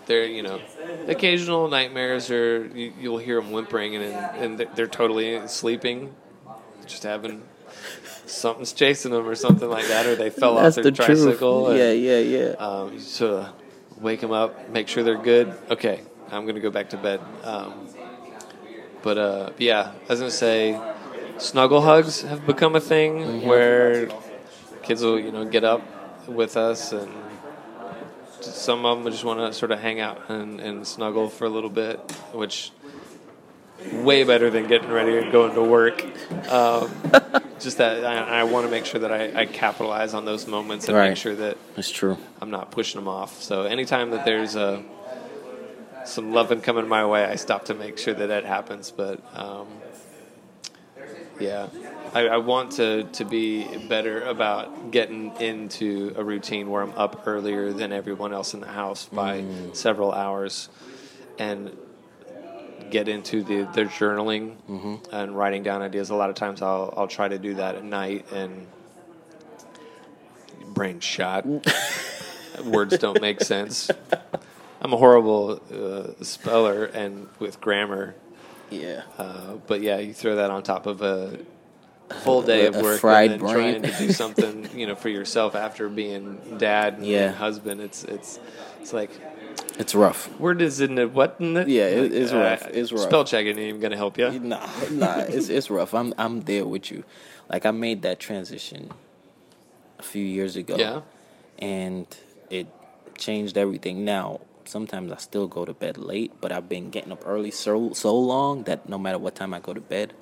they're 0.10 0.26
you 0.26 0.44
know 0.44 0.60
occasional 1.08 1.70
nightmares 1.70 2.30
or 2.30 2.66
you, 2.76 2.92
you'll 3.00 3.18
hear 3.28 3.40
them 3.40 3.52
whimpering 3.52 3.96
and 3.96 4.04
and 4.42 4.58
they're, 4.60 4.72
they're 4.76 4.88
totally 5.02 5.48
sleeping, 5.48 6.14
just 6.86 7.04
having 7.04 7.44
something's 8.26 8.74
chasing 8.74 9.12
them 9.12 9.26
or 9.28 9.36
something 9.36 9.70
like 9.70 9.88
that, 9.88 10.06
or 10.06 10.16
they 10.16 10.30
fell 10.30 10.58
off 10.58 10.76
their 10.76 10.84
the 10.84 10.92
tricycle. 10.92 11.70
and- 11.70 11.80
Yeah, 11.80 11.92
yeah, 11.92 12.20
yeah. 12.20 12.50
um, 12.68 12.94
you 12.94 13.00
sort 13.00 13.32
of 13.46 13.54
wake 14.02 14.20
them 14.22 14.32
up, 14.32 14.70
make 14.70 14.88
sure 14.88 15.04
they're 15.04 15.18
good. 15.34 15.54
Okay, 15.70 16.02
I'm 16.32 16.46
gonna 16.46 16.60
go 16.60 16.72
back 16.72 16.90
to 16.90 16.98
bed. 16.98 17.22
Um, 17.44 17.88
but 19.02 19.18
uh, 19.18 19.50
yeah, 19.58 19.92
I 20.08 20.10
was 20.12 20.20
gonna 20.20 20.32
say, 20.32 20.80
snuggle 21.38 21.82
hugs 21.82 22.22
have 22.24 22.46
become 22.46 22.76
a 22.76 22.82
thing 22.82 23.46
where 23.48 24.10
kids 24.84 25.02
will 25.04 25.20
you 25.20 25.32
know 25.32 25.46
get 25.46 25.64
up 25.64 25.82
with 26.28 26.58
us, 26.58 26.92
and 26.94 27.10
some 28.42 28.86
of 28.86 29.04
them 29.04 29.12
just 29.12 29.24
want 29.24 29.40
to 29.40 29.54
sort 29.54 29.72
of 29.72 29.80
hang 29.80 30.00
out 30.00 30.30
and, 30.30 30.60
and 30.60 30.86
snuggle 30.88 31.30
for 31.30 31.46
a 31.46 31.50
little 31.50 31.70
bit, 31.70 32.00
which 32.34 32.72
way 33.94 34.24
better 34.24 34.50
than 34.50 34.68
getting 34.68 34.90
ready 34.90 35.18
and 35.18 35.32
going 35.32 35.54
to 35.56 35.64
work. 35.64 36.04
Um, 36.52 36.92
just 37.60 37.78
that 37.78 38.06
I, 38.06 38.40
I 38.40 38.44
want 38.44 38.66
to 38.66 38.72
make 38.72 38.86
sure 38.86 39.02
that 39.02 39.12
I, 39.12 39.42
I 39.42 39.46
capitalize 39.46 40.14
on 40.14 40.26
those 40.26 40.48
moments 40.48 40.88
and 40.88 40.98
Right. 40.98 41.10
make 41.10 41.18
sure 41.18 41.36
that 41.36 41.58
That's 41.76 41.90
true. 41.90 42.18
I'm 42.42 42.52
not 42.52 42.72
pushing 42.72 43.00
them 43.00 43.08
off. 43.08 43.42
So 43.42 43.64
anytime 43.64 44.12
that 44.12 44.26
there's 44.26 44.56
a 44.56 44.84
some 46.06 46.34
loving 46.34 46.62
coming 46.62 46.88
my 46.88 47.06
way, 47.06 47.24
I 47.24 47.36
stop 47.36 47.66
to 47.66 47.74
make 47.74 47.98
sure 47.98 48.14
that 48.14 48.28
that 48.28 48.46
happens. 48.46 48.92
But 48.92 49.22
um, 49.38 49.68
yeah, 51.40 51.68
I, 52.14 52.28
I 52.28 52.38
want 52.38 52.74
to 52.74 53.04
to 53.04 53.26
be 53.26 53.78
better 53.88 54.22
about 54.24 54.92
getting 54.92 55.36
into 55.40 56.14
a 56.16 56.24
routine 56.24 56.70
where 56.70 56.82
I'm 56.82 56.94
up 56.94 57.24
earlier 57.28 57.72
than 57.72 57.92
everyone 57.92 58.34
else 58.34 58.54
in 58.54 58.60
the 58.60 58.68
house 58.68 59.06
by 59.06 59.44
several 59.74 60.12
hours, 60.12 60.70
and 61.38 61.76
get 62.90 63.08
into 63.08 63.44
the 63.44 63.70
their 63.74 63.86
journaling 63.86 64.56
and 65.12 65.38
writing 65.38 65.64
down 65.64 65.82
ideas. 65.82 66.10
A 66.10 66.16
lot 66.16 66.30
of 66.30 66.36
times 66.36 66.62
I'll 66.62 66.94
I'll 66.98 67.08
try 67.08 67.28
to 67.28 67.38
do 67.38 67.56
that 67.56 67.76
at 67.76 67.84
night 67.84 68.32
and 68.32 68.68
brain 70.74 71.00
shot. 71.00 71.46
Words 72.66 72.98
don't 72.98 73.22
make 73.22 73.42
sense. 73.42 73.90
I'm 74.82 74.94
a 74.94 74.98
horrible 74.98 75.62
uh, 75.74 76.24
speller 76.24 76.86
and 76.86 77.28
with 77.38 77.60
grammar. 77.62 78.16
Yeah. 78.70 79.04
Uh, 79.18 79.56
but 79.68 79.82
yeah, 79.82 79.98
you 80.00 80.14
throw 80.14 80.36
that 80.38 80.52
on 80.52 80.64
top 80.64 80.86
of 80.86 81.02
a 81.02 81.38
full 82.24 82.42
day 82.42 82.66
of 82.68 82.76
work 82.78 83.00
fried 83.00 83.32
and 83.32 83.42
then 83.42 83.54
brain. 83.54 83.82
trying 83.82 83.92
to 83.94 83.98
do 84.08 84.12
something, 84.24 84.70
you 84.78 84.88
know, 84.88 84.96
for 84.96 85.10
yourself 85.10 85.56
after 85.56 85.90
being 85.90 86.40
dad 86.58 86.96
and, 86.96 87.06
Yeah. 87.06 87.28
and 87.28 87.36
husband. 87.36 87.82
It's 87.82 88.04
it's 88.04 88.40
it's 88.82 88.94
like 88.94 89.12
It's 89.78 89.94
rough. 89.96 90.28
where 90.40 90.54
does 90.54 90.80
it 90.80 90.90
what 91.14 91.36
in 91.40 91.56
it? 91.58 91.68
Yeah, 91.68 91.86
it- 91.88 92.14
it's 92.14 92.32
Like, 92.32 92.42
rough. 92.62 92.66
uh, 92.66 92.70
It's 92.74 92.92
rough. 92.92 93.02
Spell 93.04 93.24
check 93.26 93.46
ain't 93.46 93.60
even 93.60 93.80
gonna 93.82 93.98
help 93.98 94.18
you. 94.18 94.32
Nah, 94.40 94.66
nah, 94.92 95.20
it's 95.20 95.50
it's 95.50 95.70
rough. 95.70 95.94
I'm 95.94 96.14
I'm 96.18 96.42
there 96.42 96.66
with 96.66 96.92
you. 96.92 97.04
Like 97.50 97.66
I 97.66 97.72
made 97.72 98.02
that 98.04 98.20
transition 98.20 98.92
a 100.00 100.04
few 100.04 100.24
years 100.24 100.56
ago. 100.56 100.76
Yeah. 100.78 101.02
And 101.60 102.08
it 102.50 102.68
changed 103.18 103.58
everything. 103.58 104.06
Now, 104.06 104.40
sometimes 104.66 105.12
I 105.12 105.18
still 105.18 105.48
go 105.48 105.66
to 105.66 105.74
bed 105.74 105.98
late, 105.98 106.32
but 106.40 106.52
I've 106.54 106.70
been 106.70 106.90
getting 106.90 107.12
up 107.12 107.24
early 107.26 107.52
so 107.52 107.92
so 107.94 108.18
long 108.18 108.64
that 108.64 108.88
no 108.88 108.98
matter 108.98 109.18
what 109.20 109.36
time 109.36 109.54
I 109.54 109.60
go 109.60 109.74
to 109.74 109.82
bed, 109.82 110.14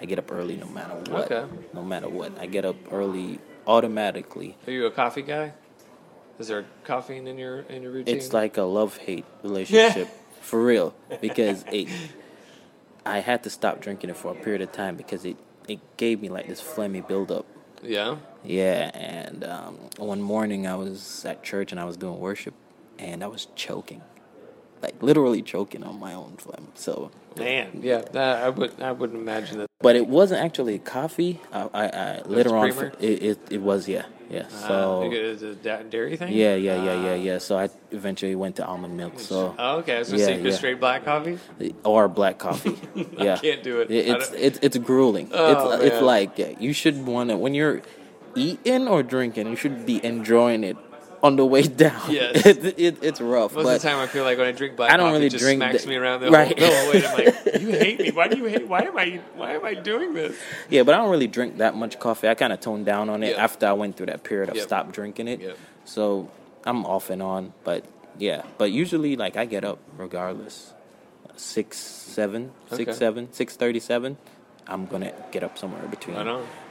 I 0.00 0.04
get 0.04 0.18
up 0.18 0.30
early 0.32 0.56
no 0.56 0.66
matter 0.66 0.94
what. 1.10 1.30
Okay. 1.30 1.46
No 1.72 1.82
matter 1.82 2.08
what. 2.08 2.38
I 2.38 2.46
get 2.46 2.64
up 2.64 2.76
early 2.92 3.38
automatically. 3.66 4.56
Are 4.66 4.72
you 4.72 4.86
a 4.86 4.90
coffee 4.90 5.22
guy? 5.22 5.52
Is 6.38 6.48
there 6.48 6.64
caffeine 6.84 7.26
in 7.26 7.36
your 7.38 7.60
in 7.60 7.82
your 7.82 7.92
routine? 7.92 8.16
It's 8.16 8.32
like 8.32 8.56
a 8.56 8.62
love 8.62 8.96
hate 8.98 9.24
relationship 9.42 10.08
for 10.40 10.62
real 10.62 10.94
because 11.20 11.64
it. 11.72 11.88
I 13.04 13.18
had 13.20 13.42
to 13.44 13.50
stop 13.50 13.80
drinking 13.80 14.10
it 14.10 14.16
for 14.16 14.32
a 14.32 14.34
period 14.34 14.62
of 14.62 14.70
time 14.72 14.96
because 14.96 15.24
it 15.24 15.36
it 15.66 15.80
gave 15.96 16.20
me 16.20 16.28
like 16.28 16.46
this 16.46 16.60
phlegmy 16.62 17.06
buildup. 17.06 17.46
yeah. 17.82 18.16
Yeah, 18.44 18.92
and 18.94 19.42
um, 19.42 19.74
one 19.98 20.22
morning 20.22 20.66
I 20.66 20.76
was 20.76 21.24
at 21.24 21.42
church 21.42 21.72
and 21.72 21.80
I 21.80 21.84
was 21.84 21.96
doing 21.96 22.18
worship, 22.20 22.54
and 23.00 23.22
I 23.24 23.26
was 23.26 23.48
choking, 23.56 24.00
like 24.80 25.02
literally 25.02 25.42
choking 25.42 25.82
on 25.82 25.98
my 25.98 26.14
own 26.14 26.36
phlegm. 26.38 26.68
So, 26.74 27.10
Man, 27.38 27.80
yeah, 27.82 28.02
that, 28.12 28.42
I 28.44 28.48
would 28.48 28.80
I 28.80 28.92
wouldn't 28.92 29.18
imagine 29.18 29.58
that. 29.58 29.68
but 29.80 29.96
it 29.96 30.06
wasn't 30.06 30.42
actually 30.44 30.78
coffee. 30.78 31.40
I, 31.52 31.68
I, 31.74 31.84
I 31.86 32.22
later 32.26 32.56
on 32.56 32.68
it, 33.00 33.22
it 33.22 33.38
it 33.50 33.60
was 33.62 33.88
yeah 33.88 34.04
yeah. 34.30 34.40
uh, 34.40 34.68
So 34.68 35.02
is 35.12 35.42
it 35.42 35.64
a 35.66 35.84
dairy 35.84 36.16
thing? 36.16 36.32
yeah 36.32 36.54
yeah 36.54 36.76
yeah 36.84 37.04
yeah 37.04 37.10
Ah. 37.12 37.14
yeah. 37.14 37.38
So 37.38 37.58
I 37.58 37.70
eventually 37.90 38.34
went 38.34 38.56
to 38.56 38.66
almond 38.66 38.96
milk. 38.96 39.18
So 39.20 39.54
Oh, 39.58 39.78
okay, 39.78 40.04
so 40.04 40.12
was 40.12 40.22
gonna 40.22 40.36
Yeah, 40.36 40.48
yeah. 40.50 40.56
straight 40.56 40.80
black 40.80 41.04
coffee. 41.04 41.38
or 41.84 42.08
black 42.08 42.38
coffee. 42.38 42.76
Yeah, 43.18 43.36
can't 43.38 43.62
do 43.62 43.80
it. 43.80 43.90
I 43.90 43.94
It's 43.94 44.30
it's 44.32 44.58
it's 44.62 44.76
grueling. 44.78 45.30
Oh, 45.32 45.72
it's 45.72 45.84
it's 45.94 46.02
like 46.02 46.38
yeah, 46.38 46.52
you 46.60 46.72
should 46.72 47.06
want 47.06 47.30
to 47.30 47.36
when 47.36 47.54
you're 47.54 47.82
eating 48.34 48.86
or 48.88 49.02
drinking, 49.02 49.46
you 49.48 49.56
should 49.56 49.86
be 49.86 50.04
enjoying 50.04 50.62
it 50.64 50.76
on 51.22 51.36
the 51.36 51.44
way 51.44 51.62
down. 51.62 52.00
Yes. 52.10 52.46
it, 52.46 52.78
it, 52.78 52.98
it's 53.02 53.20
rough, 53.20 53.54
Most 53.54 53.64
but 53.64 53.76
of 53.76 53.82
the 53.82 53.88
time, 53.88 53.98
I 53.98 54.06
feel 54.06 54.24
like 54.24 54.38
when 54.38 54.46
I 54.46 54.52
drink 54.52 54.76
black 54.76 54.92
I 54.92 54.96
don't 54.96 55.06
coffee, 55.06 55.14
really 55.14 55.26
it 55.26 55.30
just 55.30 55.44
drink 55.44 55.58
smacks 55.58 55.82
the- 55.82 55.88
me 55.90 55.96
around 55.96 56.20
the 56.20 56.30
Right. 56.38 56.58
whole, 56.58 56.70
whole 56.72 56.90
way. 56.92 57.06
I'm 57.06 57.14
like, 57.24 57.44
you 57.60 57.72
hate 57.72 57.98
me. 58.00 58.10
Why 58.12 58.28
do 58.28 58.38
you 58.38 58.44
hate? 58.46 58.68
Why 58.68 58.80
am 58.82 58.96
I? 58.96 59.20
Why 59.36 59.52
am 59.52 59.64
I 59.64 59.74
doing 59.74 60.14
this? 60.14 60.36
yeah, 60.70 60.82
but 60.84 60.94
I 60.94 60.98
don't 60.98 61.10
really 61.10 61.26
drink 61.26 61.58
that 61.58 61.74
much 61.76 61.98
coffee. 61.98 62.28
I 62.28 62.34
kind 62.34 62.52
of 62.52 62.60
toned 62.60 62.86
down 62.86 63.08
on 63.10 63.22
it 63.22 63.30
Yep. 63.30 63.38
after 63.38 63.66
I 63.66 63.72
went 63.72 63.96
through 63.96 64.06
that 64.06 64.22
period 64.24 64.48
of 64.50 64.56
Yep. 64.56 64.64
stop 64.64 64.92
drinking 64.92 65.28
it. 65.28 65.40
Yep. 65.40 65.58
So 65.84 66.30
I'm 66.64 66.84
off 66.86 67.10
and 67.10 67.22
on, 67.22 67.52
but 67.64 67.84
yeah, 68.18 68.42
but 68.58 68.70
usually 68.70 69.16
like 69.16 69.36
I 69.36 69.44
get 69.44 69.64
up 69.64 69.78
regardless, 69.96 70.72
six 71.36 71.78
seven, 71.78 72.52
six 72.70 72.80
Okay. 72.90 72.92
seven, 72.92 73.32
six 73.32 73.56
thirty 73.56 73.80
seven. 73.80 74.16
I'm 74.68 74.86
gonna 74.86 75.12
get 75.32 75.42
up 75.42 75.56
somewhere 75.58 75.86
between 75.88 76.16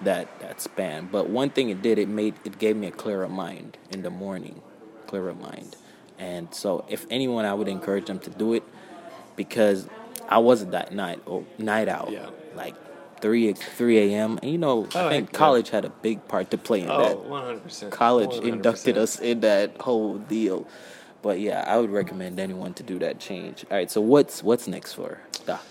that 0.04 0.40
that 0.40 0.62
span. 0.62 1.10
But 1.12 1.30
one 1.30 1.50
thing 1.50 1.70
it 1.70 1.82
did, 1.82 1.98
it 1.98 2.08
made 2.08 2.36
it 2.46 2.60
gave 2.60 2.76
me 2.76 2.88
a 2.88 2.92
clearer 2.92 3.28
mind 3.28 3.78
in 3.90 4.04
the 4.04 4.10
morning, 4.10 4.62
clearer 5.08 5.34
mind. 5.34 5.76
And 6.20 6.54
so, 6.54 6.86
if 6.90 7.06
anyone, 7.10 7.46
I 7.46 7.54
would 7.54 7.68
encourage 7.68 8.06
them 8.06 8.20
to 8.20 8.30
do 8.30 8.54
it 8.54 8.64
because 9.36 9.88
I 10.28 10.40
wasn't 10.40 10.72
that 10.72 10.92
night 10.92 11.22
or 11.26 11.44
night 11.58 11.88
out, 11.88 12.12
Yeah. 12.12 12.30
like 12.56 12.76
three 13.22 13.54
three 13.54 13.98
a.m. 14.14 14.40
And 14.42 14.52
you 14.52 14.58
know, 14.58 14.88
Oh, 14.96 15.08
I 15.08 15.10
think 15.10 15.32
yeah. 15.32 15.38
college 15.38 15.70
had 15.70 15.86
a 15.86 15.90
big 15.90 16.28
part 16.28 16.52
to 16.52 16.58
play 16.58 16.82
in 16.82 16.90
Oh, 16.90 16.98
that. 17.00 17.18
100 17.18 17.64
percent. 17.64 17.92
College 17.92 18.36
inducted 18.44 18.98
us 18.98 19.20
in 19.20 19.40
that 19.42 19.82
whole 19.82 20.18
deal. 20.18 20.68
But 21.24 21.40
yeah, 21.40 21.64
I 21.68 21.78
would 21.78 21.90
recommend 21.90 22.40
anyone 22.40 22.74
to 22.76 22.84
do 22.84 23.00
that 23.00 23.20
change. 23.20 23.66
All 23.72 23.78
right, 23.78 23.90
so 23.90 24.02
what's 24.02 24.44
what's 24.44 24.68
next 24.68 24.94
for 24.94 25.20
Doc? 25.46 25.66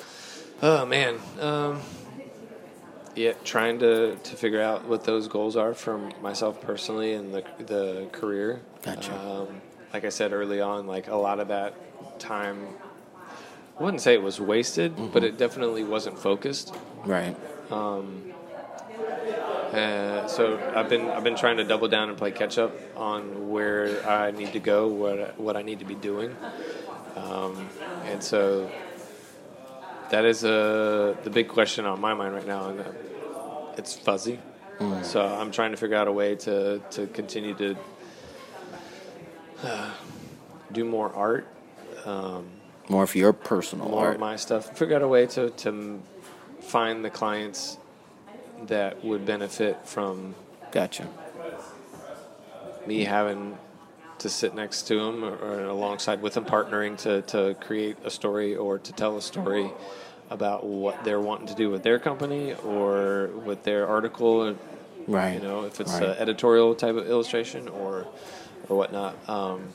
Oh 0.63 0.85
man, 0.87 1.19
um, 1.41 1.81
yeah, 3.17 3.33
trying 3.45 3.79
to 3.81 4.15
to 4.17 4.37
figure 4.37 4.61
out 4.63 4.85
what 4.87 5.05
those 5.05 5.27
goals 5.29 5.57
are 5.57 5.75
for 5.75 5.99
myself 6.23 6.61
personally 6.61 7.15
and 7.15 7.35
the 7.35 7.43
the 7.59 8.07
career. 8.13 8.61
Gotcha. 8.83 9.13
Um, 9.19 9.61
like 9.93 10.05
I 10.05 10.11
said 10.11 10.33
early 10.33 10.61
on, 10.61 10.87
like 10.87 11.09
a 11.09 11.17
lot 11.17 11.41
of 11.41 11.49
that 11.49 11.75
time, 12.21 12.59
I 13.79 13.83
wouldn't 13.83 14.03
say 14.03 14.15
it 14.15 14.23
was 14.23 14.41
wasted, 14.41 14.93
Mm-hmm. 14.97 15.13
but 15.13 15.25
it 15.25 15.39
definitely 15.39 15.85
wasn't 15.85 16.19
focused. 16.19 16.75
Right. 17.05 17.35
Um, 17.71 18.23
Uh, 19.73 20.27
so 20.29 20.59
I've 20.75 20.89
been 20.89 21.09
I've 21.11 21.25
been 21.25 21.37
trying 21.37 21.57
to 21.59 21.65
double 21.65 21.89
down 21.89 22.09
and 22.09 22.17
play 22.17 22.31
catch 22.31 22.57
up 22.57 22.73
on 22.97 23.51
where 23.51 24.07
I 24.09 24.31
need 24.31 24.53
to 24.53 24.61
go, 24.61 24.87
what 24.89 25.39
what 25.39 25.57
I 25.57 25.63
need 25.63 25.81
to 25.81 25.85
be 25.85 25.97
doing, 25.97 26.35
um, 27.17 27.69
and 28.05 28.23
so 28.23 28.71
that 30.11 30.25
is 30.25 30.45
uh, 30.45 31.17
the 31.25 31.31
big 31.31 31.49
question 31.49 31.85
on 31.87 32.01
my 32.01 32.15
mind 32.15 32.35
right 32.35 32.47
now, 32.47 32.69
and 32.71 32.81
uh, 32.81 32.85
it's 33.77 33.95
fuzzy. 33.97 34.39
So 35.03 35.25
I'm 35.25 35.53
trying 35.53 35.71
to 35.71 35.77
figure 35.79 35.97
out 35.97 36.07
a 36.07 36.13
way 36.13 36.35
to 36.37 36.81
to 36.91 37.07
continue 37.07 37.55
to 37.55 37.77
uh, 39.65 39.91
do 40.71 40.85
more 40.85 41.11
art, 41.15 41.47
um, 42.05 42.47
More 42.89 43.03
of 43.03 43.15
your 43.15 43.33
personal 43.33 43.89
more 43.89 44.07
art. 44.07 44.15
of 44.17 44.21
my 44.21 44.37
stuff. 44.37 44.77
Figure 44.77 44.97
out 44.97 45.03
a 45.03 45.09
way 45.09 45.27
to 45.29 45.51
to 45.51 46.01
find 46.61 47.03
the 47.05 47.11
clients 47.11 47.79
that 48.67 49.03
would 49.05 49.25
benefit 49.25 49.87
from 49.87 50.35
Gotcha. 50.73 51.09
me 52.87 53.05
having 53.05 53.57
to 54.19 54.29
sit 54.29 54.55
next 54.55 54.83
to 54.89 54.95
them 54.99 55.25
or, 55.25 55.37
or 55.37 55.65
alongside 55.65 56.23
with 56.23 56.35
them, 56.35 56.45
partnering 56.45 56.97
to, 56.99 57.23
to 57.23 57.55
create 57.61 57.97
a 58.05 58.11
story 58.11 58.57
or 58.57 58.79
to 58.79 58.93
tell 58.93 59.17
a 59.17 59.23
story 59.23 59.71
about 60.31 60.65
what 60.65 61.05
they're 61.05 61.21
wanting 61.21 61.47
to 61.47 61.55
do 61.55 61.71
with 61.71 61.83
their 61.83 61.99
company 61.99 62.55
or 62.65 63.29
with 63.45 63.63
their 63.65 63.87
article. 63.87 64.57
Right. 65.07 65.35
You 65.35 65.41
know, 65.41 65.65
if 65.65 65.81
it's 65.81 65.93
Right. 65.93 66.03
an 66.05 66.17
editorial 66.19 66.75
type 66.75 66.97
of 66.97 67.09
illustration 67.09 67.69
or 67.69 68.07
or 68.69 68.77
whatnot. 68.77 69.15
Um, 69.29 69.69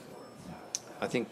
I 0.99 1.07
think 1.07 1.29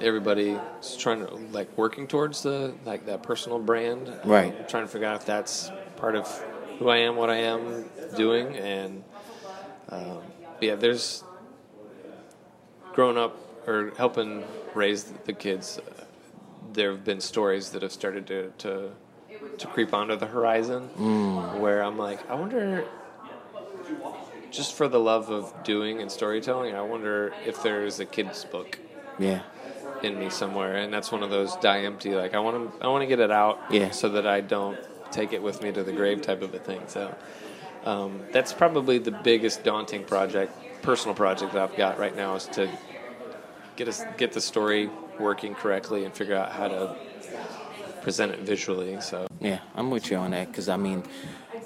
everybody's 0.00 0.58
trying 0.98 1.26
to 1.26 1.34
like 1.52 1.76
working 1.76 2.06
towards 2.06 2.42
the 2.42 2.74
like 2.84 3.06
that 3.06 3.22
personal 3.22 3.58
brand. 3.58 4.12
Right. 4.24 4.56
Um, 4.56 4.66
trying 4.68 4.84
to 4.84 4.88
figure 4.88 5.08
out 5.08 5.16
if 5.16 5.26
that's 5.26 5.70
part 5.96 6.14
of 6.14 6.28
who 6.78 6.88
I 6.88 6.98
am, 6.98 7.16
what 7.16 7.30
I 7.30 7.36
am 7.38 7.84
doing, 8.16 8.54
and 8.56 9.02
um, 9.88 10.18
yeah, 10.60 10.74
there's 10.74 11.24
growing 12.94 13.16
up 13.18 13.36
or 13.66 13.92
helping 13.96 14.44
raise 14.74 15.04
the 15.04 15.32
kids. 15.32 15.78
Uh, 15.78 16.04
there 16.72 16.90
have 16.90 17.04
been 17.04 17.20
stories 17.20 17.70
that 17.70 17.82
have 17.82 17.92
started 17.92 18.26
to 18.26 18.52
to, 18.58 18.90
to 19.58 19.66
creep 19.68 19.92
onto 19.94 20.16
the 20.16 20.26
horizon, 20.26 20.82
where 21.60 21.82
I'm 21.82 21.98
like, 21.98 22.28
I 22.30 22.34
wonder. 22.34 22.84
Just 24.50 24.74
for 24.74 24.88
the 24.88 24.98
love 25.00 25.28
of 25.28 25.52
doing 25.64 26.00
and 26.00 26.10
storytelling, 26.10 26.74
I 26.74 26.80
wonder 26.80 27.34
if 27.44 27.62
there's 27.62 28.00
a 28.00 28.06
kids 28.06 28.44
book 28.44 28.78
Yeah. 29.18 29.42
in 30.02 30.18
me 30.18 30.30
somewhere, 30.30 30.76
and 30.76 30.92
that's 30.92 31.12
one 31.12 31.22
of 31.22 31.30
those 31.30 31.56
die 31.56 31.80
empty. 31.80 32.14
Like 32.14 32.32
I 32.34 32.38
want 32.38 32.72
to, 32.78 32.84
I 32.84 32.88
want 32.88 33.02
to 33.02 33.06
get 33.06 33.20
it 33.20 33.30
out, 33.30 33.58
Yeah. 33.70 33.90
so 33.90 34.08
that 34.10 34.26
I 34.26 34.40
don't 34.40 34.78
take 35.10 35.32
it 35.32 35.42
with 35.42 35.62
me 35.62 35.72
to 35.72 35.82
the 35.82 35.92
grave, 35.92 36.22
type 36.22 36.42
of 36.42 36.54
a 36.54 36.58
thing. 36.58 36.80
So 36.86 37.14
um, 37.86 38.20
that's 38.32 38.52
probably 38.52 38.98
the 38.98 39.12
biggest 39.12 39.64
daunting 39.64 40.04
project, 40.04 40.52
personal 40.82 41.14
project 41.14 41.52
that 41.54 41.62
I've 41.62 41.76
got 41.76 41.98
right 41.98 42.14
now 42.14 42.34
is 42.34 42.46
to 42.48 42.68
get 43.76 43.88
us 43.88 44.04
get 44.18 44.32
the 44.32 44.40
story 44.40 44.90
working 45.18 45.54
correctly 45.54 46.04
and 46.04 46.12
figure 46.12 46.36
out 46.36 46.52
how 46.52 46.68
to 46.68 46.94
present 48.02 48.32
it 48.32 48.40
visually. 48.40 49.00
So 49.00 49.26
Yeah, 49.40 49.60
I'm 49.74 49.90
with 49.90 50.10
you 50.10 50.16
on 50.16 50.32
that 50.32 50.48
because 50.48 50.68
I 50.68 50.76
mean, 50.76 51.04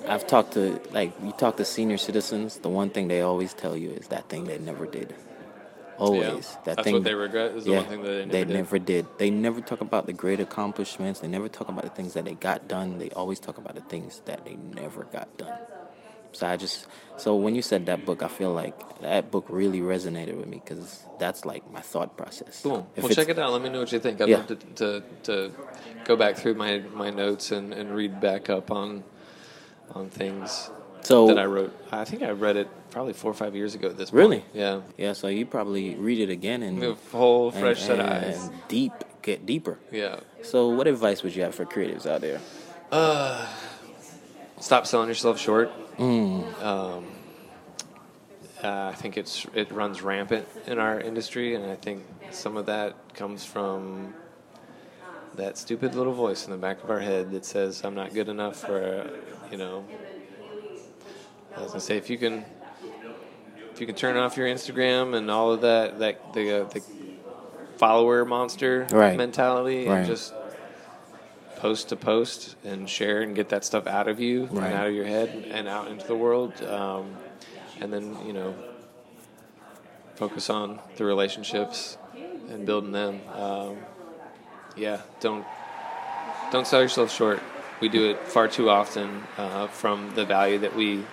I've 0.06 0.26
talked 0.26 0.52
to 0.52 0.80
like 0.92 1.12
you 1.24 1.32
talk 1.32 1.56
to 1.56 1.64
senior 1.64 1.98
citizens. 1.98 2.58
The 2.58 2.68
one 2.68 2.90
thing 2.90 3.08
they 3.08 3.22
always 3.22 3.54
tell 3.54 3.76
you 3.76 3.90
is 3.90 4.08
that 4.08 4.28
thing 4.28 4.44
they 4.44 4.58
never 4.58 4.86
did. 4.86 5.14
Always 5.98 6.20
Yeah, 6.20 6.32
that 6.64 6.64
that's 6.64 6.84
thing. 6.84 6.94
what 6.94 7.04
they 7.04 7.14
regret 7.14 7.52
is 7.52 7.64
the 7.64 7.72
one 7.72 7.84
thing 7.86 8.02
that 8.02 8.08
they 8.08 8.24
never 8.24 8.44
did. 8.44 8.54
never 8.54 8.78
did. 8.78 9.06
They 9.18 9.30
never 9.30 9.60
talk 9.60 9.80
about 9.80 10.06
the 10.06 10.14
great 10.14 10.40
accomplishments. 10.40 11.20
They 11.20 11.28
never 11.28 11.48
talk 11.48 11.68
about 11.68 11.84
the 11.84 11.90
things 11.90 12.14
that 12.14 12.24
they 12.24 12.34
got 12.34 12.68
done. 12.68 12.98
They 12.98 13.10
always 13.10 13.38
talk 13.38 13.58
about 13.58 13.74
the 13.74 13.82
things 13.82 14.22
that 14.24 14.44
they 14.44 14.56
never 14.56 15.04
got 15.04 15.36
done. 15.36 15.58
So 16.32 16.46
I 16.46 16.56
just 16.56 16.86
so 17.16 17.36
when 17.36 17.54
you 17.54 17.62
said 17.62 17.86
that 17.86 18.04
book, 18.04 18.22
I 18.22 18.28
feel 18.28 18.52
like 18.52 18.74
that 19.00 19.30
book 19.30 19.46
really 19.48 19.80
resonated 19.80 20.36
with 20.36 20.46
me 20.46 20.60
because 20.64 21.02
that's 21.18 21.44
like 21.44 21.70
my 21.70 21.80
thought 21.80 22.16
process. 22.16 22.60
Cool. 22.62 22.86
If 22.96 23.04
well, 23.04 23.12
check 23.12 23.28
it 23.28 23.38
out. 23.38 23.52
Let 23.52 23.62
me 23.62 23.68
know 23.68 23.80
what 23.80 23.92
you 23.92 23.98
think. 23.98 24.20
I'd 24.20 24.28
Yeah. 24.28 24.36
love 24.38 24.46
to, 24.48 24.56
to 24.56 25.02
to 25.24 25.52
go 26.04 26.16
back 26.16 26.36
through 26.36 26.54
my 26.54 26.78
my 26.94 27.10
notes 27.10 27.50
and, 27.52 27.72
and 27.72 27.94
read 27.94 28.20
back 28.20 28.48
up 28.50 28.70
on 28.70 29.02
on 29.94 30.08
things. 30.08 30.70
So 31.02 31.26
that 31.28 31.38
I 31.38 31.46
wrote. 31.46 31.72
I 31.90 32.04
think 32.04 32.22
I 32.22 32.30
read 32.30 32.56
it 32.56 32.68
probably 32.90 33.14
four 33.14 33.30
or 33.30 33.34
five 33.34 33.56
years 33.56 33.74
ago 33.74 33.88
at 33.88 33.96
this 33.96 34.10
point. 34.10 34.18
Really? 34.20 34.44
Yeah. 34.52 34.82
Yeah, 34.98 35.14
so 35.14 35.28
you 35.28 35.46
probably 35.46 35.94
read 35.94 36.20
it 36.20 36.28
again 36.30 36.62
and 36.62 36.82
A 36.82 36.94
whole 37.10 37.50
and- 37.50 37.58
fresh 37.58 37.82
set 37.82 37.98
of 38.00 38.06
eyes. 38.06 38.50
deep, 38.68 38.92
get 39.22 39.46
deeper. 39.46 39.78
Yeah. 39.90 40.20
So, 40.42 40.68
what 40.68 40.86
advice 40.86 41.22
would 41.22 41.34
you 41.34 41.42
have 41.42 41.54
for 41.54 41.64
creatives 41.64 42.04
out 42.06 42.20
there? 42.20 42.40
Uh, 42.92 43.46
Stop 44.60 44.86
selling 44.86 45.08
yourself 45.08 45.38
short. 45.40 45.70
Mm. 46.00 46.62
Um, 46.62 47.04
uh, 48.64 48.88
I 48.90 48.94
think 48.94 49.16
it's 49.18 49.46
it 49.54 49.70
runs 49.70 50.00
rampant 50.02 50.46
in 50.66 50.78
our 50.78 50.98
industry, 50.98 51.54
and 51.54 51.64
I 51.70 51.76
think 51.76 52.02
some 52.30 52.56
of 52.56 52.66
that 52.66 53.14
comes 53.14 53.44
from 53.44 54.14
that 55.36 55.58
stupid 55.58 55.94
little 55.94 56.12
voice 56.14 56.46
in 56.46 56.52
the 56.52 56.56
back 56.58 56.82
of 56.82 56.90
our 56.90 57.00
head 57.00 57.30
that 57.32 57.44
says 57.44 57.82
I'm 57.84 57.94
not 57.94 58.14
good 58.14 58.28
enough 58.28 58.56
for, 58.56 59.10
you 59.50 59.58
know. 59.58 59.84
I 61.56 61.60
was 61.62 61.72
gonna 61.72 61.80
say 61.80 61.96
if 61.98 62.08
you 62.08 62.16
can, 62.16 62.44
if 63.72 63.80
you 63.80 63.86
can 63.86 63.94
turn 63.94 64.16
off 64.16 64.36
your 64.36 64.46
Instagram 64.48 65.14
and 65.14 65.30
all 65.30 65.52
of 65.52 65.60
that, 65.60 65.98
that 65.98 66.32
the 66.32 66.62
uh, 66.62 66.68
the 66.68 66.82
follower 67.76 68.24
monster 68.24 68.86
Right. 68.90 69.16
mentality, 69.16 69.86
Right. 69.88 69.98
and 69.98 70.06
just 70.06 70.32
post 71.60 71.90
to 71.90 71.96
post 71.96 72.56
and 72.64 72.88
share 72.88 73.20
and 73.20 73.36
get 73.36 73.50
that 73.50 73.64
stuff 73.64 73.86
out 73.86 74.08
of 74.08 74.18
you 74.18 74.46
Right. 74.46 74.66
and 74.66 74.74
out 74.74 74.86
of 74.86 74.94
your 74.94 75.04
head 75.04 75.28
and 75.50 75.68
out 75.68 75.88
into 75.88 76.06
the 76.06 76.14
world, 76.16 76.52
um, 76.64 77.14
and 77.80 77.92
then 77.92 78.16
you 78.26 78.32
know 78.32 78.54
focus 80.14 80.50
on 80.50 80.78
the 80.96 81.04
relationships 81.04 81.98
and 82.48 82.64
building 82.66 82.92
them. 82.92 83.20
Um, 83.34 83.76
yeah, 84.76 85.02
don't 85.20 85.44
don't 86.50 86.66
sell 86.66 86.80
yourself 86.82 87.10
short. 87.12 87.40
We 87.80 87.88
do 87.88 88.10
it 88.10 88.26
far 88.26 88.48
too 88.48 88.68
often 88.68 89.22
uh, 89.38 89.66
from 89.68 90.14
the 90.14 90.24
value 90.24 90.58
that 90.58 90.74
we 90.76 91.04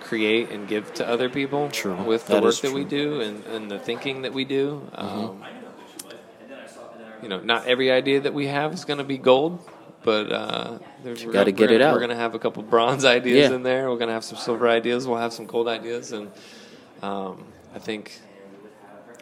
create 0.00 0.50
and 0.50 0.68
give 0.68 0.92
to 0.94 1.08
other 1.08 1.28
people 1.28 1.68
True. 1.70 1.94
with 2.02 2.26
the 2.26 2.34
That 2.34 2.42
work 2.42 2.56
that 2.56 2.72
we 2.72 2.84
do 2.84 3.20
and, 3.20 3.44
and 3.46 3.70
the 3.70 3.78
thinking 3.78 4.22
that 4.22 4.32
we 4.32 4.44
do. 4.44 4.82
Mm-hmm. 4.92 5.63
You 7.22 7.28
know, 7.28 7.40
not 7.40 7.66
every 7.66 7.90
idea 7.90 8.20
that 8.22 8.34
we 8.34 8.46
have 8.48 8.72
is 8.74 8.84
going 8.84 8.98
to 8.98 9.04
be 9.04 9.18
gold, 9.18 9.58
but 10.02 10.30
uh, 10.32 10.78
there's, 11.02 11.24
we're 11.24 11.32
gotta 11.32 11.52
gonna- 11.52 11.70
we're 11.70 11.74
it 11.76 11.80
out. 11.82 11.92
We're 11.94 12.00
going 12.00 12.10
to 12.10 12.16
have 12.16 12.34
a 12.34 12.38
couple 12.38 12.62
bronze 12.62 13.04
ideas 13.18 13.50
Yeah. 13.50 13.56
in 13.56 13.62
there. 13.62 13.88
We're 13.90 13.96
going 13.96 14.08
to 14.08 14.14
have 14.14 14.24
some 14.24 14.38
silver 14.38 14.68
ideas. 14.68 15.06
We'll 15.06 15.18
have 15.18 15.32
some 15.32 15.46
gold 15.46 15.68
ideas, 15.68 16.12
and 16.12 16.30
um, 17.02 17.44
I 17.74 17.78
think. 17.78 18.20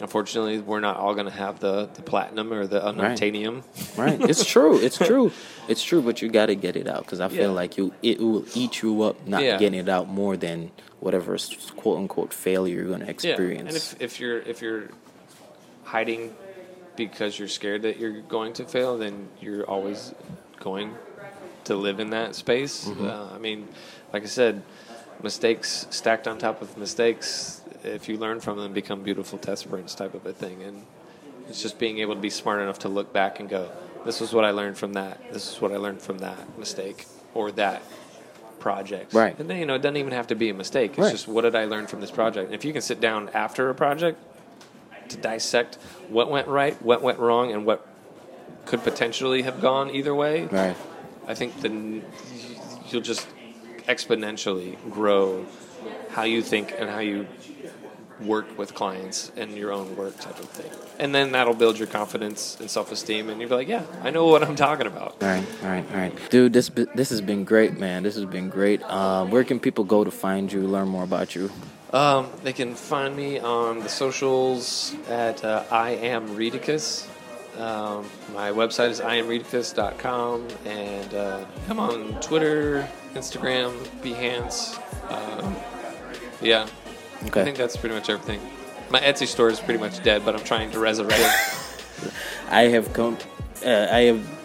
Unfortunately, 0.00 0.58
we're 0.58 0.80
not 0.80 0.96
all 0.96 1.14
going 1.14 1.26
to 1.26 1.32
have 1.32 1.60
the, 1.60 1.86
the 1.94 2.02
platinum 2.02 2.52
or 2.52 2.66
the 2.66 2.80
Right. 2.80 2.94
unobtainium. 2.96 3.62
Right? 3.96 4.20
It's 4.28 4.44
true. 4.44 4.76
It's 4.78 4.98
true. 4.98 5.30
It's 5.68 5.84
true. 5.84 6.02
But 6.02 6.20
you 6.22 6.28
got 6.28 6.46
to 6.46 6.56
get 6.56 6.74
it 6.76 6.88
out 6.88 7.04
because 7.04 7.20
I 7.20 7.28
feel 7.28 7.50
Yeah. 7.50 7.60
like 7.60 7.76
you 7.76 7.92
it 8.02 8.18
will 8.18 8.44
eat 8.54 8.82
you 8.82 9.02
up 9.02 9.28
not 9.28 9.42
Yeah. 9.44 9.58
getting 9.58 9.78
it 9.78 9.88
out 9.88 10.08
more 10.08 10.36
than 10.36 10.72
whatever 10.98 11.36
quote 11.76 11.98
unquote 11.98 12.32
failure 12.32 12.76
you're 12.76 12.86
going 12.88 13.00
to 13.00 13.08
experience. 13.10 13.62
Yeah, 13.62 13.68
and 13.68 13.76
if, 13.76 14.14
if 14.14 14.18
you're 14.20 14.38
if 14.40 14.60
you're 14.60 14.88
hiding 15.84 16.34
because 16.96 17.38
you're 17.38 17.48
scared 17.48 17.82
that 17.82 17.98
you're 17.98 18.20
going 18.20 18.52
to 18.54 18.64
fail, 18.64 18.98
then 18.98 19.28
you're 19.40 19.64
always 19.64 20.14
going 20.60 20.94
to 21.64 21.76
live 21.76 22.00
in 22.00 22.10
that 22.10 22.34
space. 22.34 22.86
Mm-hmm. 22.88 23.06
Uh, 23.06 23.28
I 23.34 23.38
mean, 23.38 23.68
like 24.12 24.22
I 24.22 24.26
said, 24.26 24.62
mistakes 25.22 25.86
stacked 25.90 26.26
on 26.28 26.38
top 26.38 26.62
of 26.62 26.76
mistakes. 26.76 27.62
If 27.84 28.08
you 28.08 28.16
learn 28.18 28.40
from 28.40 28.58
them, 28.58 28.72
become 28.72 29.02
beautiful 29.02 29.38
test 29.38 29.62
sprints 29.62 29.94
type 29.94 30.14
of 30.14 30.24
a 30.26 30.32
thing, 30.32 30.62
and 30.62 30.84
it's 31.48 31.62
just 31.62 31.78
being 31.78 31.98
able 31.98 32.14
to 32.14 32.20
be 32.20 32.30
smart 32.30 32.60
enough 32.60 32.78
to 32.80 32.88
look 32.88 33.12
back 33.12 33.40
and 33.40 33.48
go, 33.48 33.70
"This 34.04 34.20
is 34.20 34.32
what 34.32 34.44
I 34.44 34.50
learned 34.50 34.78
from 34.78 34.92
that. 34.92 35.32
This 35.32 35.50
is 35.52 35.60
what 35.60 35.72
I 35.72 35.76
learned 35.76 36.00
from 36.02 36.18
that 36.18 36.58
mistake 36.58 37.06
or 37.34 37.50
that." 37.52 37.82
project 38.60 39.12
Right. 39.12 39.36
and 39.40 39.50
then 39.50 39.58
you 39.58 39.66
know 39.66 39.74
it 39.74 39.82
doesn't 39.82 39.96
even 39.96 40.12
have 40.12 40.28
to 40.28 40.36
be 40.36 40.48
a 40.48 40.54
mistake 40.54 40.92
it's 40.92 40.98
Right. 41.00 41.10
just 41.10 41.26
what 41.26 41.42
did 41.42 41.56
i 41.56 41.64
learn 41.64 41.88
from 41.88 42.00
this 42.00 42.12
project 42.12 42.46
and 42.46 42.54
if 42.54 42.64
you 42.64 42.72
can 42.72 42.80
sit 42.80 43.00
down 43.00 43.28
after 43.34 43.68
a 43.70 43.74
project 43.74 44.20
to 45.12 45.16
dissect 45.16 45.76
what 46.08 46.30
went 46.30 46.48
right, 46.48 46.80
what 46.82 47.02
went 47.02 47.18
wrong, 47.18 47.52
and 47.52 47.64
what 47.64 47.86
could 48.66 48.82
potentially 48.82 49.42
have 49.42 49.60
gone 49.60 49.90
either 49.90 50.14
way, 50.14 50.44
right. 50.46 50.76
I 51.26 51.34
think 51.34 51.60
then 51.60 52.04
you'll 52.88 53.02
just 53.02 53.26
exponentially 53.88 54.76
grow 54.90 55.46
how 56.10 56.22
you 56.22 56.42
think 56.42 56.74
and 56.78 56.88
how 56.88 57.00
you 57.00 57.26
work 58.20 58.56
with 58.56 58.74
clients 58.74 59.32
and 59.36 59.56
your 59.56 59.72
own 59.72 59.96
work 59.96 60.18
type 60.20 60.38
of 60.38 60.48
thing. 60.50 60.70
And 60.98 61.14
then 61.14 61.32
that'll 61.32 61.54
build 61.54 61.78
your 61.78 61.88
confidence 61.88 62.56
and 62.60 62.70
self 62.70 62.92
esteem, 62.92 63.28
and 63.28 63.40
you'll 63.40 63.48
be 63.48 63.54
like, 63.56 63.68
yeah, 63.68 63.84
I 64.02 64.10
know 64.10 64.26
what 64.26 64.42
I'm 64.42 64.56
talking 64.56 64.86
about. 64.86 65.20
Right, 65.20 65.44
right, 65.62 65.84
right. 65.92 66.30
Dude, 66.30 66.52
this 66.52 66.70
this 66.94 67.10
has 67.10 67.20
been 67.20 67.44
great, 67.44 67.78
man. 67.78 68.02
This 68.02 68.14
has 68.14 68.24
been 68.24 68.48
great. 68.48 68.82
Um, 68.84 69.30
where 69.30 69.44
can 69.44 69.58
people 69.58 69.84
go 69.84 70.04
to 70.04 70.10
find 70.10 70.52
you, 70.52 70.60
learn 70.60 70.88
more 70.88 71.04
about 71.04 71.34
you? 71.34 71.50
Um, 71.92 72.30
they 72.42 72.54
can 72.54 72.74
find 72.74 73.14
me 73.14 73.38
on 73.38 73.80
the 73.80 73.88
socials 73.88 74.94
at 75.08 75.44
uh, 75.44 75.64
I 75.70 75.90
am 75.90 76.28
Reedicus. 76.28 77.06
Um, 77.58 78.08
my 78.32 78.50
website 78.50 78.88
is 78.88 79.00
iamreedicus.com, 79.00 80.48
and 80.64 81.14
uh, 81.14 81.44
I'm 81.68 81.78
on 81.78 82.18
Twitter, 82.22 82.88
Instagram, 83.12 83.76
Behance. 84.00 84.78
Um, 85.12 85.54
yeah, 86.40 86.66
I 87.20 87.28
think 87.28 87.58
that's 87.58 87.76
pretty 87.76 87.94
much 87.94 88.08
everything. 88.08 88.40
My 88.90 89.00
Etsy 89.00 89.26
store 89.26 89.50
is 89.50 89.60
pretty 89.60 89.78
much 89.78 90.02
dead, 90.02 90.24
but 90.24 90.34
I'm 90.34 90.44
trying 90.44 90.70
to 90.70 90.78
resurrect 90.78 91.20
it. 91.20 92.12
I 92.50 92.62
have 92.62 92.92
come. 92.94 93.18
Uh, 93.64 93.88
I 93.90 94.00
have. 94.02 94.41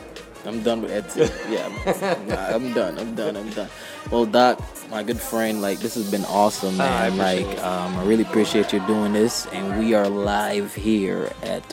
I'm 0.48 0.64
done 0.64 0.82
with 0.82 0.92
Etsy. 0.92 1.28
Yeah, 1.52 1.68
Nah, 2.26 2.56
I'm 2.56 2.74
done. 2.74 2.98
I'm 2.98 3.14
done. 3.16 3.36
I'm 3.36 3.50
done. 3.50 3.70
Well, 4.10 4.26
Doc, 4.26 4.60
my 4.90 5.04
good 5.04 5.20
friend, 5.20 5.62
like 5.62 5.80
this 5.80 5.96
has 5.96 6.10
been 6.10 6.24
awesome, 6.26 6.78
Ah, 6.80 7.04
I 7.04 7.10
man. 7.10 7.18
like, 7.18 7.60
um, 7.64 7.96
I 7.98 8.04
really 8.06 8.24
appreciate 8.24 8.72
you 8.72 8.80
doing 8.88 9.12
this, 9.14 9.46
and 9.48 9.78
we 9.78 9.94
are 9.94 10.08
live 10.08 10.74
here 10.74 11.32
at 11.44 11.64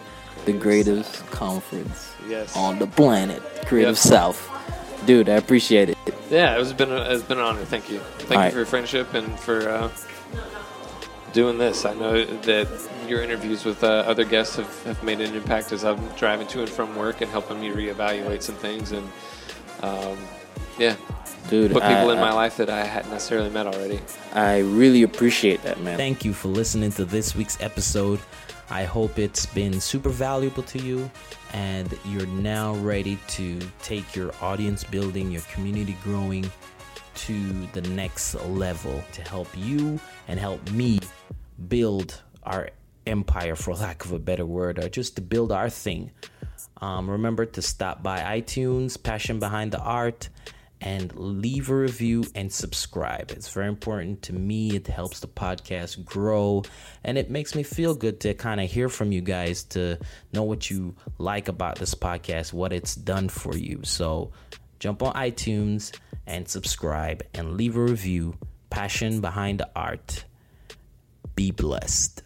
the 0.45 0.53
greatest 0.53 1.25
conference 1.31 2.11
Yes. 2.29 2.57
on 2.57 2.79
the 2.81 2.87
planet, 2.89 3.41
Creative 3.67 3.95
Yep. 3.95 4.13
South. 4.13 4.51
Dude, 5.07 5.29
I 5.29 5.35
appreciate 5.35 5.91
it. 5.91 5.99
Yeah, 6.31 6.59
it's 6.59 6.73
been 6.73 6.91
a, 6.91 7.03
it's 7.13 7.23
been 7.23 7.39
an 7.39 7.45
honor. 7.45 7.65
Thank 7.65 7.89
you. 7.91 8.01
Thank 8.19 8.31
All 8.33 8.37
you 8.39 8.43
right. 8.43 8.53
for 8.53 8.59
your 8.59 8.67
friendship 8.67 9.15
and 9.15 9.39
for 9.39 9.69
uh, 9.69 9.89
doing 11.35 11.59
this. 11.59 11.85
I 11.85 11.93
know 11.95 12.25
that 12.25 12.69
your 13.07 13.21
interviews 13.23 13.65
with 13.67 13.85
uh, 13.85 13.89
other 14.07 14.25
guests 14.25 14.57
have, 14.57 14.83
have 14.85 15.03
made 15.03 15.21
an 15.21 15.35
impact 15.35 15.73
as 15.73 15.85
I'm 15.85 16.01
driving 16.17 16.47
to 16.49 16.61
and 16.61 16.69
from 16.71 16.97
work 16.97 17.21
and 17.21 17.31
helping 17.31 17.61
me 17.61 17.69
reevaluate 17.69 18.43
some 18.43 18.55
things 18.55 18.93
and 18.93 19.07
um, 19.83 20.17
yeah, 20.79 20.97
Dude, 21.51 21.73
put 21.73 21.83
people 21.83 22.09
I- 22.11 22.15
in 22.15 22.21
my 22.21 22.31
I- 22.31 22.35
life 22.35 22.57
that 22.57 22.71
I 22.71 22.85
hadn't 22.85 23.11
necessarily 23.11 23.51
met 23.51 23.67
already. 23.67 24.01
I 24.33 24.61
really 24.61 25.03
appreciate 25.03 25.63
that, 25.65 25.79
man. 25.81 25.99
Thank 25.99 26.25
you 26.25 26.33
for 26.33 26.49
listening 26.49 26.93
to 26.93 27.05
this 27.05 27.35
week's 27.37 27.61
episode. 27.61 28.21
I 28.71 28.85
hope 28.85 29.19
it's 29.19 29.45
been 29.45 29.79
super 29.79 30.09
valuable 30.09 30.63
to 30.63 30.79
you 30.79 31.11
and 31.53 31.97
you're 32.07 32.27
now 32.27 32.75
ready 32.77 33.19
to 33.29 33.61
take 33.83 34.17
your 34.17 34.33
audience 34.41 34.83
building, 34.85 35.31
your 35.31 35.43
community 35.53 35.97
growing 36.03 36.51
to 37.17 37.67
the 37.75 37.83
next 37.83 38.35
level 38.47 39.05
to 39.13 39.23
help 39.23 39.49
you 39.57 40.01
and 40.29 40.41
help 40.41 40.69
me 40.73 40.99
build 41.69 42.23
our 42.43 42.71
empire, 43.07 43.57
for 43.57 43.75
lack 43.75 44.05
of 44.05 44.13
a 44.13 44.19
better 44.19 44.47
word, 44.47 44.79
or 44.79 44.89
just 44.89 45.17
to 45.17 45.23
build 45.23 45.53
our 45.53 45.71
thing. 45.71 46.11
Um, 46.81 47.09
remember 47.11 47.47
to 47.47 47.63
stop 47.63 48.03
by 48.03 48.41
iTunes, 48.41 49.01
Passion 49.03 49.39
Behind 49.39 49.73
the 49.73 49.81
Art, 49.81 50.29
and 50.81 51.15
leave 51.17 51.71
a 51.71 51.77
review 51.77 52.25
and 52.35 52.53
subscribe. 52.53 53.31
It's 53.31 53.49
very 53.49 53.69
important 53.69 54.23
to 54.23 54.35
me. 54.35 54.77
It 54.77 54.87
helps 54.87 55.21
the 55.21 55.29
podcast 55.29 56.05
grow, 56.05 56.63
and 57.03 57.17
it 57.17 57.31
makes 57.31 57.55
me 57.55 57.63
feel 57.63 57.95
good 57.95 58.21
to 58.21 58.35
kind 58.35 58.61
of 58.61 58.71
hear 58.71 58.89
from 58.89 59.13
you 59.13 59.23
guys 59.23 59.63
to 59.65 59.99
know 60.33 60.43
what 60.43 60.71
you 60.71 60.95
like 61.19 61.49
about 61.49 61.77
this 61.77 61.95
podcast, 61.95 62.53
what 62.53 62.73
it's 62.73 62.95
done 62.95 63.29
for 63.29 63.57
you. 63.57 63.81
So 63.85 64.33
jump 64.79 65.03
on 65.03 65.15
iTunes 65.15 65.97
and 66.27 66.47
subscribe 66.49 67.23
and 67.33 67.57
leave 67.57 67.77
a 67.77 67.83
review. 67.83 68.37
Passion 68.69 69.21
Behind 69.21 69.61
the 69.61 69.71
Art. 69.77 70.25
Be 71.35 71.51
blessed. 71.51 72.23